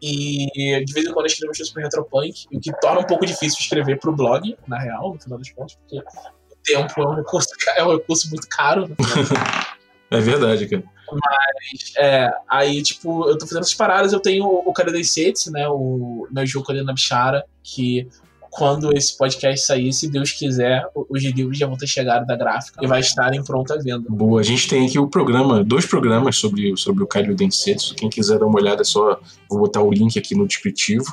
e 0.02 0.84
de 0.84 0.92
vez 0.92 1.06
em 1.06 1.12
quando 1.12 1.26
eu 1.26 1.30
escrevo 1.30 1.52
coisas 1.52 1.70
pro 1.70 1.82
Retropunk, 1.82 2.46
o 2.52 2.60
que 2.60 2.72
torna 2.80 3.00
um 3.00 3.06
pouco 3.06 3.26
difícil 3.26 3.58
escrever 3.60 3.98
pro 3.98 4.12
blog, 4.12 4.56
na 4.66 4.78
real, 4.78 5.14
no 5.14 5.20
final 5.20 5.38
dos 5.38 5.50
contos, 5.50 5.76
porque 5.76 5.98
o 5.98 6.56
tempo 6.64 7.02
é 7.02 7.06
um 7.06 7.14
recurso, 7.14 7.48
é 7.76 7.84
um 7.84 7.96
recurso 7.96 8.28
muito 8.30 8.48
caro. 8.48 8.88
Né? 8.88 8.96
é 10.10 10.20
verdade, 10.20 10.68
cara. 10.68 10.84
Mas, 11.12 11.92
é, 11.98 12.30
aí, 12.48 12.82
tipo, 12.82 13.28
eu 13.28 13.36
tô 13.36 13.46
fazendo 13.46 13.62
essas 13.62 13.74
paradas, 13.74 14.12
eu 14.12 14.20
tenho 14.20 14.44
o 14.46 14.72
Canadá 14.72 15.02
Sets, 15.02 15.50
né, 15.50 15.68
o 15.68 16.26
meu 16.30 16.46
jogo 16.46 16.70
ali 16.70 16.82
na 16.82 16.92
Bichara, 16.92 17.44
que 17.62 18.08
quando 18.50 18.92
esse 18.92 19.16
podcast 19.16 19.64
sair, 19.64 19.92
se 19.92 20.08
Deus 20.08 20.32
quiser, 20.32 20.84
os 20.94 21.22
livros 21.22 21.56
já 21.56 21.66
vão 21.66 21.76
ter 21.76 21.86
chegado 21.86 22.26
da 22.26 22.36
gráfica 22.36 22.84
e 22.84 22.86
vai 22.86 23.00
estar 23.00 23.32
em 23.32 23.42
pronta 23.42 23.78
venda. 23.78 24.04
Boa, 24.08 24.40
a 24.40 24.44
gente 24.44 24.68
tem 24.68 24.86
aqui 24.86 24.98
o 24.98 25.06
programa, 25.06 25.62
dois 25.62 25.86
programas 25.86 26.36
sobre, 26.36 26.76
sobre 26.76 27.04
o 27.04 27.06
Caio 27.06 27.34
Densetsu. 27.34 27.94
Quem 27.94 28.10
quiser 28.10 28.38
dar 28.38 28.46
uma 28.46 28.58
olhada, 28.58 28.82
é 28.82 28.84
só 28.84 29.20
vou 29.48 29.60
botar 29.60 29.80
o 29.80 29.92
link 29.92 30.18
aqui 30.18 30.34
no 30.34 30.46
descritivo. 30.46 31.04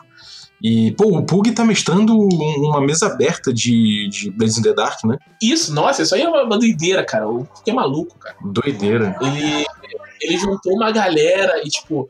E, 0.62 0.92
pô, 0.94 1.16
o 1.16 1.24
Pug 1.24 1.52
tá 1.52 1.64
mestrando 1.64 2.18
uma 2.18 2.82
mesa 2.82 3.06
aberta 3.06 3.54
de, 3.54 4.10
de 4.10 4.32
Blades 4.32 4.58
in 4.58 4.64
the 4.64 4.74
Dark, 4.74 5.04
né? 5.04 5.18
Isso, 5.40 5.72
nossa, 5.72 6.02
isso 6.02 6.16
aí 6.16 6.24
é 6.24 6.30
uma 6.30 6.58
doideira, 6.58 7.06
cara. 7.06 7.30
O 7.30 7.46
Pug 7.46 7.70
é 7.70 7.74
maluco, 7.74 8.18
cara. 8.18 8.36
Doideira. 8.44 9.16
Ele, 9.22 9.66
ele 10.20 10.38
juntou 10.38 10.74
uma 10.74 10.92
galera 10.92 11.62
e, 11.64 11.70
tipo, 11.70 12.10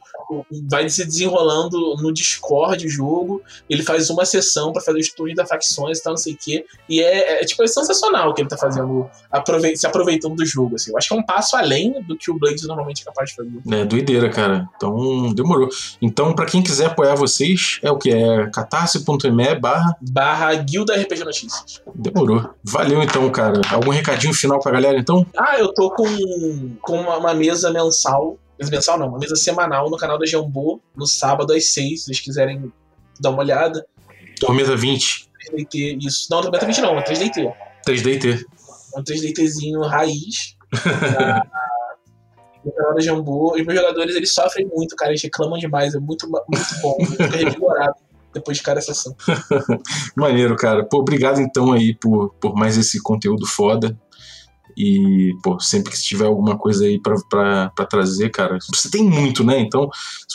vai 0.69 0.89
se 0.89 1.05
desenrolando 1.05 1.95
no 2.01 2.13
Discord 2.13 2.85
o 2.85 2.89
jogo. 2.89 3.41
Ele 3.69 3.83
faz 3.83 4.09
uma 4.09 4.25
sessão 4.25 4.71
para 4.71 4.81
fazer 4.81 4.97
o 4.97 5.01
estudo 5.01 5.33
da 5.33 5.45
facções 5.45 5.99
e 5.99 6.03
tal, 6.03 6.13
não 6.13 6.17
sei 6.17 6.33
o 6.33 6.37
quê. 6.37 6.65
E 6.87 7.01
é, 7.01 7.41
é, 7.41 7.45
tipo, 7.45 7.63
é 7.63 7.67
sensacional 7.67 8.29
o 8.29 8.33
que 8.33 8.41
ele 8.41 8.49
tá 8.49 8.57
fazendo, 8.57 9.09
aprove 9.31 9.75
se 9.75 9.85
aproveitando 9.85 10.35
do 10.35 10.45
jogo, 10.45 10.75
assim. 10.75 10.91
Eu 10.91 10.97
acho 10.97 11.07
que 11.07 11.13
é 11.13 11.17
um 11.17 11.23
passo 11.23 11.55
além 11.55 12.01
do 12.03 12.17
que 12.17 12.31
o 12.31 12.37
Blades 12.37 12.65
normalmente 12.67 13.01
é 13.01 13.05
capaz 13.05 13.29
de 13.29 13.35
fazer. 13.35 13.51
É, 13.71 13.85
doideira, 13.85 14.29
cara. 14.29 14.69
Então, 14.75 15.33
demorou. 15.33 15.69
Então, 16.01 16.33
para 16.33 16.45
quem 16.45 16.61
quiser 16.61 16.87
apoiar 16.87 17.15
vocês, 17.15 17.79
é 17.81 17.91
o 17.91 17.97
que? 17.97 18.11
É 18.11 18.49
catarse.me 18.49 19.55
barra... 19.55 19.95
Barra 20.01 20.53
Guilda 20.55 20.95
RPG 20.95 21.23
Notícias. 21.23 21.81
Demorou. 21.95 22.49
Valeu, 22.63 23.01
então, 23.01 23.29
cara. 23.29 23.61
Algum 23.71 23.91
recadinho 23.91 24.33
final 24.33 24.59
pra 24.59 24.71
galera, 24.71 24.97
então? 24.97 25.25
Ah, 25.37 25.57
eu 25.57 25.73
tô 25.73 25.89
com, 25.91 26.05
com 26.81 27.01
uma, 27.01 27.17
uma 27.17 27.33
mesa 27.33 27.71
mensal 27.71 28.37
mesa 28.59 28.71
mensal 28.71 28.97
não, 28.97 29.09
uma 29.09 29.19
mesa 29.19 29.35
semanal 29.35 29.89
no 29.89 29.97
canal 29.97 30.17
da 30.17 30.25
Jambô, 30.25 30.81
no 30.95 31.05
sábado 31.05 31.53
às 31.53 31.71
6, 31.73 31.99
se 31.99 32.05
vocês 32.05 32.19
quiserem 32.19 32.71
dar 33.19 33.29
uma 33.29 33.39
olhada. 33.39 33.85
Tormenta 34.39 34.75
20. 34.75 35.29
3DT, 35.51 35.97
isso. 36.01 36.27
Não, 36.29 36.41
Tormenta 36.41 36.65
20 36.65 36.81
não, 36.81 36.97
é 36.97 37.03
3DT. 37.03 37.53
3DT. 37.85 38.45
É 38.95 38.99
um 38.99 39.03
3DTzinho 39.03 39.81
raiz. 39.87 40.55
no 42.67 42.73
canal 42.73 42.93
da 42.93 43.01
Jambô. 43.01 43.53
Os 43.53 43.65
meus 43.65 43.79
jogadores, 43.79 44.15
eles 44.15 44.33
sofrem 44.33 44.67
muito, 44.67 44.95
cara, 44.95 45.11
eles 45.11 45.23
reclamam 45.23 45.57
demais, 45.57 45.95
é 45.95 45.99
muito, 45.99 46.27
muito 46.27 46.81
bom, 46.81 46.97
fica 47.05 47.27
revigorado 47.35 47.95
depois 48.33 48.57
de 48.57 48.63
cada 48.63 48.81
sessão. 48.81 49.15
Maneiro, 50.15 50.55
cara. 50.55 50.83
Pô, 50.83 50.99
obrigado 50.99 51.39
então 51.39 51.71
aí 51.71 51.95
por, 51.95 52.33
por 52.35 52.55
mais 52.55 52.77
esse 52.77 53.01
conteúdo 53.01 53.45
foda. 53.47 53.97
E, 54.77 55.33
pô, 55.41 55.59
sempre 55.59 55.91
que 55.91 55.99
tiver 55.99 56.27
alguma 56.27 56.55
coisa 56.55 56.85
aí 56.85 57.01
para 57.01 57.85
trazer, 57.89 58.29
cara, 58.29 58.59
você 58.71 58.91
tem 58.91 59.03
muito, 59.03 59.43
né? 59.43 59.59
Então, 59.59 59.89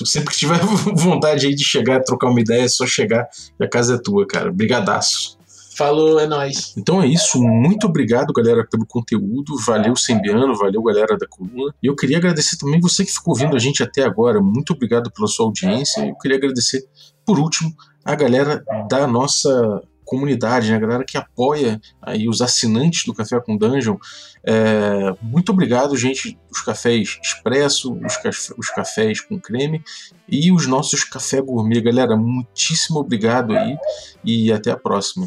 sempre 0.04 0.34
que 0.34 0.40
tiver 0.40 0.58
vontade 0.96 1.46
aí 1.46 1.54
de 1.54 1.62
chegar, 1.64 2.02
trocar 2.02 2.28
uma 2.28 2.40
ideia, 2.40 2.62
é 2.62 2.68
só 2.68 2.84
chegar 2.84 3.28
e 3.60 3.64
a 3.64 3.68
casa 3.68 3.94
é 3.94 3.98
tua, 3.98 4.26
cara. 4.26 4.50
Brigadaço. 4.50 5.38
Falou, 5.76 6.18
é 6.20 6.26
nóis. 6.26 6.74
Então 6.76 7.00
é 7.00 7.06
isso. 7.06 7.40
Muito 7.40 7.86
obrigado, 7.86 8.32
galera, 8.32 8.66
pelo 8.68 8.84
conteúdo. 8.84 9.56
Valeu, 9.64 9.96
Sembiano. 9.96 10.54
Valeu, 10.56 10.82
galera 10.82 11.16
da 11.16 11.26
coluna. 11.26 11.72
E 11.82 11.86
eu 11.86 11.94
queria 11.94 12.18
agradecer 12.18 12.56
também 12.58 12.80
você 12.80 13.04
que 13.04 13.12
ficou 13.12 13.32
ouvindo 13.32 13.56
a 13.56 13.58
gente 13.58 13.82
até 13.82 14.02
agora. 14.02 14.40
Muito 14.40 14.74
obrigado 14.74 15.10
pela 15.10 15.26
sua 15.26 15.46
audiência. 15.46 16.06
Eu 16.06 16.16
queria 16.16 16.36
agradecer, 16.36 16.82
por 17.24 17.38
último, 17.38 17.72
a 18.04 18.14
galera 18.14 18.62
da 18.90 19.06
nossa 19.06 19.82
comunidade, 20.12 20.70
né, 20.70 20.76
a 20.76 20.80
galera 20.80 21.04
que 21.04 21.16
apoia 21.16 21.80
aí 22.02 22.28
os 22.28 22.42
assinantes 22.42 23.06
do 23.06 23.14
Café 23.14 23.40
com 23.40 23.56
Dungeon. 23.56 23.96
É, 24.44 25.14
muito 25.22 25.52
obrigado, 25.52 25.96
gente, 25.96 26.38
os 26.50 26.60
cafés 26.60 27.18
expresso, 27.22 27.98
os, 28.04 28.16
café, 28.18 28.54
os 28.58 28.68
cafés 28.68 29.20
com 29.22 29.40
creme 29.40 29.82
e 30.28 30.52
os 30.52 30.66
nossos 30.66 31.02
café 31.02 31.40
gourmet. 31.40 31.80
Galera, 31.80 32.14
muitíssimo 32.14 32.98
obrigado 32.98 33.56
aí 33.56 33.78
e 34.22 34.52
até 34.52 34.70
a 34.70 34.76
próxima. 34.76 35.26